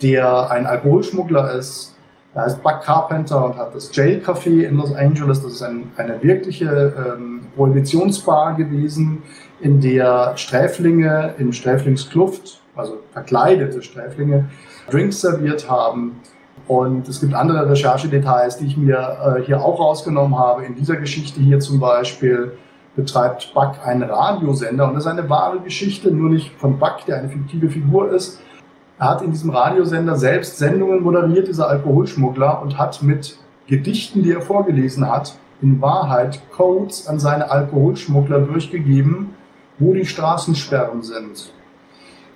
der 0.00 0.50
ein 0.50 0.66
Alkoholschmuggler 0.66 1.52
ist. 1.52 1.96
Er 2.34 2.42
heißt 2.42 2.62
Buck 2.62 2.80
Carpenter 2.82 3.44
und 3.44 3.56
hat 3.56 3.74
das 3.74 3.94
Jail 3.94 4.22
Café 4.24 4.62
in 4.62 4.76
Los 4.76 4.94
Angeles. 4.94 5.42
Das 5.42 5.52
ist 5.52 5.62
ein, 5.62 5.92
eine 5.96 6.22
wirkliche 6.22 6.92
ähm, 6.96 7.40
Prohibitionsbar 7.56 8.54
gewesen, 8.54 9.22
in 9.60 9.80
der 9.80 10.32
Sträflinge 10.36 11.34
in 11.38 11.52
Sträflingskluft 11.52 12.60
also 12.76 12.98
verkleidete 13.12 13.82
Sträflinge, 13.82 14.46
Drinks 14.90 15.20
serviert 15.20 15.68
haben. 15.68 16.20
Und 16.66 17.08
es 17.08 17.20
gibt 17.20 17.34
andere 17.34 17.68
Recherchedetails, 17.68 18.56
die 18.56 18.66
ich 18.66 18.76
mir 18.76 18.96
äh, 19.38 19.42
hier 19.42 19.62
auch 19.62 19.78
rausgenommen 19.78 20.38
habe. 20.38 20.64
In 20.64 20.74
dieser 20.74 20.96
Geschichte 20.96 21.40
hier 21.40 21.60
zum 21.60 21.78
Beispiel 21.78 22.52
betreibt 22.96 23.52
Buck 23.54 23.74
einen 23.84 24.02
Radiosender 24.02 24.88
und 24.88 24.94
das 24.94 25.04
ist 25.04 25.10
eine 25.10 25.28
wahre 25.28 25.60
Geschichte, 25.60 26.10
nur 26.10 26.30
nicht 26.30 26.52
von 26.58 26.78
Buck, 26.78 27.04
der 27.06 27.18
eine 27.18 27.28
fiktive 27.28 27.68
Figur 27.68 28.10
ist. 28.10 28.40
Er 28.98 29.10
hat 29.10 29.22
in 29.22 29.32
diesem 29.32 29.50
Radiosender 29.50 30.16
selbst 30.16 30.58
Sendungen 30.58 31.02
moderiert, 31.02 31.48
dieser 31.48 31.68
Alkoholschmuggler, 31.68 32.62
und 32.62 32.78
hat 32.78 33.02
mit 33.02 33.36
Gedichten, 33.66 34.22
die 34.22 34.32
er 34.32 34.40
vorgelesen 34.40 35.10
hat, 35.10 35.36
in 35.60 35.80
Wahrheit 35.80 36.40
Codes 36.52 37.08
an 37.08 37.18
seine 37.18 37.50
Alkoholschmuggler 37.50 38.40
durchgegeben, 38.40 39.34
wo 39.78 39.94
die 39.94 40.04
Straßensperren 40.04 41.02
sind. 41.02 41.52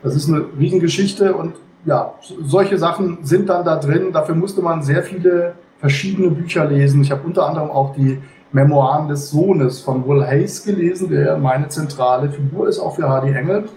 Das 0.02 0.16
ist 0.16 0.28
eine 0.28 0.46
Riesengeschichte 0.59 1.34
und 1.34 1.54
ja, 1.84 2.14
solche 2.42 2.78
Sachen 2.78 3.18
sind 3.22 3.48
dann 3.48 3.64
da 3.64 3.76
drin. 3.76 4.12
Dafür 4.12 4.34
musste 4.34 4.62
man 4.62 4.82
sehr 4.82 5.02
viele 5.02 5.54
verschiedene 5.78 6.30
Bücher 6.30 6.64
lesen. 6.64 7.02
Ich 7.02 7.11
habe 7.11 7.22
unter 7.24 7.46
anderem 7.46 7.70
auch 7.70 7.94
die 7.94 8.18
Memoiren 8.53 9.09
des 9.09 9.30
Sohnes 9.30 9.80
von 9.80 10.07
Will 10.09 10.24
Hayes 10.26 10.64
gelesen, 10.64 11.11
der 11.11 11.36
meine 11.36 11.68
zentrale 11.68 12.30
Figur 12.30 12.68
ist, 12.68 12.78
auch 12.78 12.96
für 12.96 13.09
Hardy 13.09 13.32
Engel. 13.32 13.68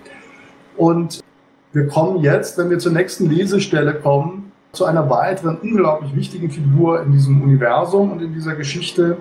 Und 0.78 1.22
wir 1.74 1.88
kommen 1.88 2.22
jetzt, 2.22 2.58
wenn 2.58 2.70
wir 2.70 2.80
zur 2.80 2.92
nächsten 2.92 3.30
Lesestelle 3.30 3.96
kommen, 3.96 4.52
zu 4.72 4.86
einer 4.86 5.10
weiteren 5.10 5.58
unglaublich 5.58 6.16
wichtigen 6.16 6.50
Figur 6.50 7.02
in 7.02 7.12
diesem 7.12 7.42
Universum 7.42 8.12
und 8.12 8.22
in 8.22 8.34
dieser 8.34 8.56
Geschichte. 8.56 9.18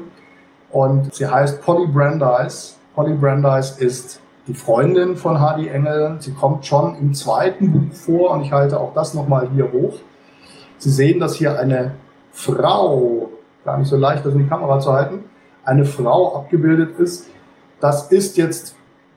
Und 0.70 1.12
sie 1.14 1.26
heißt 1.26 1.62
Polly 1.62 1.86
Brandeis. 1.86 2.78
Polly 2.94 3.14
Brandeis 3.14 3.78
ist 3.78 4.20
die 4.46 4.55
Freundin 4.55 5.16
von 5.16 5.40
Hardy 5.40 5.68
Engel. 5.68 6.16
Sie 6.20 6.32
kommt 6.32 6.66
schon 6.66 6.96
im 6.96 7.14
zweiten 7.14 7.72
Buch 7.72 7.94
vor 7.94 8.30
und 8.30 8.42
ich 8.42 8.53
halte 8.53 8.78
auch 8.78 8.94
das 8.94 9.14
nochmal 9.14 9.48
hier 9.53 9.72
hoch. 9.72 9.94
Sie 10.78 10.90
sehen, 10.90 11.20
dass 11.20 11.34
hier 11.34 11.59
eine 11.59 11.92
Frau, 12.32 13.30
gar 13.64 13.78
nicht 13.78 13.88
so 13.88 13.96
leicht, 13.96 14.24
das 14.24 14.32
in 14.34 14.40
die 14.40 14.48
Kamera 14.48 14.78
zu 14.78 14.92
halten, 14.92 15.24
eine 15.64 15.84
Frau 15.84 16.36
abgebildet 16.36 16.98
ist. 16.98 17.26
Das 17.80 18.11
ist 18.11 18.36
jetzt 18.36 18.74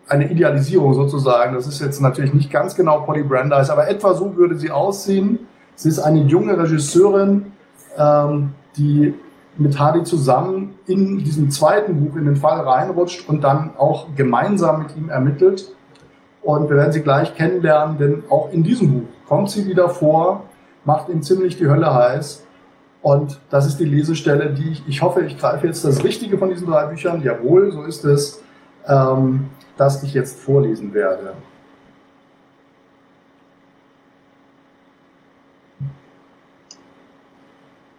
eine 0.07 0.29
Idealisierung 0.29 0.93
sozusagen. 0.93 1.55
Das 1.55 1.67
ist 1.67 1.81
jetzt 1.81 2.01
natürlich 2.01 2.33
nicht 2.33 2.51
ganz 2.51 2.75
genau 2.75 3.01
Polly 3.01 3.23
Brandeis, 3.23 3.69
aber 3.69 3.87
etwa 3.87 4.13
so 4.13 4.35
würde 4.35 4.55
sie 4.57 4.71
aussehen. 4.71 5.39
Sie 5.75 5.89
ist 5.89 5.99
eine 5.99 6.21
junge 6.23 6.57
Regisseurin, 6.57 7.51
ähm, 7.97 8.53
die 8.77 9.13
mit 9.57 9.79
Hardy 9.79 10.03
zusammen 10.03 10.75
in 10.87 11.19
diesem 11.19 11.51
zweiten 11.51 11.99
Buch 11.99 12.15
in 12.15 12.25
den 12.25 12.35
Fall 12.35 12.59
reinrutscht 12.61 13.29
und 13.29 13.43
dann 13.43 13.71
auch 13.77 14.07
gemeinsam 14.15 14.83
mit 14.83 14.95
ihm 14.95 15.09
ermittelt. 15.09 15.69
Und 16.41 16.69
wir 16.69 16.75
werden 16.75 16.91
sie 16.91 17.01
gleich 17.01 17.35
kennenlernen, 17.35 17.97
denn 17.97 18.23
auch 18.29 18.51
in 18.51 18.63
diesem 18.63 18.91
Buch 18.91 19.07
kommt 19.27 19.49
sie 19.49 19.65
wieder 19.65 19.89
vor, 19.89 20.43
macht 20.83 21.07
ihm 21.09 21.21
ziemlich 21.21 21.57
die 21.57 21.67
Hölle 21.67 21.93
heiß. 21.93 22.45
Und 23.03 23.37
das 23.49 23.67
ist 23.67 23.79
die 23.81 23.85
Lesestelle, 23.85 24.53
die 24.53 24.71
ich, 24.71 24.83
ich 24.87 25.01
hoffe, 25.01 25.21
ich 25.25 25.37
greife 25.37 25.67
jetzt 25.67 25.83
das 25.83 26.05
Richtige 26.05 26.37
von 26.37 26.49
diesen 26.49 26.67
drei 26.67 26.85
Büchern. 26.85 27.21
Jawohl, 27.21 27.69
so 27.73 27.83
ist 27.83 28.05
es, 28.05 28.41
ähm, 28.87 29.49
das 29.75 30.01
ich 30.03 30.13
jetzt 30.13 30.39
vorlesen 30.39 30.93
werde. 30.93 31.33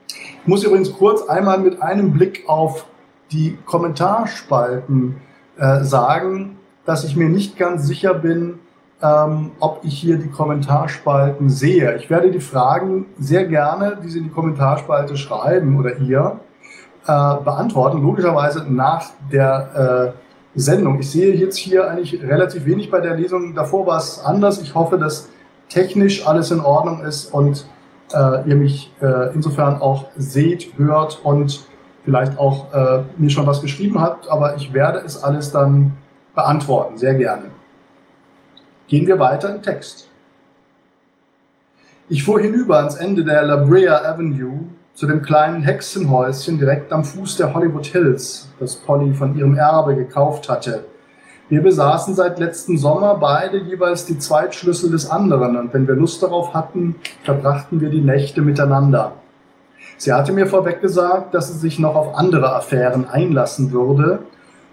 Ich 0.09 0.47
muss 0.47 0.65
übrigens 0.65 0.91
kurz 0.95 1.23
einmal 1.29 1.59
mit 1.59 1.83
einem 1.83 2.15
Blick 2.15 2.45
auf 2.47 2.87
die 3.31 3.59
Kommentarspalten 3.67 5.17
äh, 5.59 5.85
sagen, 5.85 6.59
dass 6.87 7.05
ich 7.05 7.15
mir 7.15 7.29
nicht 7.29 7.59
ganz 7.59 7.87
sicher 7.87 8.15
bin, 8.15 8.59
ähm, 9.03 9.53
ob 9.61 9.81
ich 9.83 9.99
hier 9.99 10.19
die 10.19 10.31
Kommentarspalten 10.31 11.49
sehe. 11.49 11.97
Ich 11.97 12.11
werde 12.11 12.31
die 12.31 12.41
Fragen 12.41 13.07
sehr 13.19 13.47
gerne, 13.47 13.99
die 14.03 14.09
Sie 14.09 14.19
in 14.19 14.25
die 14.25 14.31
Kommentarspalte 14.31 15.17
schreiben 15.17 15.79
oder 15.79 15.99
ihr, 15.99 16.41
äh, 17.07 17.35
beantworten, 17.45 18.03
logischerweise 18.03 18.65
nach 18.69 19.11
der 19.31 20.15
äh, 20.55 20.59
Sendung. 20.59 21.01
Ich 21.01 21.11
sehe 21.11 21.35
jetzt 21.35 21.57
hier 21.57 21.91
eigentlich 21.91 22.23
relativ 22.23 22.65
wenig 22.65 22.91
bei 22.91 23.01
der 23.01 23.17
Lesung. 23.17 23.55
Davor 23.55 23.87
war 23.87 23.99
es 23.99 24.23
anders. 24.25 24.63
Ich 24.63 24.75
hoffe, 24.75 24.99
dass 24.99 25.29
technisch 25.69 26.27
alles 26.27 26.51
in 26.51 26.61
Ordnung 26.61 27.03
ist 27.03 27.33
und 27.35 27.67
äh, 28.13 28.49
ihr 28.49 28.57
mich 28.57 28.93
äh, 29.01 29.35
insofern 29.35 29.81
auch 29.81 30.07
seht, 30.17 30.79
hört 30.79 31.21
und 31.25 31.67
vielleicht 32.05 32.39
auch 32.39 32.73
äh, 32.73 33.03
mir 33.17 33.31
schon 33.31 33.47
was 33.47 33.61
geschrieben 33.61 34.01
habt, 34.01 34.31
aber 34.31 34.57
ich 34.57 34.73
werde 34.73 35.01
es 35.01 35.23
alles 35.23 35.51
dann 35.51 35.97
beantworten, 36.35 36.99
sehr 36.99 37.15
gerne. 37.15 37.54
Gehen 38.87 39.07
wir 39.07 39.19
weiter 39.19 39.55
im 39.55 39.63
Text. 39.63 40.09
Ich 42.09 42.23
fuhr 42.23 42.39
hinüber 42.39 42.79
ans 42.79 42.97
Ende 42.97 43.25
der 43.25 43.43
La 43.43 43.57
Brea 43.57 44.05
Avenue 44.05 44.67
zu 44.93 45.07
dem 45.07 45.23
kleinen 45.23 45.63
Hexenhäuschen 45.63 46.59
direkt 46.59 46.93
am 46.93 47.03
Fuß 47.03 47.39
der 47.39 47.55
Hollywood 47.55 47.87
Hills, 47.87 48.49
das 48.61 48.77
Polly 48.77 49.15
von 49.15 49.39
ihrem 49.39 49.57
Erbe 49.57 49.97
gekauft 49.97 50.51
hatte. 50.51 50.85
Wir 51.49 51.63
besaßen 51.63 52.15
seit 52.15 52.39
letzten 52.39 52.77
Sommer 52.77 53.15
beide 53.15 53.59
jeweils 53.59 54.05
die 54.05 54.19
Zweitschlüssel 54.19 54.91
des 54.91 55.11
anderen 55.11 55.57
und 55.57 55.73
wenn 55.73 55.89
wir 55.89 55.95
Lust 55.95 56.23
darauf 56.23 56.53
hatten, 56.53 56.97
verbrachten 57.23 57.81
wir 57.81 57.89
die 57.89 58.03
Nächte 58.03 58.43
miteinander. 58.43 59.13
Sie 59.97 60.13
hatte 60.13 60.33
mir 60.33 60.47
vorweg 60.47 60.83
gesagt, 60.83 61.33
dass 61.35 61.49
sie 61.49 61.59
sich 61.59 61.79
noch 61.79 61.95
auf 61.95 62.17
andere 62.17 62.55
Affären 62.55 63.09
einlassen 63.09 63.73
würde 63.73 64.19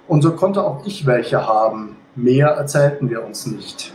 und 0.09 0.21
so 0.21 0.31
konnte 0.31 0.63
auch 0.63 0.85
ich 0.85 1.05
welche 1.05 1.47
haben. 1.47 1.95
Mehr 2.15 2.49
erzählten 2.49 3.09
wir 3.09 3.25
uns 3.25 3.45
nicht. 3.45 3.93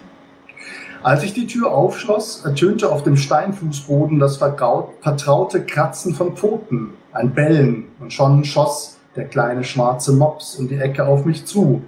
Als 1.03 1.23
ich 1.23 1.35
die 1.35 1.47
Tür 1.47 1.73
aufschloss, 1.73 2.45
ertönte 2.45 2.91
auf 2.91 3.03
dem 3.03 3.17
Steinfußboden 3.17 4.19
das 4.19 4.39
vertraute 4.39 5.65
Kratzen 5.65 6.15
von 6.15 6.37
Pfoten, 6.37 6.95
ein 7.13 7.33
Bellen 7.33 7.85
und 8.01 8.13
schon 8.13 8.45
schoss 8.45 8.99
der 9.15 9.27
kleine 9.27 9.65
schwarze 9.65 10.13
Mops 10.13 10.59
in 10.59 10.69
die 10.69 10.77
Ecke 10.77 11.07
auf 11.07 11.25
mich 11.25 11.47
zu. 11.47 11.83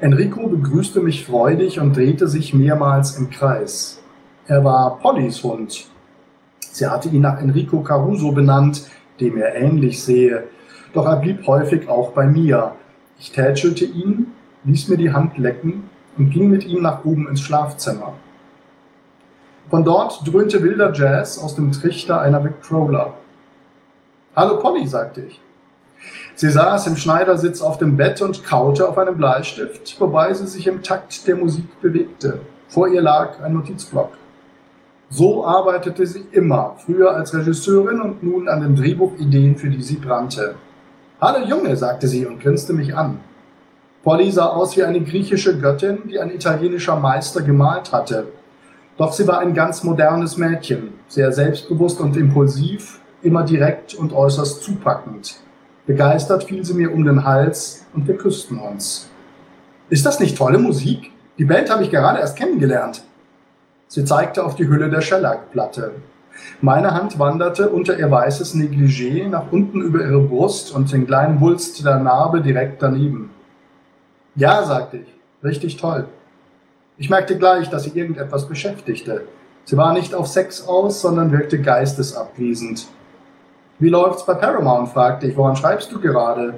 Enrico 0.00 0.46
begrüßte 0.48 1.00
mich 1.00 1.24
freudig 1.24 1.80
und 1.80 1.96
drehte 1.96 2.28
sich 2.28 2.54
mehrmals 2.54 3.16
im 3.16 3.30
Kreis. 3.30 4.00
Er 4.46 4.64
war 4.64 4.98
Pollys 4.98 5.42
Hund. 5.42 5.88
Sie 6.60 6.86
hatte 6.86 7.08
ihn 7.08 7.22
nach 7.22 7.40
Enrico 7.40 7.80
Caruso 7.80 8.32
benannt, 8.32 8.88
dem 9.20 9.36
er 9.36 9.54
ähnlich 9.56 10.02
sehe, 10.02 10.44
doch 10.92 11.06
er 11.06 11.16
blieb 11.16 11.46
häufig 11.46 11.88
auch 11.88 12.12
bei 12.12 12.26
mir. 12.26 12.72
Ich 13.18 13.32
tätschelte 13.32 13.84
ihn, 13.84 14.28
ließ 14.64 14.88
mir 14.88 14.96
die 14.96 15.12
Hand 15.12 15.38
lecken 15.38 15.90
und 16.16 16.30
ging 16.30 16.48
mit 16.48 16.64
ihm 16.64 16.82
nach 16.82 17.04
oben 17.04 17.28
ins 17.28 17.40
Schlafzimmer. 17.40 18.14
Von 19.70 19.84
dort 19.84 20.26
dröhnte 20.26 20.62
wilder 20.62 20.92
Jazz 20.94 21.38
aus 21.38 21.54
dem 21.54 21.72
Trichter 21.72 22.22
einer 22.22 22.42
Victrola. 22.42 23.12
Hallo 24.34 24.58
Polly, 24.58 24.86
sagte 24.86 25.22
ich. 25.22 25.40
Sie 26.34 26.48
saß 26.48 26.86
im 26.86 26.96
Schneidersitz 26.96 27.60
auf 27.60 27.76
dem 27.76 27.96
Bett 27.96 28.22
und 28.22 28.44
kaute 28.44 28.88
auf 28.88 28.96
einem 28.96 29.18
Bleistift, 29.18 30.00
wobei 30.00 30.32
sie 30.32 30.46
sich 30.46 30.66
im 30.66 30.82
Takt 30.82 31.26
der 31.26 31.36
Musik 31.36 31.82
bewegte. 31.82 32.40
Vor 32.68 32.88
ihr 32.88 33.02
lag 33.02 33.42
ein 33.42 33.52
Notizblock. 33.52 34.12
So 35.10 35.44
arbeitete 35.44 36.06
sie 36.06 36.24
immer, 36.32 36.76
früher 36.78 37.14
als 37.14 37.34
Regisseurin 37.34 38.00
und 38.00 38.22
nun 38.22 38.48
an 38.48 38.62
den 38.62 38.76
Drehbuchideen, 38.76 39.56
für 39.56 39.68
die 39.68 39.82
sie 39.82 39.96
brannte. 39.96 40.54
Hallo 41.20 41.44
Junge, 41.44 41.76
sagte 41.76 42.08
sie 42.08 42.24
und 42.24 42.40
grinste 42.40 42.72
mich 42.72 42.96
an. 42.96 43.20
Polly 44.02 44.30
sah 44.30 44.46
aus 44.46 44.76
wie 44.76 44.84
eine 44.84 45.00
griechische 45.02 45.58
Göttin, 45.58 46.08
die 46.08 46.18
ein 46.18 46.30
italienischer 46.30 46.96
Meister 46.96 47.42
gemalt 47.42 47.92
hatte. 47.92 48.28
Doch 48.98 49.12
sie 49.12 49.28
war 49.28 49.38
ein 49.38 49.54
ganz 49.54 49.84
modernes 49.84 50.36
Mädchen, 50.36 50.94
sehr 51.06 51.32
selbstbewusst 51.32 52.00
und 52.00 52.16
impulsiv, 52.16 53.00
immer 53.22 53.44
direkt 53.44 53.94
und 53.94 54.12
äußerst 54.12 54.62
zupackend. 54.62 55.40
Begeistert 55.86 56.44
fiel 56.44 56.64
sie 56.64 56.74
mir 56.74 56.92
um 56.92 57.04
den 57.04 57.24
Hals 57.24 57.86
und 57.94 58.08
wir 58.08 58.16
küssten 58.16 58.58
uns. 58.58 59.08
Ist 59.88 60.04
das 60.04 60.18
nicht 60.18 60.36
tolle 60.36 60.58
Musik? 60.58 61.12
Die 61.38 61.44
Band 61.44 61.70
habe 61.70 61.84
ich 61.84 61.90
gerade 61.90 62.18
erst 62.18 62.36
kennengelernt. 62.36 63.04
Sie 63.86 64.04
zeigte 64.04 64.44
auf 64.44 64.56
die 64.56 64.68
Hülle 64.68 64.90
der 64.90 65.00
Shellac-Platte. 65.00 65.92
Meine 66.60 66.92
Hand 66.92 67.20
wanderte 67.20 67.70
unter 67.70 67.96
ihr 67.98 68.10
weißes 68.10 68.56
Negligé 68.56 69.28
nach 69.28 69.52
unten 69.52 69.80
über 69.80 70.02
ihre 70.02 70.20
Brust 70.20 70.74
und 70.74 70.92
den 70.92 71.06
kleinen 71.06 71.40
Wulst 71.40 71.84
der 71.84 72.00
Narbe 72.00 72.40
direkt 72.42 72.82
daneben. 72.82 73.30
Ja, 74.34 74.64
sagte 74.64 74.98
ich, 74.98 75.14
richtig 75.44 75.76
toll. 75.76 76.06
Ich 77.00 77.08
merkte 77.08 77.38
gleich, 77.38 77.70
dass 77.70 77.84
sie 77.84 77.96
irgendetwas 77.96 78.48
beschäftigte. 78.48 79.22
Sie 79.64 79.76
war 79.76 79.92
nicht 79.92 80.16
auf 80.16 80.26
Sex 80.26 80.66
aus, 80.66 81.00
sondern 81.00 81.30
wirkte 81.30 81.60
geistesabwesend. 81.60 82.88
Wie 83.78 83.88
läuft's 83.88 84.26
bei 84.26 84.34
Paramount? 84.34 84.88
fragte 84.88 85.28
ich. 85.28 85.36
Woran 85.36 85.54
schreibst 85.54 85.92
du 85.92 86.00
gerade? 86.00 86.54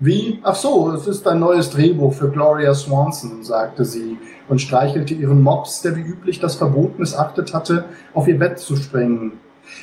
Wie? 0.00 0.40
Ach 0.42 0.56
so, 0.56 0.90
es 0.90 1.06
ist 1.06 1.28
ein 1.28 1.38
neues 1.38 1.70
Drehbuch 1.70 2.12
für 2.12 2.28
Gloria 2.28 2.74
Swanson, 2.74 3.44
sagte 3.44 3.84
sie 3.84 4.18
und 4.48 4.60
streichelte 4.60 5.14
ihren 5.14 5.40
Mops, 5.40 5.80
der 5.82 5.94
wie 5.94 6.00
üblich 6.00 6.40
das 6.40 6.56
Verbot 6.56 6.98
missachtet 6.98 7.54
hatte, 7.54 7.84
auf 8.14 8.26
ihr 8.26 8.40
Bett 8.40 8.58
zu 8.58 8.74
springen. 8.74 9.38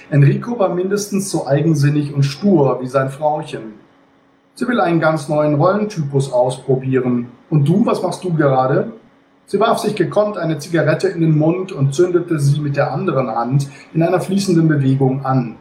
Enrico 0.09 0.59
war 0.59 0.75
mindestens 0.75 1.31
so 1.31 1.47
eigensinnig 1.47 2.13
und 2.13 2.23
stur 2.23 2.81
wie 2.81 2.87
sein 2.87 3.09
Frauchen. 3.09 3.75
Sie 4.55 4.67
will 4.67 4.81
einen 4.81 4.99
ganz 4.99 5.29
neuen 5.29 5.55
Rollentypus 5.55 6.33
ausprobieren. 6.33 7.27
Und 7.49 7.65
du, 7.65 7.85
was 7.85 8.01
machst 8.01 8.25
du 8.25 8.33
gerade? 8.33 8.91
Sie 9.49 9.59
warf 9.59 9.79
sich 9.79 9.95
gekonnt 9.95 10.37
eine 10.37 10.59
Zigarette 10.59 11.07
in 11.07 11.21
den 11.21 11.35
Mund 11.35 11.71
und 11.71 11.95
zündete 11.95 12.39
sie 12.39 12.59
mit 12.59 12.77
der 12.77 12.93
anderen 12.93 13.31
Hand 13.31 13.67
in 13.95 14.03
einer 14.03 14.21
fließenden 14.21 14.67
Bewegung 14.67 15.25
an. 15.25 15.55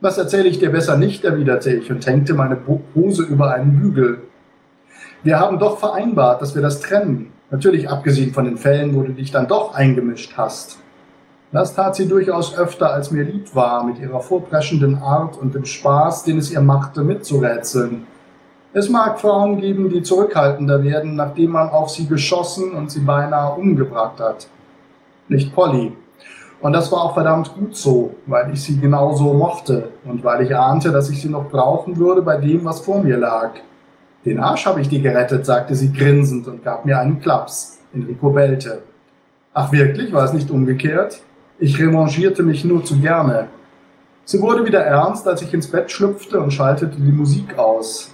Was 0.00 0.16
erzähle 0.16 0.48
ich 0.48 0.58
dir 0.58 0.72
besser 0.72 0.96
nicht, 0.96 1.22
erwiderte 1.22 1.70
ich 1.70 1.90
und 1.90 2.06
hängte 2.06 2.32
meine 2.32 2.56
Hose 2.94 3.24
über 3.24 3.52
einen 3.52 3.78
Bügel. 3.78 4.22
Wir 5.22 5.38
haben 5.38 5.58
doch 5.58 5.78
vereinbart, 5.80 6.40
dass 6.40 6.54
wir 6.54 6.62
das 6.62 6.80
trennen. 6.80 7.30
Natürlich 7.50 7.90
abgesehen 7.90 8.32
von 8.32 8.46
den 8.46 8.56
Fällen, 8.56 8.94
wo 8.94 9.02
du 9.02 9.12
dich 9.12 9.30
dann 9.30 9.48
doch 9.48 9.74
eingemischt 9.74 10.38
hast. 10.38 10.78
Das 11.52 11.74
tat 11.74 11.96
sie 11.96 12.08
durchaus 12.08 12.56
öfter, 12.56 12.90
als 12.90 13.10
mir 13.10 13.24
lieb 13.24 13.54
war, 13.54 13.84
mit 13.84 13.98
ihrer 13.98 14.20
vorpreschenden 14.20 14.96
Art 14.96 15.36
und 15.36 15.54
dem 15.54 15.66
Spaß, 15.66 16.24
den 16.24 16.38
es 16.38 16.50
ihr 16.50 16.62
machte, 16.62 17.02
mitzurätseln. 17.02 18.06
Es 18.76 18.88
mag 18.88 19.20
Frauen 19.20 19.60
geben, 19.60 19.88
die 19.88 20.02
zurückhaltender 20.02 20.82
werden, 20.82 21.14
nachdem 21.14 21.52
man 21.52 21.68
auf 21.68 21.90
sie 21.90 22.08
geschossen 22.08 22.72
und 22.72 22.90
sie 22.90 23.00
beinahe 23.00 23.54
umgebracht 23.54 24.18
hat. 24.18 24.48
Nicht 25.28 25.54
Polly. 25.54 25.92
Und 26.60 26.72
das 26.72 26.90
war 26.90 27.04
auch 27.04 27.14
verdammt 27.14 27.54
gut 27.54 27.76
so, 27.76 28.16
weil 28.26 28.52
ich 28.52 28.60
sie 28.64 28.80
genauso 28.80 29.32
mochte 29.32 29.90
und 30.04 30.24
weil 30.24 30.44
ich 30.44 30.56
ahnte, 30.56 30.90
dass 30.90 31.08
ich 31.08 31.22
sie 31.22 31.28
noch 31.28 31.48
brauchen 31.50 31.96
würde 31.98 32.20
bei 32.22 32.36
dem, 32.36 32.64
was 32.64 32.80
vor 32.80 33.00
mir 33.00 33.16
lag. 33.16 33.52
Den 34.24 34.40
Arsch 34.40 34.66
habe 34.66 34.80
ich 34.80 34.88
dir 34.88 35.00
gerettet, 35.00 35.46
sagte 35.46 35.76
sie 35.76 35.92
grinsend 35.92 36.48
und 36.48 36.64
gab 36.64 36.84
mir 36.84 36.98
einen 36.98 37.20
Klaps. 37.20 37.78
Enrico 37.94 38.30
bellte. 38.30 38.82
Ach 39.52 39.70
wirklich, 39.70 40.12
war 40.12 40.24
es 40.24 40.32
nicht 40.32 40.50
umgekehrt? 40.50 41.20
Ich 41.60 41.78
revanchierte 41.78 42.42
mich 42.42 42.64
nur 42.64 42.84
zu 42.84 42.98
gerne. 42.98 43.46
Sie 44.24 44.42
wurde 44.42 44.64
wieder 44.64 44.80
ernst, 44.80 45.28
als 45.28 45.42
ich 45.42 45.54
ins 45.54 45.70
Bett 45.70 45.92
schlüpfte 45.92 46.40
und 46.40 46.50
schaltete 46.50 46.96
die 46.96 47.12
Musik 47.12 47.56
aus. 47.56 48.10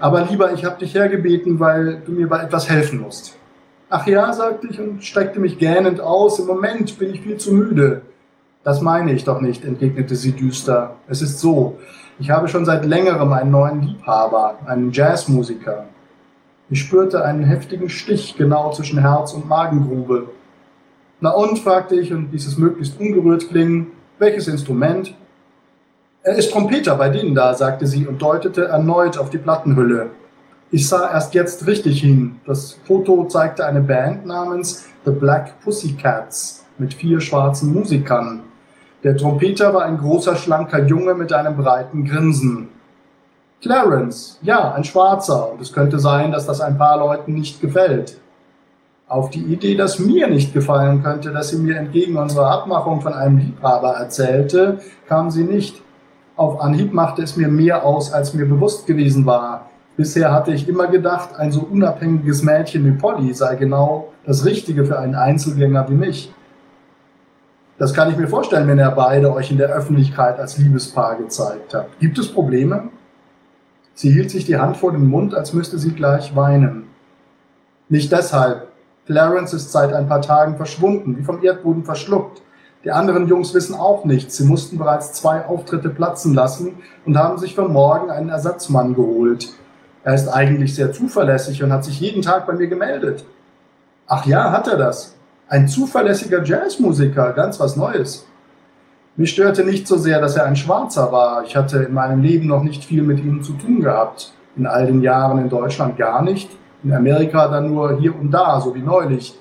Aber 0.00 0.22
lieber, 0.22 0.52
ich 0.52 0.64
habe 0.64 0.78
dich 0.78 0.94
hergebeten, 0.94 1.58
weil 1.58 2.02
du 2.04 2.12
mir 2.12 2.28
bei 2.28 2.42
etwas 2.42 2.68
helfen 2.68 3.00
musst. 3.00 3.36
Ach 3.90 4.06
ja, 4.06 4.32
sagte 4.32 4.68
ich 4.68 4.78
und 4.78 5.02
streckte 5.02 5.40
mich 5.40 5.58
gähnend 5.58 6.00
aus. 6.00 6.38
Im 6.38 6.46
Moment 6.46 6.98
bin 6.98 7.14
ich 7.14 7.22
viel 7.22 7.38
zu 7.38 7.52
müde. 7.52 8.02
Das 8.62 8.80
meine 8.80 9.12
ich 9.12 9.24
doch 9.24 9.40
nicht, 9.40 9.64
entgegnete 9.64 10.14
sie 10.14 10.32
düster. 10.32 10.96
Es 11.08 11.22
ist 11.22 11.40
so, 11.40 11.78
ich 12.18 12.30
habe 12.30 12.48
schon 12.48 12.64
seit 12.64 12.84
längerem 12.84 13.32
einen 13.32 13.50
neuen 13.50 13.80
Liebhaber, 13.80 14.58
einen 14.66 14.92
Jazzmusiker. 14.92 15.86
Ich 16.68 16.80
spürte 16.80 17.24
einen 17.24 17.44
heftigen 17.44 17.88
Stich 17.88 18.36
genau 18.36 18.72
zwischen 18.72 18.98
Herz 18.98 19.32
und 19.32 19.48
Magengrube. 19.48 20.28
Na 21.20 21.30
und, 21.30 21.58
fragte 21.58 21.94
ich 21.94 22.12
und 22.12 22.30
ließ 22.30 22.46
es 22.46 22.58
möglichst 22.58 23.00
ungerührt 23.00 23.48
klingen, 23.48 23.88
welches 24.18 24.48
Instrument? 24.48 25.14
Er 26.22 26.34
ist 26.34 26.52
Trompeter 26.52 26.96
bei 26.96 27.08
denen 27.10 27.34
da, 27.34 27.54
sagte 27.54 27.86
sie 27.86 28.06
und 28.06 28.20
deutete 28.20 28.64
erneut 28.64 29.18
auf 29.18 29.30
die 29.30 29.38
Plattenhülle. 29.38 30.10
Ich 30.70 30.88
sah 30.88 31.10
erst 31.12 31.32
jetzt 31.34 31.66
richtig 31.66 32.00
hin. 32.00 32.40
Das 32.44 32.76
Foto 32.84 33.24
zeigte 33.24 33.64
eine 33.64 33.80
Band 33.80 34.26
namens 34.26 34.86
The 35.04 35.12
Black 35.12 35.60
Pussycats 35.62 36.66
mit 36.76 36.92
vier 36.92 37.20
schwarzen 37.20 37.72
Musikern. 37.72 38.40
Der 39.04 39.16
Trompeter 39.16 39.72
war 39.72 39.84
ein 39.84 39.96
großer, 39.96 40.34
schlanker 40.34 40.84
Junge 40.84 41.14
mit 41.14 41.32
einem 41.32 41.56
breiten 41.56 42.04
Grinsen. 42.04 42.68
Clarence, 43.62 44.38
ja, 44.42 44.74
ein 44.74 44.84
Schwarzer, 44.84 45.52
und 45.52 45.60
es 45.60 45.72
könnte 45.72 45.98
sein, 45.98 46.32
dass 46.32 46.46
das 46.46 46.60
ein 46.60 46.76
paar 46.76 46.98
Leuten 46.98 47.34
nicht 47.34 47.60
gefällt. 47.60 48.18
Auf 49.06 49.30
die 49.30 49.42
Idee, 49.44 49.76
dass 49.76 49.98
mir 49.98 50.28
nicht 50.28 50.52
gefallen 50.52 51.02
könnte, 51.02 51.30
dass 51.30 51.48
sie 51.48 51.58
mir 51.58 51.76
entgegen 51.76 52.16
unserer 52.16 52.50
Abmachung 52.50 53.00
von 53.00 53.14
einem 53.14 53.38
Liebhaber 53.38 53.94
erzählte, 53.94 54.80
kam 55.08 55.30
sie 55.30 55.44
nicht. 55.44 55.80
Auf 56.38 56.60
Anhieb 56.60 56.94
machte 56.94 57.20
es 57.20 57.36
mir 57.36 57.48
mehr 57.48 57.84
aus, 57.84 58.12
als 58.12 58.32
mir 58.32 58.46
bewusst 58.46 58.86
gewesen 58.86 59.26
war. 59.26 59.68
Bisher 59.96 60.32
hatte 60.32 60.52
ich 60.52 60.68
immer 60.68 60.86
gedacht, 60.86 61.34
ein 61.36 61.50
so 61.50 61.62
unabhängiges 61.62 62.44
Mädchen 62.44 62.86
wie 62.86 62.92
Polly 62.92 63.34
sei 63.34 63.56
genau 63.56 64.12
das 64.24 64.44
Richtige 64.44 64.84
für 64.84 65.00
einen 65.00 65.16
Einzelgänger 65.16 65.90
wie 65.90 65.94
mich. 65.94 66.32
Das 67.76 67.92
kann 67.92 68.08
ich 68.08 68.16
mir 68.16 68.28
vorstellen, 68.28 68.68
wenn 68.68 68.78
ihr 68.78 68.88
beide 68.92 69.34
euch 69.34 69.50
in 69.50 69.58
der 69.58 69.70
Öffentlichkeit 69.70 70.38
als 70.38 70.56
Liebespaar 70.58 71.16
gezeigt 71.16 71.74
habt. 71.74 71.98
Gibt 71.98 72.18
es 72.18 72.32
Probleme? 72.32 72.84
Sie 73.94 74.12
hielt 74.12 74.30
sich 74.30 74.44
die 74.44 74.58
Hand 74.58 74.76
vor 74.76 74.92
den 74.92 75.08
Mund, 75.08 75.34
als 75.34 75.52
müsste 75.52 75.76
sie 75.76 75.90
gleich 75.90 76.36
weinen. 76.36 76.84
Nicht 77.88 78.12
deshalb. 78.12 78.68
Clarence 79.06 79.54
ist 79.54 79.72
seit 79.72 79.92
ein 79.92 80.06
paar 80.06 80.22
Tagen 80.22 80.56
verschwunden, 80.56 81.18
wie 81.18 81.24
vom 81.24 81.42
Erdboden 81.42 81.82
verschluckt. 81.82 82.42
Die 82.84 82.92
anderen 82.92 83.26
Jungs 83.26 83.54
wissen 83.54 83.74
auch 83.74 84.04
nichts. 84.04 84.36
Sie 84.36 84.44
mussten 84.44 84.78
bereits 84.78 85.12
zwei 85.12 85.44
Auftritte 85.44 85.88
platzen 85.88 86.34
lassen 86.34 86.76
und 87.04 87.18
haben 87.18 87.38
sich 87.38 87.54
für 87.54 87.68
morgen 87.68 88.10
einen 88.10 88.28
Ersatzmann 88.28 88.94
geholt. 88.94 89.48
Er 90.04 90.14
ist 90.14 90.28
eigentlich 90.28 90.74
sehr 90.74 90.92
zuverlässig 90.92 91.62
und 91.62 91.72
hat 91.72 91.84
sich 91.84 92.00
jeden 92.00 92.22
Tag 92.22 92.46
bei 92.46 92.52
mir 92.52 92.68
gemeldet. 92.68 93.24
Ach 94.06 94.24
ja, 94.26 94.52
hat 94.52 94.68
er 94.68 94.76
das. 94.76 95.16
Ein 95.48 95.66
zuverlässiger 95.66 96.44
Jazzmusiker, 96.44 97.32
ganz 97.32 97.58
was 97.58 97.76
Neues. 97.76 98.26
Mich 99.16 99.30
störte 99.30 99.64
nicht 99.64 99.88
so 99.88 99.96
sehr, 99.96 100.20
dass 100.20 100.36
er 100.36 100.44
ein 100.44 100.54
Schwarzer 100.54 101.10
war. 101.10 101.42
Ich 101.42 101.56
hatte 101.56 101.78
in 101.78 101.92
meinem 101.92 102.22
Leben 102.22 102.46
noch 102.46 102.62
nicht 102.62 102.84
viel 102.84 103.02
mit 103.02 103.18
ihm 103.18 103.42
zu 103.42 103.54
tun 103.54 103.80
gehabt. 103.80 104.32
In 104.56 104.66
all 104.66 104.86
den 104.86 105.02
Jahren 105.02 105.38
in 105.38 105.48
Deutschland 105.48 105.96
gar 105.96 106.22
nicht. 106.22 106.48
In 106.84 106.92
Amerika 106.92 107.48
dann 107.48 107.74
nur 107.74 107.98
hier 107.98 108.14
und 108.14 108.30
da, 108.30 108.60
so 108.60 108.74
wie 108.76 108.82
neulich. 108.82 109.36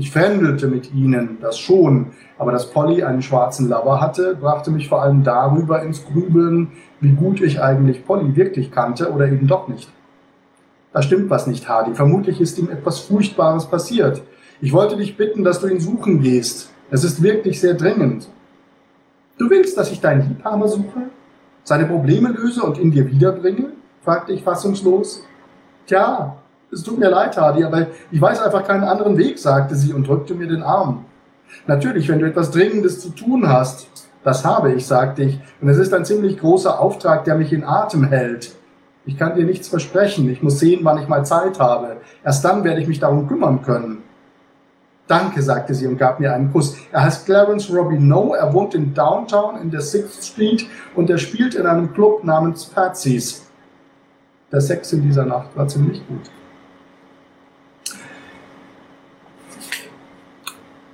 Ich 0.00 0.12
verhandelte 0.12 0.66
mit 0.66 0.94
ihnen, 0.94 1.36
das 1.42 1.58
schon, 1.58 2.12
aber 2.38 2.52
dass 2.52 2.70
Polly 2.70 3.02
einen 3.02 3.20
schwarzen 3.20 3.68
Lover 3.68 4.00
hatte, 4.00 4.34
brachte 4.34 4.70
mich 4.70 4.88
vor 4.88 5.02
allem 5.02 5.24
darüber 5.24 5.82
ins 5.82 6.06
Grübeln, 6.06 6.68
wie 7.02 7.12
gut 7.12 7.42
ich 7.42 7.60
eigentlich 7.60 8.06
Polly 8.06 8.34
wirklich 8.34 8.70
kannte 8.70 9.12
oder 9.12 9.28
eben 9.28 9.46
doch 9.46 9.68
nicht. 9.68 9.90
Da 10.94 11.02
stimmt 11.02 11.28
was 11.28 11.46
nicht, 11.46 11.68
Hardy. 11.68 11.92
Vermutlich 11.92 12.40
ist 12.40 12.58
ihm 12.58 12.70
etwas 12.70 13.00
Furchtbares 13.00 13.66
passiert. 13.66 14.22
Ich 14.62 14.72
wollte 14.72 14.96
dich 14.96 15.18
bitten, 15.18 15.44
dass 15.44 15.60
du 15.60 15.66
ihn 15.66 15.80
suchen 15.80 16.22
gehst. 16.22 16.72
Es 16.90 17.04
ist 17.04 17.22
wirklich 17.22 17.60
sehr 17.60 17.74
dringend. 17.74 18.26
Du 19.36 19.50
willst, 19.50 19.76
dass 19.76 19.92
ich 19.92 20.00
deinen 20.00 20.26
Liebhaber 20.26 20.66
suche? 20.66 21.10
Seine 21.62 21.84
Probleme 21.84 22.30
löse 22.30 22.62
und 22.62 22.78
ihn 22.78 22.90
dir 22.90 23.06
wiederbringe? 23.06 23.72
fragte 24.02 24.32
ich 24.32 24.42
fassungslos. 24.44 25.22
Tja, 25.86 26.39
es 26.72 26.82
tut 26.82 26.98
mir 26.98 27.10
leid, 27.10 27.36
Hardy, 27.36 27.64
aber 27.64 27.88
ich 28.10 28.20
weiß 28.20 28.40
einfach 28.42 28.64
keinen 28.64 28.84
anderen 28.84 29.16
Weg, 29.18 29.38
sagte 29.38 29.74
sie 29.74 29.92
und 29.92 30.06
drückte 30.06 30.34
mir 30.34 30.46
den 30.46 30.62
Arm. 30.62 31.04
Natürlich, 31.66 32.08
wenn 32.08 32.20
du 32.20 32.26
etwas 32.26 32.50
Dringendes 32.50 33.00
zu 33.00 33.10
tun 33.10 33.48
hast. 33.48 33.88
Das 34.22 34.44
habe 34.44 34.72
ich, 34.72 34.86
sagte 34.86 35.22
ich, 35.22 35.40
und 35.60 35.68
es 35.68 35.78
ist 35.78 35.94
ein 35.94 36.04
ziemlich 36.04 36.38
großer 36.38 36.78
Auftrag, 36.78 37.24
der 37.24 37.36
mich 37.36 37.52
in 37.52 37.64
Atem 37.64 38.04
hält. 38.04 38.54
Ich 39.06 39.16
kann 39.16 39.34
dir 39.34 39.44
nichts 39.44 39.68
versprechen. 39.68 40.28
Ich 40.28 40.42
muss 40.42 40.58
sehen, 40.58 40.80
wann 40.82 40.98
ich 40.98 41.08
mal 41.08 41.24
Zeit 41.24 41.58
habe. 41.58 41.96
Erst 42.22 42.44
dann 42.44 42.62
werde 42.62 42.80
ich 42.80 42.86
mich 42.86 43.00
darum 43.00 43.26
kümmern 43.26 43.62
können. 43.62 44.02
Danke, 45.08 45.42
sagte 45.42 45.74
sie 45.74 45.86
und 45.86 45.96
gab 45.96 46.20
mir 46.20 46.32
einen 46.32 46.52
Kuss. 46.52 46.76
Er 46.92 47.04
heißt 47.04 47.26
Clarence 47.26 47.74
Robineau, 47.74 48.34
er 48.34 48.52
wohnt 48.52 48.74
in 48.76 48.94
Downtown 48.94 49.60
in 49.60 49.70
der 49.70 49.80
Sixth 49.80 50.22
Street 50.22 50.66
und 50.94 51.10
er 51.10 51.18
spielt 51.18 51.56
in 51.56 51.66
einem 51.66 51.92
Club 51.92 52.22
namens 52.22 52.66
Patsy's. 52.66 53.50
Der 54.52 54.60
Sex 54.60 54.92
in 54.92 55.02
dieser 55.02 55.24
Nacht 55.24 55.56
war 55.56 55.66
ziemlich 55.66 56.06
gut. 56.06 56.30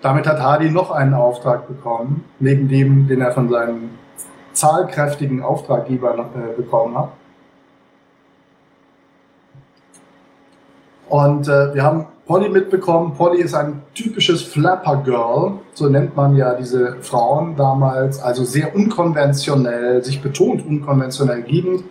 Damit 0.03 0.26
hat 0.26 0.40
Hardy 0.40 0.70
noch 0.70 0.90
einen 0.90 1.14
Auftrag 1.14 1.66
bekommen, 1.66 2.24
neben 2.38 2.68
dem, 2.68 3.09
den 3.09 3.20
er 3.20 3.32
von 3.32 3.49
seinem 3.49 3.90
zahlkräftigen 4.53 5.42
Auftraggeber 5.42 6.14
äh, 6.14 6.57
bekommen 6.57 6.97
hat. 6.97 7.11
Und 11.09 11.49
äh, 11.49 11.74
wir 11.74 11.82
haben 11.82 12.07
Polly 12.26 12.49
mitbekommen. 12.49 13.14
Polly 13.14 13.40
ist 13.40 13.55
ein 13.55 13.82
typisches 13.94 14.42
Flapper 14.42 14.97
Girl, 15.05 15.61
so 15.74 15.88
nennt 15.88 16.16
man 16.16 16.34
ja 16.34 16.55
diese 16.55 16.97
Frauen 17.01 17.55
damals. 17.57 18.20
Also 18.20 18.44
sehr 18.44 18.74
unkonventionell, 18.74 20.03
sich 20.03 20.20
betont 20.20 20.66
unkonventionell 20.66 21.42
gebend, 21.42 21.84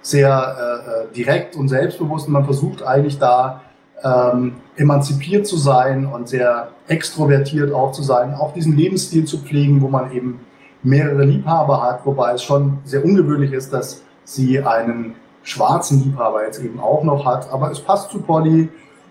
sehr 0.00 0.28
äh, 0.28 0.90
äh, 0.90 1.14
direkt 1.14 1.56
und 1.56 1.68
selbstbewusst. 1.68 2.28
Und 2.28 2.34
man 2.34 2.44
versucht 2.44 2.84
eigentlich 2.84 3.18
da 3.18 3.62
ähm, 4.02 4.54
emanzipiert 4.76 5.46
zu 5.46 5.56
sein 5.56 6.06
und 6.06 6.28
sehr 6.28 6.68
extrovertiert 6.88 7.72
auch 7.72 7.92
zu 7.92 8.02
sein, 8.02 8.34
auch 8.34 8.52
diesen 8.52 8.76
Lebensstil 8.76 9.24
zu 9.24 9.38
pflegen, 9.38 9.80
wo 9.80 9.88
man 9.88 10.12
eben 10.12 10.40
mehrere 10.82 11.24
Liebhaber 11.24 11.82
hat, 11.82 12.04
wobei 12.04 12.32
es 12.32 12.42
schon 12.42 12.78
sehr 12.84 13.04
ungewöhnlich 13.04 13.52
ist, 13.52 13.72
dass 13.72 14.02
sie 14.24 14.60
einen 14.60 15.14
schwarzen 15.42 16.02
Liebhaber 16.02 16.44
jetzt 16.44 16.62
eben 16.62 16.80
auch 16.80 17.04
noch 17.04 17.24
hat. 17.24 17.52
Aber 17.52 17.70
es 17.70 17.80
passt 17.80 18.10
zu 18.10 18.20
Polly 18.20 18.68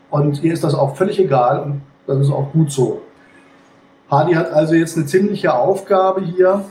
und 0.09 0.43
ihr 0.43 0.53
ist 0.53 0.63
das 0.63 0.73
auch 0.73 0.95
völlig 0.95 1.19
egal 1.19 1.61
und 1.61 1.81
das 2.07 2.19
ist 2.19 2.31
auch 2.31 2.51
gut 2.51 2.71
so. 2.71 3.01
Hardy 4.09 4.33
hat 4.33 4.51
also 4.51 4.73
jetzt 4.73 4.97
eine 4.97 5.05
ziemliche 5.05 5.53
Aufgabe 5.53 6.21
hier 6.21 6.65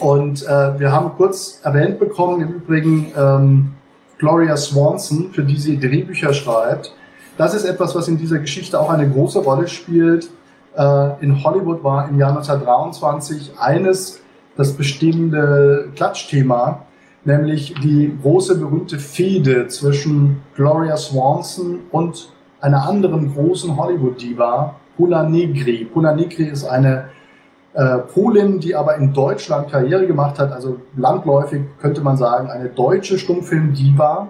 und 0.00 0.42
äh, 0.42 0.78
wir 0.80 0.90
haben 0.90 1.12
kurz 1.16 1.60
erwähnt 1.62 2.00
bekommen, 2.00 2.40
im 2.40 2.48
Übrigen 2.48 3.12
ähm, 3.16 3.72
Gloria 4.18 4.56
Swanson, 4.56 5.30
für 5.32 5.44
die 5.44 5.56
sie 5.56 5.78
Drehbücher 5.78 6.32
schreibt. 6.32 6.92
Das 7.40 7.54
ist 7.54 7.64
etwas, 7.64 7.94
was 7.94 8.06
in 8.06 8.18
dieser 8.18 8.38
Geschichte 8.38 8.78
auch 8.78 8.90
eine 8.90 9.08
große 9.08 9.38
Rolle 9.38 9.66
spielt. 9.66 10.28
Äh, 10.76 11.24
in 11.24 11.42
Hollywood 11.42 11.82
war 11.82 12.06
im 12.06 12.18
Jahr 12.18 12.32
1923 12.36 13.52
eines 13.58 14.20
das 14.58 14.74
bestimmende 14.74 15.88
Klatschthema 15.96 16.82
nämlich 17.24 17.72
die 17.82 18.14
große 18.20 18.58
berühmte 18.58 18.98
Fehde 18.98 19.68
zwischen 19.68 20.42
Gloria 20.54 20.98
Swanson 20.98 21.80
und 21.90 22.30
einer 22.60 22.86
anderen 22.86 23.32
großen 23.32 23.74
Hollywood-Diva, 23.74 24.76
Pula 24.98 25.22
Negri. 25.26 25.86
Pula 25.86 26.14
Negri 26.14 26.44
ist 26.44 26.64
eine 26.64 27.06
äh, 27.72 27.98
Polin, 27.98 28.60
die 28.60 28.74
aber 28.74 28.96
in 28.96 29.14
Deutschland 29.14 29.70
Karriere 29.70 30.06
gemacht 30.06 30.38
hat, 30.38 30.52
also 30.52 30.76
landläufig 30.94 31.62
könnte 31.80 32.02
man 32.02 32.18
sagen, 32.18 32.50
eine 32.50 32.68
deutsche 32.68 33.18
Stummfilm-Diva, 33.18 34.28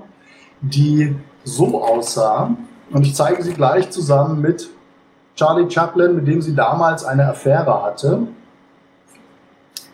die 0.61 1.17
so 1.43 1.83
aussah. 1.83 2.55
Und 2.93 3.07
ich 3.07 3.15
zeige 3.15 3.43
sie 3.43 3.53
gleich 3.53 3.91
zusammen 3.91 4.41
mit 4.41 4.69
Charlie 5.37 5.71
Chaplin, 5.71 6.17
mit 6.17 6.27
dem 6.27 6.43
sie 6.43 6.55
damals 6.55 7.05
eine 7.05 7.29
Affäre 7.29 7.83
hatte. 7.83 8.27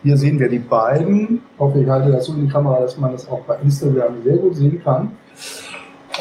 Hier 0.03 0.17
sehen 0.17 0.39
wir 0.39 0.49
die 0.49 0.59
beiden. 0.59 1.43
Ich 1.55 1.61
hoffe, 1.61 1.81
ich 1.81 1.89
halte 1.89 2.11
das 2.11 2.27
so 2.27 2.33
in 2.33 2.47
die 2.47 2.53
Kamera, 2.53 2.81
dass 2.81 2.97
man 2.97 3.13
das 3.13 3.29
auch 3.29 3.41
bei 3.41 3.57
Instagram 3.63 4.23
sehr 4.25 4.37
gut 4.37 4.57
sehen 4.57 4.83
kann. 4.83 5.13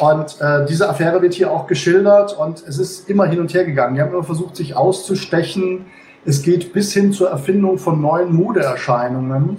Und 0.00 0.40
äh, 0.40 0.66
diese 0.66 0.88
Affäre 0.88 1.22
wird 1.22 1.34
hier 1.34 1.50
auch 1.50 1.66
geschildert 1.66 2.36
und 2.38 2.62
es 2.66 2.78
ist 2.78 3.08
immer 3.08 3.24
hin 3.24 3.40
und 3.40 3.54
her 3.54 3.64
gegangen. 3.64 3.94
Die 3.94 4.02
haben 4.02 4.12
immer 4.12 4.24
versucht, 4.24 4.56
sich 4.56 4.76
auszustechen. 4.76 5.86
Es 6.24 6.42
geht 6.42 6.72
bis 6.72 6.92
hin 6.92 7.12
zur 7.12 7.30
Erfindung 7.30 7.78
von 7.78 8.02
neuen 8.02 8.34
Modeerscheinungen. 8.34 9.58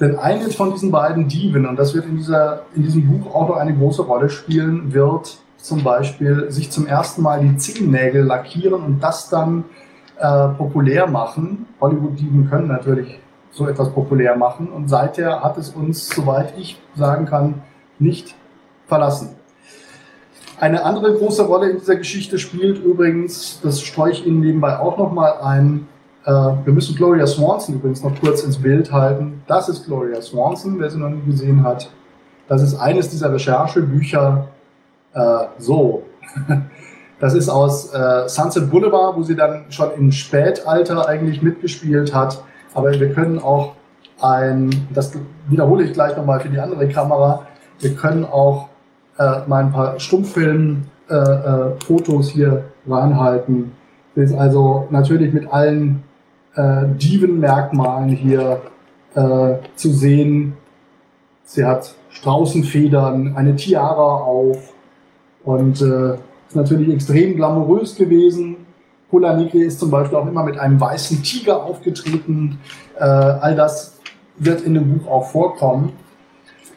Denn 0.00 0.16
eine 0.16 0.48
von 0.50 0.72
diesen 0.72 0.90
beiden 0.90 1.28
Dieben, 1.28 1.66
und 1.66 1.76
das 1.76 1.94
wird 1.94 2.06
in, 2.06 2.16
dieser, 2.16 2.62
in 2.74 2.84
diesem 2.84 3.06
Buch 3.06 3.34
auch 3.34 3.48
noch 3.48 3.56
eine 3.56 3.74
große 3.74 4.02
Rolle 4.02 4.30
spielen, 4.30 4.94
wird 4.94 5.38
zum 5.58 5.82
Beispiel 5.84 6.50
sich 6.50 6.70
zum 6.70 6.86
ersten 6.86 7.22
Mal 7.22 7.40
die 7.40 7.56
Zehennägel 7.56 8.24
lackieren 8.24 8.82
und 8.82 9.00
das 9.00 9.28
dann 9.28 9.64
äh, 10.18 10.48
populär 10.48 11.06
machen. 11.06 11.66
Hollywood-Dieben 11.80 12.48
können 12.48 12.68
natürlich 12.68 13.20
so 13.50 13.68
etwas 13.68 13.90
populär 13.90 14.36
machen 14.36 14.68
und 14.68 14.88
seither 14.88 15.42
hat 15.42 15.58
es 15.58 15.70
uns, 15.70 16.08
soweit 16.08 16.56
ich 16.56 16.80
sagen 16.94 17.26
kann, 17.26 17.62
nicht 17.98 18.34
verlassen. 18.86 19.30
Eine 20.60 20.84
andere 20.84 21.14
große 21.14 21.44
Rolle 21.44 21.70
in 21.70 21.78
dieser 21.78 21.96
Geschichte 21.96 22.38
spielt 22.38 22.82
übrigens, 22.82 23.60
das 23.62 23.80
streue 23.80 24.12
ich 24.12 24.26
Ihnen 24.26 24.40
nebenbei 24.40 24.78
auch 24.78 24.98
nochmal 24.98 25.34
ein, 25.42 25.86
äh, 26.24 26.30
wir 26.30 26.72
müssen 26.72 26.96
Gloria 26.96 27.26
Swanson 27.26 27.76
übrigens 27.76 28.02
noch 28.02 28.18
kurz 28.20 28.42
ins 28.42 28.58
Bild 28.58 28.90
halten. 28.90 29.42
Das 29.46 29.68
ist 29.68 29.86
Gloria 29.86 30.20
Swanson, 30.20 30.78
wer 30.80 30.90
sie 30.90 30.98
noch 30.98 31.10
nie 31.10 31.22
gesehen 31.24 31.62
hat. 31.62 31.90
Das 32.48 32.62
ist 32.62 32.74
eines 32.74 33.08
dieser 33.10 33.32
Recherchebücher. 33.32 34.48
Äh, 35.14 35.46
so, 35.58 36.02
das 37.20 37.34
ist 37.34 37.48
aus 37.48 37.92
äh, 37.92 38.28
Sunset 38.28 38.70
Boulevard, 38.70 39.16
wo 39.16 39.22
sie 39.22 39.36
dann 39.36 39.64
schon 39.70 39.90
im 39.96 40.12
Spätalter 40.12 41.08
eigentlich 41.08 41.42
mitgespielt 41.42 42.14
hat. 42.14 42.42
Aber 42.74 42.92
wir 42.92 43.12
können 43.12 43.38
auch 43.38 43.74
ein, 44.20 44.88
das 44.92 45.12
wiederhole 45.48 45.84
ich 45.84 45.92
gleich 45.92 46.16
nochmal 46.16 46.40
für 46.40 46.48
die 46.48 46.58
andere 46.58 46.88
Kamera, 46.88 47.46
wir 47.80 47.94
können 47.94 48.24
auch 48.24 48.68
äh, 49.18 49.46
mal 49.46 49.64
ein 49.64 49.72
paar 49.72 50.00
Stummfilm-Fotos 50.00 52.28
äh, 52.28 52.30
äh, 52.30 52.32
hier 52.32 52.64
reinhalten. 52.88 53.72
Das 54.14 54.30
ist 54.30 54.36
also 54.36 54.86
natürlich 54.90 55.32
mit 55.32 55.52
allen 55.52 56.04
äh, 56.54 56.84
Dievenmerkmalen 56.96 58.08
hier 58.08 58.62
äh, 59.14 59.54
zu 59.76 59.90
sehen. 59.90 60.56
Sie 61.44 61.64
hat 61.64 61.94
Straußenfedern, 62.10 63.36
eine 63.36 63.54
Tiara 63.56 64.22
auf 64.22 64.72
und 65.48 65.80
äh, 65.80 66.12
ist 66.46 66.56
natürlich 66.56 66.92
extrem 66.92 67.34
glamourös 67.34 67.96
gewesen. 67.96 68.66
Pola 69.10 69.34
Nigri 69.34 69.62
ist 69.62 69.80
zum 69.80 69.90
Beispiel 69.90 70.18
auch 70.18 70.26
immer 70.26 70.44
mit 70.44 70.58
einem 70.58 70.78
weißen 70.78 71.22
Tiger 71.22 71.64
aufgetreten. 71.64 72.58
Äh, 72.98 73.04
all 73.04 73.56
das 73.56 73.98
wird 74.36 74.60
in 74.60 74.74
dem 74.74 74.98
Buch 74.98 75.10
auch 75.10 75.30
vorkommen. 75.30 75.94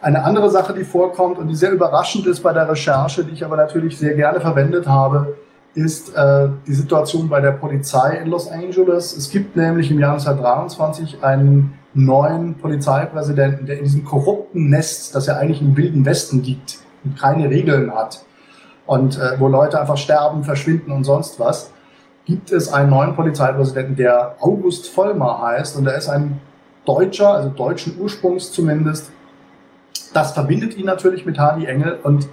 Eine 0.02 0.24
andere 0.24 0.50
Sache, 0.50 0.74
die 0.74 0.86
vorkommt 0.86 1.38
und 1.38 1.50
die 1.50 1.56
sehr 1.56 1.72
überraschend 1.74 2.26
ist 2.28 2.40
bei 2.40 2.54
der 2.54 2.70
Recherche, 2.70 3.26
die 3.26 3.34
ich 3.34 3.44
aber 3.44 3.58
natürlich 3.58 3.98
sehr 3.98 4.14
gerne 4.14 4.40
verwendet 4.40 4.88
habe, 4.88 5.36
ist 5.76 6.16
äh, 6.16 6.48
die 6.66 6.74
Situation 6.74 7.28
bei 7.28 7.42
der 7.42 7.52
Polizei 7.52 8.20
in 8.24 8.30
Los 8.30 8.50
Angeles. 8.50 9.18
Es 9.18 9.30
gibt 9.30 9.58
nämlich 9.58 9.92
im 9.92 10.00
Jahr 10.00 10.14
1923 10.14 11.22
einen 11.22 11.74
neuen 11.94 12.56
Polizeipräsidenten, 12.56 13.66
der 13.66 13.80
in 13.80 13.84
diesem 13.84 14.06
korrupten 14.06 14.70
Nest, 14.70 15.14
das 15.14 15.26
ja 15.26 15.36
eigentlich 15.36 15.62
im 15.62 15.76
wilden 15.76 16.06
Westen 16.06 16.42
liegt 16.42 16.80
und 17.04 17.20
keine 17.20 17.50
Regeln 17.50 17.94
hat 17.94 18.24
und 18.86 19.18
äh, 19.18 19.40
wo 19.40 19.48
Leute 19.48 19.80
einfach 19.80 19.98
sterben, 19.98 20.44
verschwinden 20.44 20.92
und 20.92 21.04
sonst 21.04 21.40
was, 21.40 21.72
gibt 22.26 22.52
es 22.52 22.72
einen 22.72 22.90
neuen 22.90 23.16
Polizeipräsidenten, 23.16 23.96
der 23.96 24.36
August 24.40 24.90
Vollmer 24.90 25.42
heißt 25.42 25.78
und 25.78 25.88
er 25.88 25.96
ist 25.96 26.10
ein 26.10 26.40
Deutscher, 26.86 27.34
also 27.34 27.50
deutschen 27.50 28.00
Ursprungs 28.00 28.52
zumindest, 28.52 29.12
das 30.14 30.34
verbindet 30.34 30.78
ihn 30.78 30.86
natürlich 30.86 31.26
mit 31.26 31.40
Hardy 31.40 31.66
Engel 31.66 32.00
und 32.04 32.28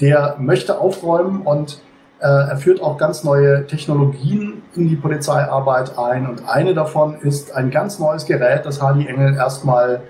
der 0.00 0.36
möchte 0.38 0.78
aufräumen 0.78 1.42
und 1.42 1.82
äh, 2.20 2.26
er 2.26 2.56
führt 2.56 2.80
auch 2.80 2.96
ganz 2.96 3.24
neue 3.24 3.66
Technologien 3.66 4.62
in 4.74 4.88
die 4.88 4.96
Polizeiarbeit 4.96 5.98
ein 5.98 6.26
und 6.26 6.48
eine 6.48 6.74
davon 6.74 7.20
ist 7.20 7.54
ein 7.54 7.70
ganz 7.70 7.98
neues 7.98 8.26
Gerät, 8.26 8.64
das 8.66 8.80
Hardy 8.80 9.06
Engel 9.06 9.34
erstmal 9.34 10.02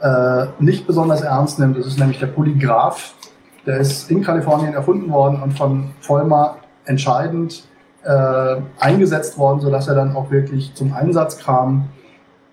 äh, 0.00 0.46
nicht 0.58 0.86
besonders 0.86 1.22
ernst 1.22 1.58
nimmt. 1.58 1.76
Das 1.76 1.86
ist 1.86 1.98
nämlich 1.98 2.18
der 2.18 2.28
Polygraph. 2.28 3.14
Der 3.68 3.80
ist 3.80 4.10
in 4.10 4.22
Kalifornien 4.22 4.72
erfunden 4.72 5.12
worden 5.12 5.42
und 5.42 5.52
von 5.58 5.90
Vollmer 6.00 6.56
entscheidend 6.86 7.64
äh, 8.02 8.56
eingesetzt 8.80 9.36
worden, 9.36 9.60
sodass 9.60 9.88
er 9.88 9.94
dann 9.94 10.16
auch 10.16 10.30
wirklich 10.30 10.74
zum 10.74 10.94
Einsatz 10.94 11.38
kam. 11.38 11.90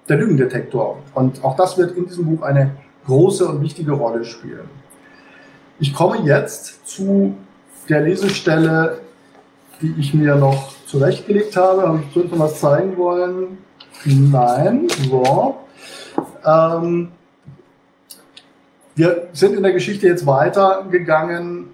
Der 0.10 0.18
Lügendetektor. 0.18 0.98
Und 1.14 1.42
auch 1.44 1.56
das 1.56 1.78
wird 1.78 1.96
in 1.96 2.06
diesem 2.06 2.26
Buch 2.26 2.44
eine 2.44 2.72
große 3.08 3.48
und 3.48 3.62
wichtige 3.62 3.94
Rolle 3.94 4.26
spielen. 4.26 4.70
Ich 5.80 5.94
komme 5.94 6.18
jetzt 6.26 6.86
zu 6.86 7.36
der 7.88 8.02
Lesestelle, 8.02 9.00
die 9.82 9.96
ich 9.98 10.14
mir 10.14 10.36
noch 10.36 10.76
zurechtgelegt 10.86 11.56
habe. 11.56 11.88
Habe 11.88 12.04
ich 12.06 12.14
schon 12.14 12.30
was 12.38 12.60
zeigen 12.60 12.98
wollen? 12.98 13.58
Nein. 14.04 14.88
So. 15.10 15.56
Ähm, 16.46 17.12
wir 18.96 19.28
sind 19.34 19.56
in 19.56 19.64
der 19.64 19.74
Geschichte 19.74 20.08
jetzt 20.08 20.26
weitergegangen. 20.26 21.68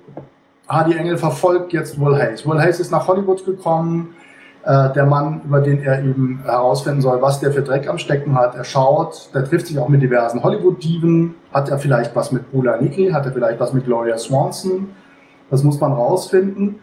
Hardy 0.67 0.95
Engel 0.95 1.17
verfolgt 1.17 1.73
jetzt 1.73 1.99
Will 1.99 2.17
Hayes. 2.17 2.45
Will 2.45 2.59
Hayes 2.59 2.79
ist 2.79 2.91
nach 2.91 3.07
Hollywood 3.07 3.45
gekommen 3.45 4.15
äh, 4.63 4.91
der 4.93 5.05
Mann, 5.05 5.41
über 5.45 5.61
den 5.61 5.83
er 5.83 6.03
eben 6.03 6.41
herausfinden 6.43 7.01
soll, 7.01 7.21
was 7.21 7.39
der 7.39 7.51
für 7.51 7.61
Dreck 7.61 7.87
am 7.87 7.97
Stecken 7.97 8.35
hat. 8.35 8.55
Er 8.55 8.63
schaut, 8.63 9.29
der 9.33 9.43
trifft 9.45 9.67
sich 9.67 9.79
auch 9.79 9.89
mit 9.89 10.01
diversen 10.01 10.43
Hollywood-Diven. 10.43 11.35
Hat 11.53 11.69
er 11.69 11.79
vielleicht 11.79 12.15
was 12.15 12.31
mit 12.31 12.51
Bula 12.51 12.77
Niki? 12.77 13.09
Hat 13.09 13.25
er 13.25 13.31
vielleicht 13.31 13.59
was 13.59 13.73
mit 13.73 13.85
Gloria 13.85 14.17
Swanson? 14.17 14.89
Das 15.49 15.63
muss 15.63 15.79
man 15.79 15.93
rausfinden. 15.93 16.79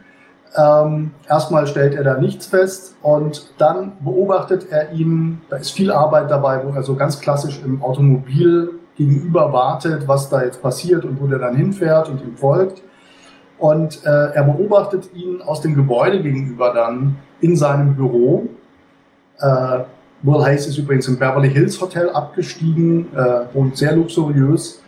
Ähm, 0.57 1.13
erstmal 1.29 1.67
stellt 1.67 1.95
er 1.95 2.05
da 2.05 2.19
nichts 2.19 2.47
fest 2.47 2.97
und 3.03 3.53
dann 3.59 3.93
beobachtet 4.01 4.67
er 4.71 4.93
ihn, 4.93 5.43
da 5.51 5.57
ist 5.57 5.71
viel 5.71 5.93
Arbeit 5.93 6.31
dabei, 6.31 6.63
wo 6.65 6.75
er 6.75 6.83
so 6.83 6.97
ganz 6.97 7.21
klassisch 7.21 7.61
im 7.65 7.83
Automobil 7.83 8.78
gegenüber 8.99 9.53
wartet, 9.53 10.07
was 10.07 10.29
da 10.29 10.43
jetzt 10.43 10.61
passiert 10.61 11.05
und 11.05 11.21
wo 11.21 11.27
der 11.27 11.39
dann 11.39 11.57
hinfährt 11.57 12.11
und 12.11 12.21
ihm 12.21 12.37
folgt. 12.37 12.83
Und 13.59 14.05
äh, 14.05 14.09
er 14.09 14.43
beobachtet 14.43 15.11
ihn 15.15 15.41
aus 15.41 15.63
dem 15.63 15.75
Gebäude 15.75 16.21
gegenüber 16.21 16.75
dann 16.75 17.17
in 17.41 17.57
seinem 17.57 17.95
Büro. 17.95 18.49
Äh, 19.39 19.81
Will 20.23 20.45
Hayes 20.45 20.67
ist 20.67 20.79
übrigens 20.79 21.07
im 21.09 21.19
Beverly 21.19 21.51
Hills 21.51 21.81
Hotel 21.81 22.11
abgestiegen 22.11 23.07
äh, 23.15 23.57
und 23.57 23.77
sehr 23.77 23.95
luxuriös. 23.95 24.83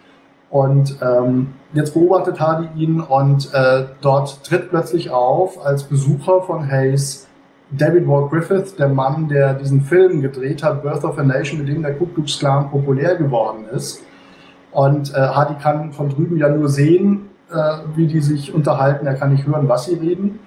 Und 0.51 0.97
ähm, 1.01 1.55
jetzt 1.73 1.95
beobachtet 1.95 2.41
Hardy 2.41 2.69
ihn 2.77 3.01
und 3.01 3.55
äh, 3.55 3.85
dort 4.01 4.43
tritt 4.45 4.71
plötzlich 4.71 5.11
auf 5.11 5.65
als 5.65 5.85
Besucher 5.85 6.43
von 6.43 6.69
Hayes 6.69 7.29
David 7.73 8.07
Ward 8.09 8.31
Griffith, 8.31 8.77
der 8.79 8.89
Mann, 8.89 9.29
der 9.29 9.55
diesen 9.55 9.83
Film 9.83 10.21
gedreht 10.21 10.62
hat, 10.62 10.83
Birth 10.83 11.05
of 11.05 11.18
a 11.18 11.23
Nation, 11.23 11.61
mit 11.61 11.68
dem 11.68 11.83
der 11.83 11.95
Ku 11.95 12.07
Klux 12.07 12.39
Klan 12.39 12.71
populär 12.71 13.16
geworden 13.16 13.66
ist. 13.73 14.03
Und 14.73 15.14
äh, 15.14 15.18
Hardy 15.18 15.55
kann 15.55 15.93
von 15.93 16.09
drüben 16.09 16.37
ja 16.37 16.49
nur 16.49 16.68
sehen, 16.68 17.29
äh, 17.51 17.55
wie 17.95 18.07
die 18.07 18.21
sich 18.21 18.53
unterhalten. 18.55 19.07
Er 19.07 19.14
kann 19.14 19.33
nicht 19.33 19.47
hören, 19.47 19.68
was 19.68 19.85
sie 19.85 19.95
reden. 19.95 20.41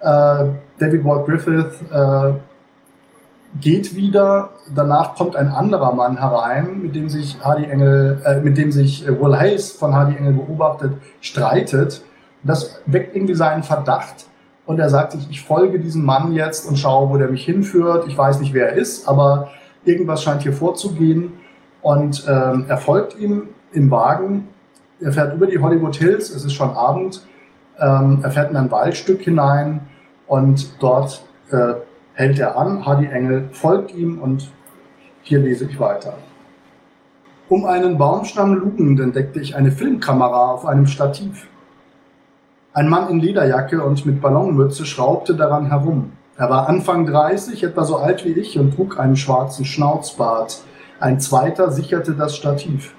Äh, 0.00 0.46
David 0.78 1.04
Ward 1.04 1.26
Griffith 1.26 1.82
äh, 1.90 2.32
geht 3.60 3.94
wieder. 3.94 4.50
Danach 4.74 5.14
kommt 5.16 5.36
ein 5.36 5.48
anderer 5.48 5.94
Mann 5.94 6.18
herein, 6.18 6.80
mit 6.82 6.94
dem 6.94 7.08
sich 7.08 7.38
Hardy 7.42 7.64
Engel, 7.64 8.20
äh, 8.24 8.40
mit 8.40 8.56
dem 8.56 8.72
sich 8.72 9.06
äh, 9.06 9.20
Will 9.20 9.38
Hayes 9.38 9.72
von 9.72 9.94
Hardy 9.94 10.16
Engel 10.16 10.34
beobachtet, 10.34 10.94
streitet. 11.20 12.02
Das 12.42 12.80
weckt 12.86 13.14
irgendwie 13.14 13.34
seinen 13.34 13.62
Verdacht. 13.62 14.26
Und 14.66 14.78
er 14.78 14.88
sagt 14.88 15.12
sich, 15.12 15.28
ich 15.30 15.42
folge 15.42 15.78
diesem 15.78 16.04
Mann 16.04 16.32
jetzt 16.32 16.66
und 16.66 16.78
schaue, 16.78 17.10
wo 17.10 17.18
der 17.18 17.28
mich 17.28 17.44
hinführt. 17.44 18.06
Ich 18.08 18.16
weiß 18.16 18.40
nicht, 18.40 18.54
wer 18.54 18.70
er 18.70 18.76
ist, 18.76 19.06
aber 19.06 19.50
irgendwas 19.84 20.22
scheint 20.22 20.42
hier 20.42 20.54
vorzugehen. 20.54 21.32
Und 21.82 22.24
ähm, 22.26 22.64
er 22.68 22.78
folgt 22.78 23.18
ihm 23.18 23.48
im 23.72 23.90
Wagen. 23.90 24.48
Er 25.00 25.12
fährt 25.12 25.34
über 25.34 25.46
die 25.46 25.58
Hollywood 25.58 25.96
Hills, 25.96 26.30
es 26.30 26.44
ist 26.44 26.54
schon 26.54 26.70
Abend. 26.70 27.26
Ähm, 27.78 28.20
er 28.22 28.30
fährt 28.30 28.50
in 28.50 28.56
ein 28.56 28.70
Waldstück 28.70 29.20
hinein 29.20 29.80
und 30.26 30.82
dort 30.82 31.22
äh, 31.50 31.74
hält 32.14 32.38
er 32.38 32.56
an. 32.56 32.86
Hardy 32.86 33.06
Engel 33.06 33.48
folgt 33.52 33.94
ihm 33.94 34.18
und 34.20 34.50
hier 35.22 35.40
lese 35.40 35.66
ich 35.66 35.78
weiter. 35.78 36.14
Um 37.48 37.66
einen 37.66 37.98
Baumstamm 37.98 38.54
lugend 38.54 39.00
entdeckte 39.00 39.40
ich 39.40 39.54
eine 39.54 39.70
Filmkamera 39.70 40.52
auf 40.52 40.64
einem 40.64 40.86
Stativ. 40.86 41.46
Ein 42.76 42.88
Mann 42.88 43.08
in 43.08 43.20
Lederjacke 43.20 43.84
und 43.84 44.04
mit 44.04 44.20
Ballonmütze 44.20 44.84
schraubte 44.84 45.36
daran 45.36 45.66
herum. 45.66 46.10
Er 46.36 46.50
war 46.50 46.68
Anfang 46.68 47.06
30, 47.06 47.62
etwa 47.62 47.84
so 47.84 47.98
alt 47.98 48.24
wie 48.24 48.32
ich 48.32 48.58
und 48.58 48.74
trug 48.74 48.98
einen 48.98 49.16
schwarzen 49.16 49.64
Schnauzbart. 49.64 50.60
Ein 50.98 51.20
zweiter 51.20 51.70
sicherte 51.70 52.14
das 52.14 52.34
Stativ. 52.34 52.92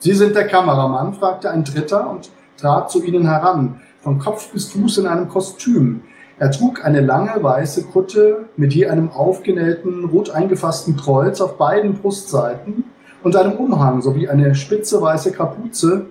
Sie 0.00 0.14
sind 0.14 0.34
der 0.34 0.48
Kameramann? 0.48 1.14
fragte 1.14 1.48
ein 1.48 1.62
dritter 1.62 2.10
und 2.10 2.32
trat 2.56 2.90
zu 2.90 3.00
ihnen 3.04 3.28
heran, 3.28 3.80
von 4.00 4.18
Kopf 4.18 4.50
bis 4.52 4.72
Fuß 4.72 4.98
in 4.98 5.06
einem 5.06 5.28
Kostüm. 5.28 6.02
Er 6.40 6.50
trug 6.50 6.84
eine 6.84 7.00
lange 7.00 7.40
weiße 7.40 7.84
Kutte 7.84 8.46
mit 8.56 8.74
je 8.74 8.88
einem 8.88 9.12
aufgenähten, 9.12 10.06
rot 10.06 10.30
eingefassten 10.30 10.96
Kreuz 10.96 11.40
auf 11.40 11.56
beiden 11.56 11.94
Brustseiten 11.94 12.82
und 13.22 13.36
einem 13.36 13.52
Umhang 13.52 14.02
sowie 14.02 14.28
eine 14.28 14.56
spitze 14.56 15.00
weiße 15.00 15.30
Kapuze 15.30 16.06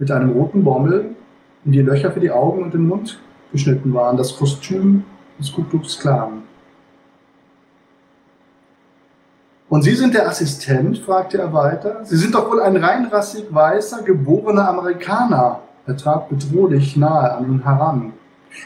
mit 0.00 0.10
einem 0.10 0.32
roten 0.32 0.64
Bommel, 0.64 1.14
in 1.64 1.72
die 1.72 1.82
Löcher 1.82 2.12
für 2.12 2.20
die 2.20 2.30
Augen 2.30 2.62
und 2.62 2.74
den 2.74 2.86
Mund 2.86 3.20
geschnitten 3.52 3.94
waren. 3.94 4.16
Das 4.16 4.36
Kostüm 4.36 5.04
des 5.38 5.52
Ku 5.52 5.64
Klux 5.64 5.98
Klan. 5.98 6.42
Und 9.68 9.82
Sie 9.82 9.94
sind 9.94 10.14
der 10.14 10.28
Assistent? 10.28 10.98
fragte 10.98 11.38
er 11.38 11.52
weiter. 11.52 12.04
Sie 12.04 12.16
sind 12.16 12.34
doch 12.34 12.48
wohl 12.50 12.60
ein 12.60 12.76
reinrassig 12.76 13.46
weißer, 13.50 14.02
geborener 14.02 14.68
Amerikaner. 14.68 15.60
Er 15.86 15.96
trat 15.96 16.28
bedrohlich 16.28 16.96
nahe 16.96 17.34
an 17.34 17.46
ihn 17.46 17.64
heran. 17.64 18.12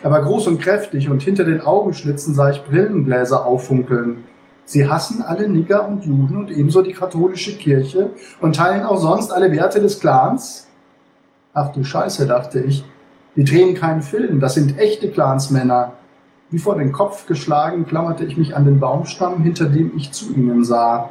Er 0.02 0.10
war 0.10 0.22
groß 0.22 0.48
und 0.48 0.60
kräftig 0.60 1.08
und 1.08 1.22
hinter 1.22 1.44
den 1.44 1.62
Augenschlitzen 1.62 2.34
sah 2.34 2.50
ich 2.50 2.62
Brillengläser 2.62 3.46
auffunkeln. 3.46 4.24
Sie 4.64 4.86
hassen 4.86 5.22
alle 5.22 5.48
Nigger 5.48 5.88
und 5.88 6.04
Juden 6.04 6.36
und 6.36 6.50
ebenso 6.50 6.82
die 6.82 6.92
katholische 6.92 7.56
Kirche 7.56 8.10
und 8.40 8.54
teilen 8.54 8.84
auch 8.84 8.98
sonst 8.98 9.32
alle 9.32 9.50
Werte 9.50 9.80
des 9.80 9.98
Clans? 9.98 10.67
Ach 11.60 11.72
du 11.72 11.82
Scheiße, 11.82 12.28
dachte 12.28 12.60
ich. 12.60 12.84
Die 13.34 13.42
drehen 13.42 13.74
keinen 13.74 14.02
Film, 14.02 14.38
das 14.38 14.54
sind 14.54 14.78
echte 14.78 15.10
Clansmänner. 15.10 15.94
Wie 16.50 16.60
vor 16.60 16.76
den 16.76 16.92
Kopf 16.92 17.26
geschlagen, 17.26 17.84
klammerte 17.84 18.24
ich 18.24 18.36
mich 18.36 18.54
an 18.54 18.64
den 18.64 18.78
Baumstamm, 18.78 19.42
hinter 19.42 19.64
dem 19.64 19.90
ich 19.96 20.12
zu 20.12 20.32
ihnen 20.34 20.62
sah. 20.62 21.10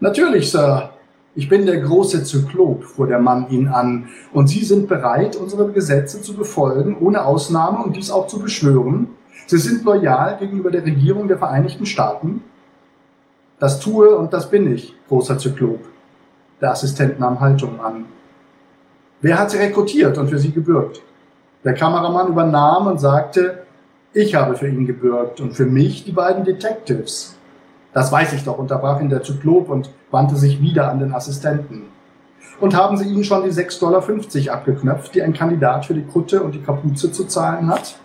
Natürlich, 0.00 0.50
Sir. 0.50 0.90
Ich 1.34 1.48
bin 1.48 1.64
der 1.64 1.80
große 1.80 2.24
Zyklop, 2.24 2.84
fuhr 2.84 3.06
der 3.06 3.20
Mann 3.20 3.48
ihn 3.48 3.68
an, 3.68 4.08
und 4.34 4.48
Sie 4.48 4.64
sind 4.64 4.86
bereit, 4.86 5.34
unsere 5.34 5.72
Gesetze 5.72 6.20
zu 6.20 6.34
befolgen, 6.34 6.98
ohne 7.00 7.24
Ausnahme 7.24 7.82
und 7.84 7.96
dies 7.96 8.10
auch 8.10 8.26
zu 8.26 8.40
beschwören? 8.40 9.08
Sie 9.46 9.58
sind 9.58 9.82
loyal 9.82 10.36
gegenüber 10.38 10.70
der 10.70 10.84
Regierung 10.84 11.26
der 11.26 11.38
Vereinigten 11.38 11.86
Staaten? 11.86 12.44
Das 13.58 13.80
tue 13.80 14.14
und 14.14 14.34
das 14.34 14.50
bin 14.50 14.70
ich, 14.70 14.94
großer 15.08 15.38
Zyklop. 15.38 15.80
Der 16.60 16.72
Assistent 16.72 17.18
nahm 17.18 17.40
Haltung 17.40 17.80
an. 17.80 18.04
Wer 19.24 19.38
hat 19.38 19.50
Sie 19.50 19.56
rekrutiert 19.56 20.18
und 20.18 20.28
für 20.28 20.38
Sie 20.38 20.52
gebürgt? 20.52 21.00
Der 21.64 21.72
Kameramann 21.72 22.28
übernahm 22.28 22.88
und 22.88 23.00
sagte, 23.00 23.62
ich 24.12 24.34
habe 24.34 24.54
für 24.54 24.68
ihn 24.68 24.84
gebürgt 24.84 25.40
und 25.40 25.54
für 25.54 25.64
mich 25.64 26.04
die 26.04 26.12
beiden 26.12 26.44
Detectives. 26.44 27.34
Das 27.94 28.12
weiß 28.12 28.34
ich 28.34 28.44
doch, 28.44 28.58
unterbrach 28.58 29.00
ihn 29.00 29.08
der 29.08 29.22
Zyklop 29.22 29.70
und 29.70 29.88
wandte 30.10 30.36
sich 30.36 30.60
wieder 30.60 30.90
an 30.90 30.98
den 30.98 31.14
Assistenten. 31.14 31.84
Und 32.60 32.76
haben 32.76 32.98
Sie 32.98 33.08
Ihnen 33.08 33.24
schon 33.24 33.44
die 33.44 33.50
6,50 33.50 33.80
Dollar 33.80 34.56
abgeknöpft, 34.56 35.14
die 35.14 35.22
ein 35.22 35.32
Kandidat 35.32 35.86
für 35.86 35.94
die 35.94 36.04
Kutte 36.04 36.42
und 36.42 36.54
die 36.54 36.60
Kapuze 36.60 37.10
zu 37.10 37.24
zahlen 37.24 37.68
hat? 37.68 37.96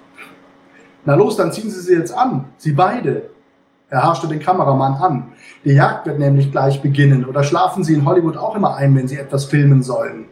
Na 1.04 1.16
los, 1.16 1.36
dann 1.36 1.52
ziehen 1.52 1.70
Sie 1.70 1.82
sie 1.82 1.96
jetzt 1.96 2.18
an. 2.18 2.46
Sie 2.56 2.72
beide. 2.72 3.24
Er 3.90 4.04
harschte 4.04 4.30
den 4.30 4.40
Kameramann 4.40 4.94
an. 4.94 5.34
Die 5.66 5.74
Jagd 5.74 6.06
wird 6.06 6.18
nämlich 6.18 6.50
gleich 6.50 6.82
beginnen. 6.82 7.26
Oder 7.26 7.44
schlafen 7.44 7.84
Sie 7.84 7.94
in 7.94 8.06
Hollywood 8.06 8.38
auch 8.38 8.56
immer 8.56 8.78
ein, 8.78 8.96
wenn 8.96 9.10
Sie 9.10 9.18
etwas 9.18 9.44
filmen 9.44 9.84
sollen? 9.84 10.28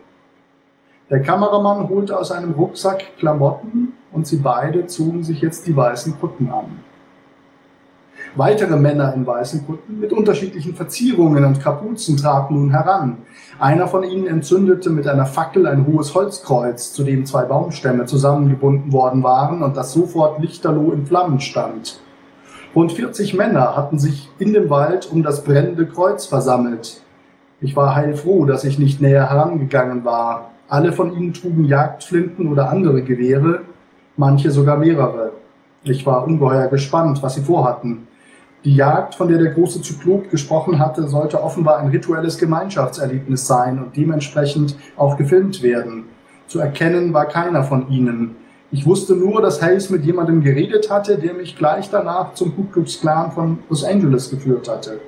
Der 1.10 1.22
Kameramann 1.22 1.88
holte 1.88 2.20
aus 2.20 2.32
einem 2.32 2.52
Rucksack 2.52 3.18
Klamotten 3.18 3.94
und 4.12 4.28
sie 4.28 4.38
beide 4.38 4.88
zogen 4.88 5.24
sich 5.24 5.40
jetzt 5.40 5.66
die 5.66 5.76
weißen 5.76 6.20
Kutten 6.20 6.50
an. 6.50 6.80
Weitere 8.36 8.76
Männer 8.76 9.14
in 9.14 9.26
weißen 9.26 9.66
Kutten 9.66 10.02
mit 10.02 10.12
unterschiedlichen 10.12 10.76
Verzierungen 10.76 11.46
und 11.46 11.62
Kapuzen 11.62 12.18
traten 12.18 12.56
nun 12.56 12.72
heran. 12.72 13.20
Einer 13.58 13.88
von 13.88 14.04
ihnen 14.04 14.28
entzündete 14.28 14.90
mit 14.90 15.08
einer 15.08 15.26
Fackel 15.26 15.66
ein 15.66 15.88
hohes 15.88 16.14
Holzkreuz, 16.14 16.92
zu 16.92 17.06
dem 17.06 17.26
zwei 17.26 17.46
Baumstämme 17.46 18.06
zusammengebunden 18.06 18.92
worden 18.92 19.24
waren 19.24 19.64
und 19.64 19.78
das 19.78 19.94
sofort 19.94 20.42
lichterloh 20.42 20.92
in 20.92 21.06
Flammen 21.06 21.40
stand. 21.40 22.02
Rund 22.76 22.92
40 22.92 23.34
Männer 23.34 23.78
hatten 23.78 23.98
sich 23.98 24.30
in 24.40 24.52
dem 24.52 24.70
Wald 24.70 25.10
um 25.10 25.24
das 25.24 25.46
brennende 25.46 25.88
Kreuz 25.88 26.26
versammelt. 26.26 27.02
Ich 27.62 27.78
war 27.78 27.96
heilfroh, 27.96 28.44
dass 28.44 28.66
ich 28.66 28.78
nicht 28.78 29.00
näher 29.00 29.30
herangegangen 29.30 30.04
war. 30.04 30.52
Alle 30.70 30.92
von 30.92 31.16
ihnen 31.16 31.34
trugen 31.34 31.64
Jagdflinten 31.66 32.52
oder 32.52 32.70
andere 32.70 33.02
Gewehre, 33.02 33.62
manche 34.18 34.52
sogar 34.52 34.78
mehrere. 34.78 35.32
Ich 35.84 36.06
war 36.06 36.28
ungeheuer 36.28 36.68
gespannt, 36.68 37.24
was 37.24 37.36
sie 37.36 37.42
vorhatten. 37.42 38.08
Die 38.66 38.76
Jagd, 38.76 39.16
von 39.16 39.30
der 39.30 39.38
der 39.38 39.54
große 39.54 39.82
Zyklop 39.82 40.30
gesprochen 40.30 40.80
hatte, 40.80 41.08
sollte 41.08 41.42
offenbar 41.42 41.78
ein 41.78 41.88
rituelles 41.88 42.38
Gemeinschaftserlebnis 42.38 43.48
sein 43.48 43.80
und 43.80 43.96
dementsprechend 43.96 44.76
auch 44.98 45.16
gefilmt 45.16 45.64
werden. 45.64 46.04
Zu 46.48 46.60
erkennen 46.60 47.14
war 47.14 47.28
keiner 47.28 47.64
von 47.64 47.90
ihnen. 47.90 48.36
Ich 48.70 48.86
wusste 48.86 49.16
nur, 49.16 49.42
dass 49.42 49.62
Hayes 49.62 49.90
mit 49.90 50.04
jemandem 50.04 50.42
geredet 50.42 50.92
hatte, 50.92 51.18
der 51.18 51.34
mich 51.34 51.56
gleich 51.56 51.90
danach 51.90 52.34
zum 52.34 52.54
Ku 52.54 52.66
Klux 52.66 53.00
Klan 53.00 53.32
von 53.32 53.60
Los 53.70 53.86
Angeles 53.86 54.30
geführt 54.30 54.68
hatte. 54.68 55.00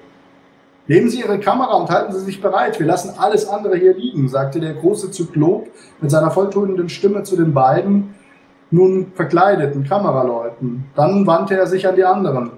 Nehmen 0.89 1.07
Sie 1.07 1.19
Ihre 1.19 1.39
Kamera 1.39 1.75
und 1.75 1.91
halten 1.91 2.13
Sie 2.13 2.21
sich 2.21 2.41
bereit. 2.41 2.79
Wir 2.79 2.87
lassen 2.87 3.13
alles 3.19 3.47
andere 3.47 3.77
hier 3.77 3.93
liegen, 3.93 4.27
sagte 4.27 4.59
der 4.59 4.73
große 4.73 5.11
Zyklop 5.11 5.67
mit 6.01 6.09
seiner 6.09 6.31
volltonenden 6.31 6.89
Stimme 6.89 7.21
zu 7.21 7.37
den 7.37 7.53
beiden 7.53 8.15
nun 8.71 9.11
verkleideten 9.13 9.83
Kameraleuten. 9.83 10.85
Dann 10.95 11.27
wandte 11.27 11.55
er 11.55 11.67
sich 11.67 11.87
an 11.87 11.95
die 11.95 12.05
anderen. 12.05 12.53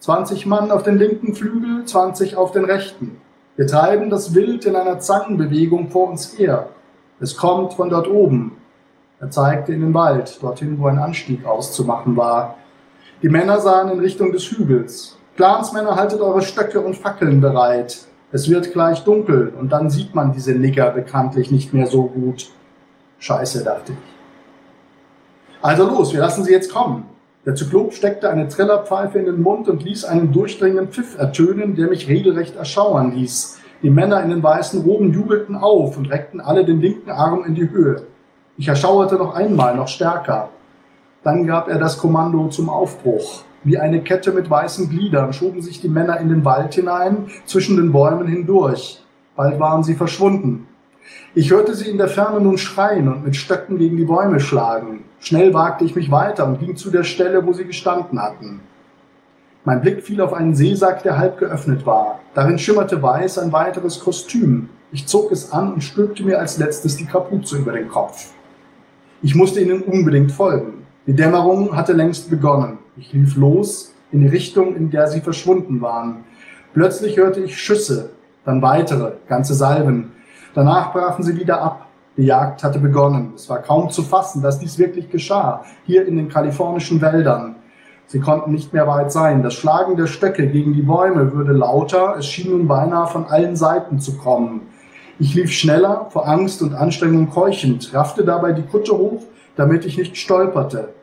20 0.00 0.44
Mann 0.44 0.70
auf 0.70 0.82
den 0.82 0.98
linken 0.98 1.34
Flügel, 1.34 1.86
20 1.86 2.36
auf 2.36 2.52
den 2.52 2.66
rechten. 2.66 3.22
Wir 3.56 3.66
treiben 3.66 4.10
das 4.10 4.34
Wild 4.34 4.66
in 4.66 4.76
einer 4.76 4.98
Zangenbewegung 4.98 5.88
vor 5.88 6.10
uns 6.10 6.38
her. 6.38 6.68
Es 7.20 7.38
kommt 7.38 7.72
von 7.72 7.88
dort 7.88 8.06
oben. 8.06 8.58
Er 9.18 9.30
zeigte 9.30 9.72
in 9.72 9.80
den 9.80 9.94
Wald, 9.94 10.42
dorthin, 10.42 10.78
wo 10.78 10.88
ein 10.88 10.98
Anstieg 10.98 11.46
auszumachen 11.46 12.18
war. 12.18 12.56
Die 13.22 13.30
Männer 13.30 13.60
sahen 13.60 13.88
in 13.88 14.00
Richtung 14.00 14.30
des 14.30 14.44
Hügels. 14.44 15.15
Clansmänner, 15.36 15.96
haltet 15.96 16.20
eure 16.20 16.40
Stöcke 16.40 16.80
und 16.80 16.96
Fackeln 16.96 17.42
bereit. 17.42 18.06
Es 18.32 18.48
wird 18.48 18.72
gleich 18.72 19.04
dunkel 19.04 19.52
und 19.58 19.70
dann 19.70 19.90
sieht 19.90 20.14
man 20.14 20.32
diese 20.32 20.52
Nigger 20.52 20.90
bekanntlich 20.90 21.50
nicht 21.50 21.74
mehr 21.74 21.86
so 21.86 22.04
gut. 22.04 22.50
Scheiße, 23.18 23.62
dachte 23.62 23.92
ich. 23.92 23.98
Also 25.60 25.86
los, 25.86 26.12
wir 26.14 26.20
lassen 26.20 26.42
sie 26.42 26.52
jetzt 26.52 26.72
kommen. 26.72 27.04
Der 27.44 27.54
Zyklop 27.54 27.92
steckte 27.92 28.30
eine 28.30 28.48
Trillerpfeife 28.48 29.18
in 29.18 29.26
den 29.26 29.42
Mund 29.42 29.68
und 29.68 29.84
ließ 29.84 30.04
einen 30.06 30.32
durchdringenden 30.32 30.88
Pfiff 30.88 31.18
ertönen, 31.18 31.76
der 31.76 31.88
mich 31.88 32.08
regelrecht 32.08 32.56
erschauern 32.56 33.12
ließ. 33.12 33.58
Die 33.82 33.90
Männer 33.90 34.22
in 34.22 34.30
den 34.30 34.42
weißen 34.42 34.82
Roben 34.82 35.12
jubelten 35.12 35.54
auf 35.54 35.98
und 35.98 36.10
reckten 36.10 36.40
alle 36.40 36.64
den 36.64 36.80
linken 36.80 37.10
Arm 37.10 37.44
in 37.44 37.54
die 37.54 37.70
Höhe. 37.70 38.02
Ich 38.56 38.68
erschauerte 38.68 39.16
noch 39.16 39.34
einmal, 39.34 39.76
noch 39.76 39.88
stärker. 39.88 40.48
Dann 41.22 41.46
gab 41.46 41.68
er 41.68 41.78
das 41.78 41.98
Kommando 41.98 42.48
zum 42.48 42.70
Aufbruch. 42.70 43.42
Wie 43.66 43.78
eine 43.78 44.00
Kette 44.00 44.30
mit 44.30 44.48
weißen 44.48 44.88
Gliedern 44.90 45.32
schoben 45.32 45.60
sich 45.60 45.80
die 45.80 45.88
Männer 45.88 46.20
in 46.20 46.28
den 46.28 46.44
Wald 46.44 46.74
hinein, 46.74 47.26
zwischen 47.46 47.76
den 47.76 47.90
Bäumen 47.90 48.28
hindurch. 48.28 49.02
Bald 49.34 49.58
waren 49.58 49.82
sie 49.82 49.96
verschwunden. 49.96 50.68
Ich 51.34 51.50
hörte 51.50 51.74
sie 51.74 51.90
in 51.90 51.98
der 51.98 52.06
Ferne 52.06 52.40
nun 52.40 52.58
schreien 52.58 53.08
und 53.08 53.24
mit 53.24 53.34
Stöcken 53.34 53.76
gegen 53.76 53.96
die 53.96 54.04
Bäume 54.04 54.38
schlagen. 54.38 55.02
Schnell 55.18 55.52
wagte 55.52 55.84
ich 55.84 55.96
mich 55.96 56.12
weiter 56.12 56.46
und 56.46 56.60
ging 56.60 56.76
zu 56.76 56.92
der 56.92 57.02
Stelle, 57.02 57.44
wo 57.44 57.52
sie 57.54 57.64
gestanden 57.64 58.22
hatten. 58.22 58.60
Mein 59.64 59.80
Blick 59.80 60.04
fiel 60.04 60.20
auf 60.20 60.32
einen 60.32 60.54
Seesack, 60.54 61.02
der 61.02 61.18
halb 61.18 61.38
geöffnet 61.38 61.84
war. 61.84 62.20
Darin 62.34 62.60
schimmerte 62.60 63.02
weiß 63.02 63.38
ein 63.38 63.50
weiteres 63.50 63.98
Kostüm. 63.98 64.68
Ich 64.92 65.08
zog 65.08 65.32
es 65.32 65.50
an 65.50 65.72
und 65.72 65.82
stülpte 65.82 66.22
mir 66.22 66.38
als 66.38 66.58
letztes 66.58 66.98
die 66.98 67.06
Kapuze 67.06 67.58
über 67.58 67.72
den 67.72 67.88
Kopf. 67.88 68.30
Ich 69.22 69.34
musste 69.34 69.58
ihnen 69.58 69.82
unbedingt 69.82 70.30
folgen. 70.30 70.86
Die 71.08 71.14
Dämmerung 71.14 71.74
hatte 71.76 71.94
längst 71.94 72.30
begonnen. 72.30 72.78
Ich 72.98 73.12
lief 73.12 73.36
los 73.36 73.92
in 74.10 74.20
die 74.20 74.28
Richtung, 74.28 74.74
in 74.74 74.90
der 74.90 75.06
sie 75.08 75.20
verschwunden 75.20 75.82
waren. 75.82 76.24
Plötzlich 76.72 77.18
hörte 77.18 77.40
ich 77.40 77.60
Schüsse, 77.60 78.10
dann 78.46 78.62
weitere, 78.62 79.12
ganze 79.28 79.52
Salven. 79.52 80.12
Danach 80.54 80.94
brachen 80.94 81.22
sie 81.22 81.36
wieder 81.36 81.60
ab. 81.60 81.86
Die 82.16 82.24
Jagd 82.24 82.64
hatte 82.64 82.78
begonnen. 82.78 83.32
Es 83.34 83.50
war 83.50 83.58
kaum 83.58 83.90
zu 83.90 84.02
fassen, 84.02 84.40
dass 84.42 84.58
dies 84.58 84.78
wirklich 84.78 85.10
geschah, 85.10 85.64
hier 85.84 86.06
in 86.06 86.16
den 86.16 86.30
kalifornischen 86.30 87.02
Wäldern. 87.02 87.56
Sie 88.06 88.20
konnten 88.20 88.52
nicht 88.52 88.72
mehr 88.72 88.86
weit 88.86 89.12
sein. 89.12 89.42
Das 89.42 89.52
Schlagen 89.52 89.96
der 89.96 90.06
Stöcke 90.06 90.46
gegen 90.46 90.72
die 90.72 90.82
Bäume 90.82 91.34
würde 91.34 91.52
lauter. 91.52 92.16
Es 92.18 92.24
schien 92.24 92.52
nun 92.52 92.66
beinahe 92.66 93.08
von 93.08 93.26
allen 93.26 93.56
Seiten 93.56 94.00
zu 94.00 94.16
kommen. 94.16 94.62
Ich 95.18 95.34
lief 95.34 95.52
schneller, 95.52 96.06
vor 96.10 96.26
Angst 96.26 96.62
und 96.62 96.74
Anstrengung 96.74 97.28
keuchend, 97.28 97.92
raffte 97.92 98.24
dabei 98.24 98.52
die 98.52 98.62
Kutte 98.62 98.96
hoch, 98.96 99.22
damit 99.56 99.84
ich 99.84 99.98
nicht 99.98 100.16
stolperte. 100.16 100.94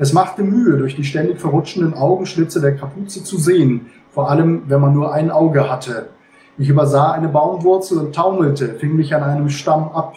Es 0.00 0.14
machte 0.14 0.42
Mühe, 0.42 0.78
durch 0.78 0.96
die 0.96 1.04
ständig 1.04 1.38
verrutschenden 1.38 1.92
Augenschlitze 1.92 2.62
der 2.62 2.74
Kapuze 2.74 3.22
zu 3.22 3.36
sehen, 3.36 3.90
vor 4.12 4.30
allem 4.30 4.62
wenn 4.66 4.80
man 4.80 4.94
nur 4.94 5.12
ein 5.12 5.30
Auge 5.30 5.70
hatte. 5.70 6.08
Ich 6.56 6.70
übersah 6.70 7.12
eine 7.12 7.28
Baumwurzel 7.28 7.98
und 7.98 8.14
taumelte, 8.14 8.76
fing 8.76 8.96
mich 8.96 9.14
an 9.14 9.22
einem 9.22 9.50
Stamm 9.50 9.90
ab. 9.92 10.14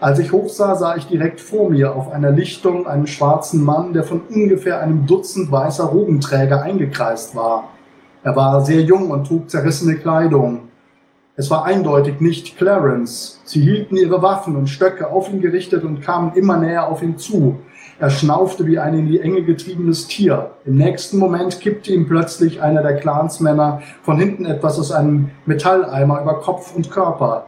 Als 0.00 0.18
ich 0.18 0.32
hochsah, 0.32 0.74
sah 0.74 0.96
ich 0.96 1.06
direkt 1.06 1.40
vor 1.40 1.70
mir 1.70 1.96
auf 1.96 2.12
einer 2.12 2.30
Lichtung 2.30 2.86
einen 2.86 3.06
schwarzen 3.06 3.64
Mann, 3.64 3.94
der 3.94 4.04
von 4.04 4.20
ungefähr 4.28 4.82
einem 4.82 5.06
Dutzend 5.06 5.50
weißer 5.50 5.84
Robenträger 5.84 6.60
eingekreist 6.60 7.34
war. 7.34 7.70
Er 8.22 8.36
war 8.36 8.66
sehr 8.66 8.82
jung 8.82 9.10
und 9.10 9.26
trug 9.26 9.48
zerrissene 9.48 9.96
Kleidung. 9.96 10.68
Es 11.36 11.50
war 11.50 11.64
eindeutig 11.64 12.20
nicht 12.20 12.58
Clarence. 12.58 13.40
Sie 13.44 13.62
hielten 13.62 13.96
ihre 13.96 14.20
Waffen 14.20 14.56
und 14.56 14.66
Stöcke 14.66 15.08
auf 15.08 15.32
ihn 15.32 15.40
gerichtet 15.40 15.84
und 15.84 16.02
kamen 16.02 16.34
immer 16.34 16.58
näher 16.58 16.86
auf 16.88 17.02
ihn 17.02 17.16
zu. 17.16 17.60
Er 17.98 18.10
schnaufte 18.10 18.66
wie 18.66 18.78
ein 18.78 18.92
in 18.92 19.06
die 19.06 19.20
Enge 19.20 19.42
getriebenes 19.42 20.06
Tier. 20.06 20.50
Im 20.66 20.76
nächsten 20.76 21.18
Moment 21.18 21.60
kippte 21.60 21.92
ihm 21.92 22.06
plötzlich 22.06 22.60
einer 22.60 22.82
der 22.82 22.96
Clansmänner 22.96 23.80
von 24.02 24.18
hinten 24.18 24.44
etwas 24.44 24.78
aus 24.78 24.92
einem 24.92 25.30
Metalleimer 25.46 26.20
über 26.20 26.40
Kopf 26.40 26.76
und 26.76 26.90
Körper. 26.90 27.46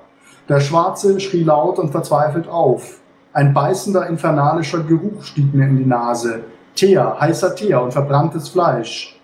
Der 0.48 0.60
Schwarze 0.60 1.20
schrie 1.20 1.44
laut 1.44 1.78
und 1.78 1.90
verzweifelt 1.90 2.48
auf. 2.48 3.00
Ein 3.34 3.52
beißender, 3.52 4.06
infernalischer 4.06 4.84
Geruch 4.84 5.22
stieg 5.22 5.52
mir 5.52 5.66
in 5.66 5.76
die 5.76 5.84
Nase. 5.84 6.44
Teer, 6.74 7.18
heißer 7.20 7.54
Teer 7.54 7.82
und 7.82 7.92
verbranntes 7.92 8.48
Fleisch. 8.48 9.20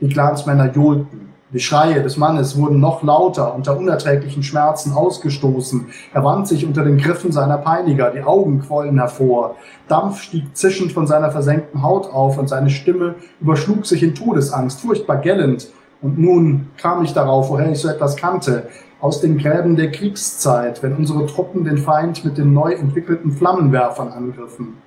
Die 0.00 0.08
Clansmänner 0.08 0.72
johlten. 0.72 1.31
Die 1.52 1.60
Schreie 1.60 2.02
des 2.02 2.16
Mannes 2.16 2.56
wurden 2.56 2.80
noch 2.80 3.02
lauter, 3.02 3.54
unter 3.54 3.76
unerträglichen 3.76 4.42
Schmerzen 4.42 4.94
ausgestoßen. 4.94 5.86
Er 6.14 6.24
wand 6.24 6.48
sich 6.48 6.64
unter 6.64 6.82
den 6.82 6.96
Griffen 6.96 7.30
seiner 7.30 7.58
Peiniger, 7.58 8.10
die 8.10 8.22
Augen 8.22 8.62
quollen 8.62 8.98
hervor. 8.98 9.56
Dampf 9.86 10.22
stieg 10.22 10.56
zischend 10.56 10.92
von 10.92 11.06
seiner 11.06 11.30
versenkten 11.30 11.82
Haut 11.82 12.10
auf 12.10 12.38
und 12.38 12.48
seine 12.48 12.70
Stimme 12.70 13.16
überschlug 13.38 13.84
sich 13.84 14.02
in 14.02 14.14
Todesangst, 14.14 14.80
furchtbar 14.80 15.18
gellend. 15.18 15.68
Und 16.00 16.18
nun 16.18 16.68
kam 16.78 17.04
ich 17.04 17.12
darauf, 17.12 17.50
woher 17.50 17.70
ich 17.70 17.80
so 17.80 17.88
etwas 17.88 18.16
kannte. 18.16 18.68
Aus 19.02 19.20
den 19.20 19.36
Gräben 19.36 19.76
der 19.76 19.90
Kriegszeit, 19.90 20.82
wenn 20.82 20.96
unsere 20.96 21.26
Truppen 21.26 21.64
den 21.64 21.76
Feind 21.76 22.24
mit 22.24 22.38
den 22.38 22.54
neu 22.54 22.72
entwickelten 22.72 23.30
Flammenwerfern 23.30 24.08
angriffen. 24.08 24.78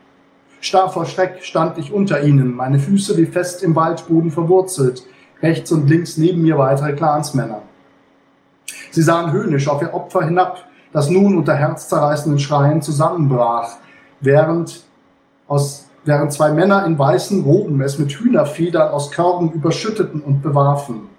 Starr 0.61 0.89
vor 0.89 1.05
Schreck 1.05 1.43
stand 1.43 1.77
ich 1.77 1.93
unter 1.93 2.23
ihnen, 2.23 2.55
meine 2.55 2.79
Füße 2.79 3.17
wie 3.17 3.27
fest 3.27 3.61
im 3.61 3.75
Waldboden 3.75 4.31
verwurzelt 4.31 5.03
rechts 5.41 5.71
und 5.71 5.89
links 5.89 6.17
neben 6.17 6.41
mir 6.41 6.57
weitere 6.57 6.93
Clansmänner. 6.93 7.61
Sie 8.91 9.01
sahen 9.01 9.31
höhnisch 9.31 9.67
auf 9.67 9.81
ihr 9.81 9.93
Opfer 9.93 10.23
hinab, 10.23 10.65
das 10.93 11.09
nun 11.09 11.37
unter 11.37 11.53
herzzerreißenden 11.53 12.39
Schreien 12.39 12.81
zusammenbrach, 12.81 13.77
während, 14.21 14.83
aus, 15.47 15.87
während 16.05 16.31
zwei 16.31 16.51
Männer 16.51 16.85
in 16.85 16.97
weißen 16.97 17.43
Roben 17.43 17.81
es 17.81 17.99
mit 17.99 18.11
Hühnerfedern 18.11 18.89
aus 18.89 19.11
Körben 19.11 19.51
überschütteten 19.51 20.21
und 20.21 20.41
bewarfen. 20.41 21.09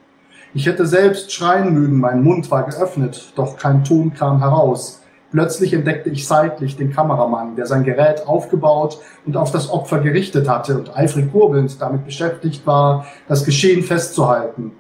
Ich 0.54 0.66
hätte 0.66 0.86
selbst 0.86 1.32
schreien 1.32 1.74
mögen, 1.74 2.00
mein 2.00 2.22
Mund 2.22 2.50
war 2.50 2.62
geöffnet, 2.62 3.32
doch 3.36 3.58
kein 3.58 3.84
Ton 3.84 4.14
kam 4.14 4.38
heraus. 4.38 5.02
Plötzlich 5.36 5.74
entdeckte 5.74 6.08
ich 6.08 6.26
seitlich 6.26 6.78
den 6.78 6.94
Kameramann, 6.94 7.56
der 7.56 7.66
sein 7.66 7.84
Gerät 7.84 8.26
aufgebaut 8.26 8.98
und 9.26 9.36
auf 9.36 9.52
das 9.52 9.68
Opfer 9.68 9.98
gerichtet 9.98 10.48
hatte 10.48 10.78
und 10.78 10.96
eifrig 10.96 11.30
kurbelnd 11.30 11.78
damit 11.78 12.06
beschäftigt 12.06 12.66
war, 12.66 13.04
das 13.28 13.44
Geschehen 13.44 13.82
festzuhalten. 13.82 14.72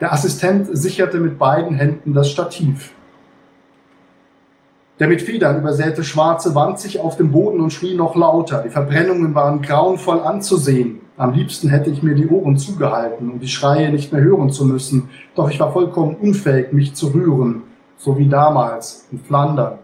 Der 0.00 0.12
Assistent 0.12 0.68
sicherte 0.70 1.18
mit 1.18 1.36
beiden 1.36 1.74
Händen 1.74 2.14
das 2.14 2.30
Stativ. 2.30 2.94
Der 5.00 5.08
mit 5.08 5.20
Federn 5.20 5.58
übersäte 5.58 6.04
Schwarze 6.04 6.54
wand 6.54 6.78
sich 6.78 7.00
auf 7.00 7.16
dem 7.16 7.32
Boden 7.32 7.60
und 7.60 7.72
schrie 7.72 7.96
noch 7.96 8.14
lauter. 8.14 8.62
Die 8.62 8.70
Verbrennungen 8.70 9.34
waren 9.34 9.62
grauenvoll 9.62 10.20
anzusehen. 10.20 11.00
Am 11.16 11.32
liebsten 11.34 11.70
hätte 11.70 11.90
ich 11.90 12.04
mir 12.04 12.14
die 12.14 12.28
Ohren 12.28 12.56
zugehalten, 12.56 13.32
um 13.32 13.40
die 13.40 13.48
Schreie 13.48 13.90
nicht 13.90 14.12
mehr 14.12 14.22
hören 14.22 14.50
zu 14.50 14.64
müssen. 14.64 15.10
Doch 15.34 15.50
ich 15.50 15.58
war 15.58 15.72
vollkommen 15.72 16.14
unfähig, 16.14 16.72
mich 16.72 16.94
zu 16.94 17.08
rühren, 17.08 17.64
so 17.96 18.16
wie 18.16 18.28
damals 18.28 19.08
in 19.10 19.18
Flandern. 19.18 19.80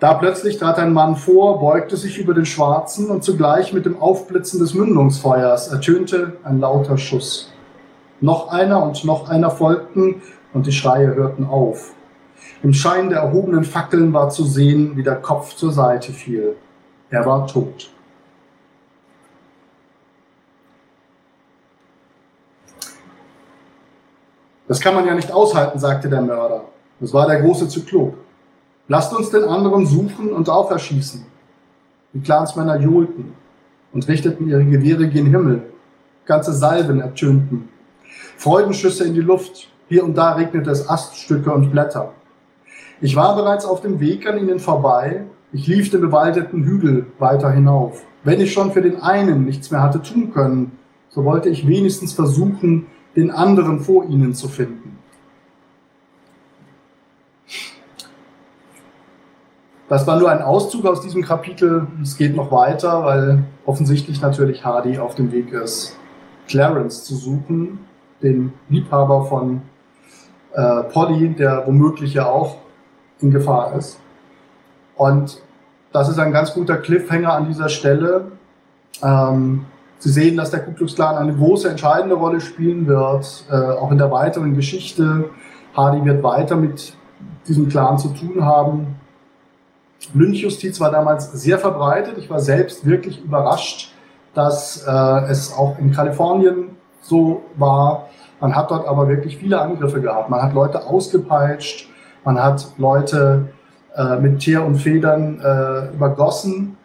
Da 0.00 0.14
plötzlich 0.14 0.58
trat 0.58 0.78
ein 0.78 0.92
Mann 0.92 1.16
vor, 1.16 1.58
beugte 1.58 1.96
sich 1.96 2.18
über 2.18 2.32
den 2.32 2.46
Schwarzen 2.46 3.10
und 3.10 3.24
zugleich 3.24 3.72
mit 3.72 3.84
dem 3.84 4.00
Aufblitzen 4.00 4.60
des 4.60 4.72
Mündungsfeuers 4.72 5.68
ertönte 5.68 6.36
ein 6.44 6.60
lauter 6.60 6.98
Schuss. 6.98 7.52
Noch 8.20 8.48
einer 8.52 8.80
und 8.82 9.04
noch 9.04 9.28
einer 9.28 9.50
folgten 9.50 10.22
und 10.52 10.66
die 10.66 10.72
Schreie 10.72 11.14
hörten 11.14 11.44
auf. 11.44 11.94
Im 12.62 12.72
Schein 12.72 13.10
der 13.10 13.20
erhobenen 13.20 13.64
Fackeln 13.64 14.12
war 14.12 14.30
zu 14.30 14.44
sehen, 14.44 14.96
wie 14.96 15.02
der 15.02 15.16
Kopf 15.16 15.56
zur 15.56 15.72
Seite 15.72 16.12
fiel. 16.12 16.54
Er 17.10 17.26
war 17.26 17.48
tot. 17.48 17.90
Das 24.68 24.80
kann 24.80 24.94
man 24.94 25.06
ja 25.06 25.14
nicht 25.14 25.32
aushalten, 25.32 25.78
sagte 25.78 26.08
der 26.08 26.20
Mörder. 26.20 26.66
Das 27.00 27.12
war 27.12 27.26
der 27.26 27.40
große 27.40 27.68
Zyklop. 27.68 28.14
Lasst 28.90 29.14
uns 29.14 29.28
den 29.28 29.44
anderen 29.44 29.84
suchen 29.84 30.32
und 30.32 30.48
auch 30.48 30.70
erschießen. 30.70 31.22
Die 32.14 32.20
Clansmänner 32.20 32.80
johlten 32.80 33.34
und 33.92 34.08
richteten 34.08 34.48
ihre 34.48 34.64
Gewehre 34.64 35.08
gen 35.08 35.26
Himmel. 35.26 35.62
Ganze 36.24 36.54
Salven 36.54 37.00
ertönten. 37.00 37.68
Freudenschüsse 38.38 39.04
in 39.04 39.12
die 39.12 39.20
Luft. 39.20 39.68
Hier 39.88 40.04
und 40.04 40.16
da 40.16 40.32
regnete 40.32 40.70
es 40.70 40.88
Aststücke 40.88 41.52
und 41.52 41.70
Blätter. 41.70 42.12
Ich 43.02 43.14
war 43.14 43.36
bereits 43.36 43.66
auf 43.66 43.82
dem 43.82 44.00
Weg 44.00 44.26
an 44.26 44.38
ihnen 44.38 44.58
vorbei. 44.58 45.24
Ich 45.52 45.66
lief 45.66 45.90
den 45.90 46.00
bewaldeten 46.00 46.64
Hügel 46.64 47.06
weiter 47.18 47.50
hinauf. 47.50 48.02
Wenn 48.24 48.40
ich 48.40 48.52
schon 48.54 48.72
für 48.72 48.82
den 48.82 49.02
einen 49.02 49.44
nichts 49.44 49.70
mehr 49.70 49.82
hatte 49.82 50.00
tun 50.00 50.32
können, 50.32 50.72
so 51.10 51.24
wollte 51.24 51.50
ich 51.50 51.66
wenigstens 51.66 52.14
versuchen, 52.14 52.86
den 53.16 53.30
anderen 53.30 53.80
vor 53.80 54.06
ihnen 54.06 54.34
zu 54.34 54.48
finden. 54.48 54.77
Das 59.88 60.06
war 60.06 60.18
nur 60.18 60.30
ein 60.30 60.42
Auszug 60.42 60.84
aus 60.84 61.00
diesem 61.00 61.22
Kapitel. 61.22 61.86
Es 62.02 62.18
geht 62.18 62.36
noch 62.36 62.52
weiter, 62.52 63.04
weil 63.04 63.44
offensichtlich 63.64 64.20
natürlich 64.20 64.64
Hardy 64.64 64.98
auf 64.98 65.14
dem 65.14 65.32
Weg 65.32 65.50
ist, 65.52 65.96
Clarence 66.46 67.04
zu 67.04 67.14
suchen, 67.14 67.80
den 68.22 68.52
Liebhaber 68.68 69.24
von 69.24 69.62
äh, 70.52 70.82
Polly, 70.92 71.34
der 71.34 71.66
womöglich 71.66 72.14
ja 72.14 72.26
auch 72.26 72.56
in 73.20 73.30
Gefahr 73.30 73.74
ist. 73.76 73.98
Und 74.96 75.40
das 75.92 76.08
ist 76.10 76.18
ein 76.18 76.32
ganz 76.32 76.52
guter 76.52 76.76
Cliffhanger 76.76 77.32
an 77.32 77.46
dieser 77.46 77.70
Stelle. 77.70 78.32
Ähm, 79.02 79.64
Sie 80.00 80.10
sehen, 80.10 80.36
dass 80.36 80.50
der 80.50 80.60
Ku 80.60 80.72
Klux 80.72 80.94
Klan 80.94 81.16
eine 81.16 81.34
große, 81.34 81.68
entscheidende 81.68 82.14
Rolle 82.14 82.40
spielen 82.40 82.86
wird, 82.86 83.44
äh, 83.50 83.54
auch 83.54 83.90
in 83.90 83.98
der 83.98 84.12
weiteren 84.12 84.54
Geschichte. 84.54 85.30
Hardy 85.74 86.04
wird 86.04 86.22
weiter 86.22 86.54
mit 86.54 86.94
diesem 87.48 87.68
Clan 87.68 87.98
zu 87.98 88.08
tun 88.10 88.44
haben. 88.44 88.97
Lynchjustiz 90.14 90.80
war 90.80 90.90
damals 90.90 91.32
sehr 91.32 91.58
verbreitet. 91.58 92.18
Ich 92.18 92.30
war 92.30 92.40
selbst 92.40 92.86
wirklich 92.86 93.22
überrascht, 93.22 93.92
dass 94.34 94.84
äh, 94.86 95.30
es 95.30 95.52
auch 95.52 95.78
in 95.78 95.92
Kalifornien 95.92 96.76
so 97.00 97.42
war. 97.56 98.08
Man 98.40 98.54
hat 98.54 98.70
dort 98.70 98.86
aber 98.86 99.08
wirklich 99.08 99.36
viele 99.36 99.60
Angriffe 99.60 100.00
gehabt. 100.00 100.30
Man 100.30 100.40
hat 100.40 100.54
Leute 100.54 100.86
ausgepeitscht, 100.86 101.88
man 102.24 102.42
hat 102.42 102.68
Leute 102.78 103.48
äh, 103.96 104.16
mit 104.16 104.38
Teer 104.40 104.64
und 104.64 104.76
Federn 104.76 105.40
äh, 105.40 105.94
übergossen 105.94 106.76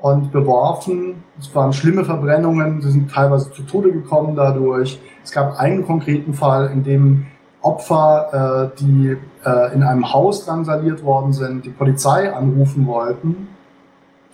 und 0.00 0.32
beworfen. 0.32 1.22
Es 1.38 1.54
waren 1.54 1.72
schlimme 1.72 2.04
Verbrennungen, 2.04 2.80
sie 2.80 2.90
sind 2.90 3.10
teilweise 3.10 3.52
zu 3.52 3.62
Tode 3.62 3.92
gekommen 3.92 4.34
dadurch. 4.34 5.00
Es 5.22 5.30
gab 5.30 5.58
einen 5.58 5.84
konkreten 5.84 6.34
Fall, 6.34 6.70
in 6.72 6.82
dem 6.82 7.26
Opfer, 7.62 8.72
äh, 8.74 8.78
die 8.78 9.16
äh, 9.44 9.74
in 9.74 9.82
einem 9.82 10.12
Haus 10.12 10.44
drangsaliert 10.44 11.04
worden 11.04 11.32
sind, 11.32 11.64
die 11.64 11.70
Polizei 11.70 12.32
anrufen 12.32 12.86
wollten. 12.86 13.48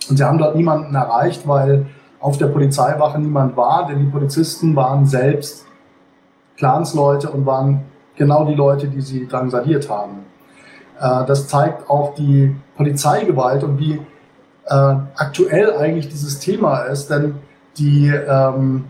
Und 0.09 0.17
sie 0.17 0.23
haben 0.23 0.39
dort 0.39 0.55
niemanden 0.55 0.95
erreicht, 0.95 1.47
weil 1.47 1.85
auf 2.19 2.37
der 2.37 2.47
Polizeiwache 2.47 3.19
niemand 3.19 3.55
war, 3.55 3.87
denn 3.87 3.99
die 3.99 4.11
Polizisten 4.11 4.75
waren 4.75 5.05
selbst 5.05 5.65
Clansleute 6.57 7.29
und 7.29 7.45
waren 7.45 7.85
genau 8.15 8.45
die 8.45 8.55
Leute, 8.55 8.87
die 8.87 9.01
sie 9.01 9.27
drangsaliert 9.27 9.89
haben. 9.89 10.25
Äh, 10.99 11.25
das 11.25 11.47
zeigt 11.47 11.89
auch 11.89 12.15
die 12.15 12.55
Polizeigewalt 12.75 13.63
und 13.63 13.79
wie 13.79 14.01
äh, 14.65 14.95
aktuell 15.15 15.75
eigentlich 15.77 16.09
dieses 16.09 16.39
Thema 16.39 16.79
ist, 16.81 17.09
denn 17.09 17.35
die 17.77 18.07
ähm, 18.07 18.85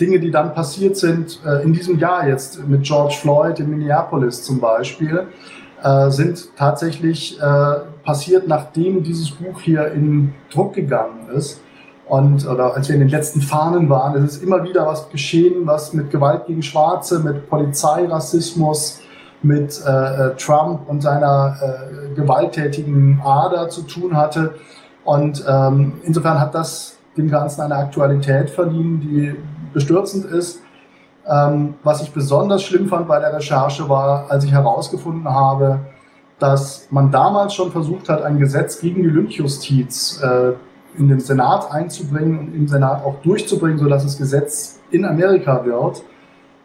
Dinge, 0.00 0.20
die 0.20 0.30
dann 0.30 0.54
passiert 0.54 0.96
sind 0.96 1.40
äh, 1.44 1.62
in 1.62 1.72
diesem 1.72 1.98
Jahr 1.98 2.26
jetzt 2.26 2.66
mit 2.66 2.82
George 2.82 3.14
Floyd 3.20 3.58
in 3.60 3.70
Minneapolis 3.70 4.42
zum 4.42 4.60
Beispiel, 4.60 5.26
äh, 5.82 6.10
sind 6.10 6.56
tatsächlich 6.56 7.40
äh, 7.40 7.74
passiert, 8.04 8.48
nachdem 8.48 9.02
dieses 9.02 9.30
Buch 9.30 9.60
hier 9.60 9.92
in 9.92 10.34
Druck 10.52 10.74
gegangen 10.74 11.28
ist. 11.34 11.60
Und 12.06 12.46
oder 12.46 12.74
als 12.74 12.88
wir 12.88 12.94
in 12.94 13.00
den 13.02 13.10
letzten 13.10 13.42
Fahnen 13.42 13.90
waren, 13.90 14.24
es 14.24 14.36
ist 14.36 14.42
immer 14.42 14.64
wieder 14.64 14.86
was 14.86 15.10
geschehen, 15.10 15.66
was 15.66 15.92
mit 15.92 16.10
Gewalt 16.10 16.46
gegen 16.46 16.62
Schwarze, 16.62 17.18
mit 17.18 17.50
Polizeirassismus, 17.50 19.00
mit 19.42 19.80
äh, 19.86 19.90
äh 19.90 20.36
Trump 20.36 20.88
und 20.88 21.02
seiner 21.02 21.56
äh, 21.60 22.14
gewalttätigen 22.14 23.20
Ader 23.22 23.68
zu 23.68 23.82
tun 23.82 24.16
hatte. 24.16 24.54
Und 25.04 25.44
ähm, 25.46 26.00
insofern 26.02 26.40
hat 26.40 26.54
das 26.54 26.96
dem 27.16 27.30
Ganzen 27.30 27.60
eine 27.60 27.76
Aktualität 27.76 28.48
verliehen, 28.48 29.00
die 29.00 29.36
bestürzend 29.72 30.24
ist. 30.26 30.62
Ähm, 31.26 31.74
was 31.82 32.02
ich 32.02 32.12
besonders 32.12 32.62
schlimm 32.62 32.88
fand 32.88 33.06
bei 33.06 33.20
der 33.20 33.34
Recherche 33.34 33.88
war, 33.88 34.30
als 34.30 34.44
ich 34.44 34.52
herausgefunden 34.52 35.28
habe, 35.28 35.80
dass 36.38 36.88
man 36.90 37.10
damals 37.10 37.54
schon 37.54 37.70
versucht 37.70 38.08
hat, 38.08 38.22
ein 38.22 38.38
Gesetz 38.38 38.80
gegen 38.80 39.02
die 39.02 39.08
Lynchjustiz 39.08 40.22
äh, 40.22 40.52
in 40.96 41.08
den 41.08 41.20
Senat 41.20 41.70
einzubringen 41.70 42.38
und 42.38 42.54
im 42.54 42.68
Senat 42.68 43.04
auch 43.04 43.20
durchzubringen, 43.22 43.78
sodass 43.78 44.04
das 44.04 44.16
Gesetz 44.16 44.80
in 44.90 45.04
Amerika 45.04 45.64
wird. 45.64 46.02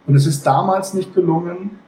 Und 0.06 0.14
es 0.14 0.26
ist 0.26 0.46
damals 0.46 0.94
nicht 0.94 1.14
gelungen. 1.14 1.78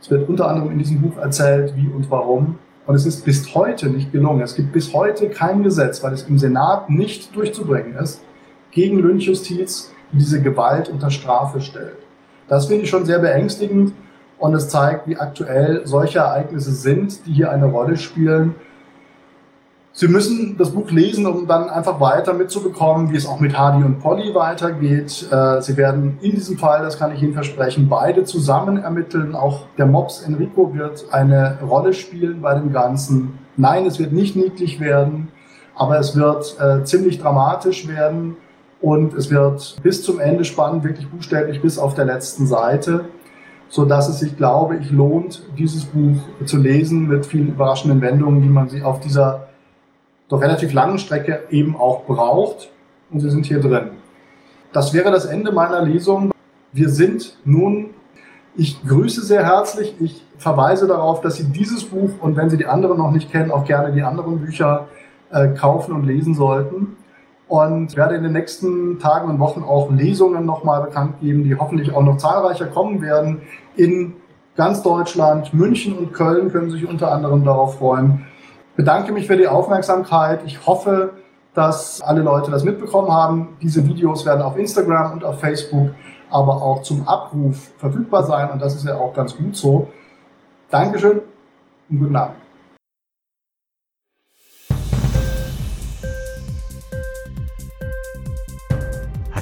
Es 0.00 0.10
wird 0.10 0.28
unter 0.28 0.48
anderem 0.48 0.70
in 0.70 0.78
diesem 0.78 1.00
Buch 1.00 1.16
erzählt, 1.18 1.74
wie 1.76 1.88
und 1.88 2.10
warum. 2.10 2.58
Und 2.86 2.94
es 2.94 3.04
ist 3.04 3.24
bis 3.24 3.54
heute 3.54 3.90
nicht 3.90 4.12
gelungen. 4.12 4.40
Es 4.40 4.54
gibt 4.54 4.72
bis 4.72 4.94
heute 4.94 5.28
kein 5.28 5.62
Gesetz, 5.62 6.02
weil 6.02 6.14
es 6.14 6.22
im 6.22 6.38
Senat 6.38 6.88
nicht 6.88 7.34
durchzubringen 7.36 7.96
ist, 7.96 8.22
gegen 8.70 8.98
Lynchjustiz, 8.98 9.92
die 10.12 10.18
diese 10.18 10.42
Gewalt 10.42 10.88
unter 10.88 11.10
Strafe 11.10 11.60
stellt. 11.60 11.98
Das 12.48 12.66
finde 12.66 12.84
ich 12.84 12.90
schon 12.90 13.04
sehr 13.04 13.18
beängstigend 13.18 13.92
und 14.38 14.54
es 14.54 14.68
zeigt, 14.68 15.06
wie 15.06 15.16
aktuell 15.16 15.82
solche 15.84 16.20
Ereignisse 16.20 16.72
sind, 16.72 17.26
die 17.26 17.32
hier 17.32 17.50
eine 17.50 17.66
Rolle 17.66 17.96
spielen. 17.96 18.54
Sie 19.92 20.06
müssen 20.06 20.56
das 20.56 20.70
Buch 20.70 20.92
lesen, 20.92 21.26
um 21.26 21.48
dann 21.48 21.68
einfach 21.68 21.98
weiter 21.98 22.32
mitzubekommen, 22.32 23.10
wie 23.10 23.16
es 23.16 23.26
auch 23.26 23.40
mit 23.40 23.58
Hardy 23.58 23.84
und 23.84 23.98
Polly 23.98 24.32
weitergeht. 24.32 25.26
Äh, 25.28 25.60
Sie 25.60 25.76
werden 25.76 26.18
in 26.20 26.30
diesem 26.36 26.56
Fall, 26.56 26.82
das 26.82 27.00
kann 27.00 27.12
ich 27.12 27.20
Ihnen 27.20 27.34
versprechen, 27.34 27.88
beide 27.88 28.22
zusammen 28.22 28.76
ermitteln. 28.76 29.34
Auch 29.34 29.62
der 29.76 29.86
Mops 29.86 30.22
Enrico 30.22 30.72
wird 30.72 31.06
eine 31.10 31.58
Rolle 31.68 31.92
spielen 31.94 32.42
bei 32.42 32.54
dem 32.54 32.72
Ganzen. 32.72 33.40
Nein, 33.56 33.86
es 33.86 33.98
wird 33.98 34.12
nicht 34.12 34.36
niedlich 34.36 34.78
werden, 34.78 35.32
aber 35.74 35.98
es 35.98 36.14
wird 36.14 36.56
äh, 36.60 36.84
ziemlich 36.84 37.20
dramatisch 37.20 37.88
werden 37.88 38.36
und 38.80 39.14
es 39.14 39.30
wird 39.30 39.76
bis 39.82 40.02
zum 40.02 40.20
Ende 40.20 40.44
spannend, 40.44 40.84
wirklich 40.84 41.08
buchstäblich 41.08 41.60
bis 41.60 41.78
auf 41.78 41.94
der 41.94 42.04
letzten 42.04 42.46
Seite 42.46 43.04
so 43.68 43.84
dass 43.84 44.08
es 44.08 44.18
sich, 44.18 44.36
glaube 44.36 44.76
ich, 44.76 44.90
lohnt, 44.90 45.42
dieses 45.58 45.84
Buch 45.84 46.16
zu 46.44 46.56
lesen 46.56 47.06
mit 47.06 47.26
vielen 47.26 47.48
überraschenden 47.48 48.00
Wendungen, 48.00 48.42
die 48.42 48.48
man 48.48 48.68
sie 48.68 48.82
auf 48.82 49.00
dieser 49.00 49.48
doch 50.28 50.40
relativ 50.40 50.72
langen 50.72 50.98
Strecke 50.98 51.44
eben 51.50 51.76
auch 51.76 52.04
braucht. 52.04 52.70
Und 53.10 53.20
sie 53.20 53.30
sind 53.30 53.46
hier 53.46 53.60
drin. 53.60 53.90
Das 54.72 54.92
wäre 54.92 55.10
das 55.10 55.24
Ende 55.24 55.52
meiner 55.52 55.82
Lesung. 55.82 56.30
Wir 56.72 56.90
sind 56.90 57.38
nun, 57.44 57.90
ich 58.54 58.82
grüße 58.86 59.24
sehr 59.24 59.44
herzlich. 59.44 59.94
Ich 60.00 60.24
verweise 60.36 60.86
darauf, 60.86 61.20
dass 61.22 61.36
Sie 61.36 61.44
dieses 61.44 61.84
Buch 61.84 62.10
und 62.20 62.36
wenn 62.36 62.50
Sie 62.50 62.58
die 62.58 62.66
anderen 62.66 62.98
noch 62.98 63.10
nicht 63.10 63.30
kennen, 63.30 63.50
auch 63.50 63.64
gerne 63.64 63.92
die 63.92 64.02
anderen 64.02 64.40
Bücher 64.40 64.88
äh, 65.30 65.48
kaufen 65.48 65.94
und 65.94 66.04
lesen 66.04 66.34
sollten 66.34 66.96
und 67.48 67.96
werde 67.96 68.14
in 68.14 68.22
den 68.22 68.32
nächsten 68.32 68.98
Tagen 68.98 69.28
und 69.28 69.38
Wochen 69.38 69.62
auch 69.62 69.90
Lesungen 69.90 70.44
nochmal 70.44 70.82
bekannt 70.82 71.20
geben, 71.20 71.44
die 71.44 71.56
hoffentlich 71.56 71.94
auch 71.94 72.02
noch 72.02 72.18
zahlreicher 72.18 72.66
kommen 72.66 73.00
werden. 73.00 73.42
In 73.76 74.14
ganz 74.56 74.82
Deutschland, 74.82 75.54
München 75.54 75.96
und 75.96 76.12
Köln 76.12 76.52
können 76.52 76.70
sich 76.70 76.86
unter 76.86 77.10
anderem 77.10 77.44
darauf 77.44 77.78
freuen. 77.78 78.26
Bedanke 78.76 79.12
mich 79.12 79.26
für 79.26 79.36
die 79.36 79.48
Aufmerksamkeit. 79.48 80.40
Ich 80.46 80.66
hoffe, 80.66 81.10
dass 81.54 82.00
alle 82.02 82.22
Leute 82.22 82.50
das 82.50 82.64
mitbekommen 82.64 83.10
haben. 83.10 83.56
Diese 83.62 83.84
Videos 83.86 84.24
werden 84.26 84.42
auf 84.42 84.56
Instagram 84.56 85.12
und 85.12 85.24
auf 85.24 85.40
Facebook 85.40 85.90
aber 86.30 86.62
auch 86.62 86.82
zum 86.82 87.06
Abruf 87.06 87.70
verfügbar 87.78 88.24
sein 88.24 88.50
und 88.50 88.60
das 88.60 88.74
ist 88.74 88.84
ja 88.84 88.96
auch 88.96 89.14
ganz 89.14 89.36
gut 89.36 89.56
so. 89.56 89.88
Dankeschön 90.70 91.22
und 91.88 91.98
guten 91.98 92.16
Abend. 92.16 92.47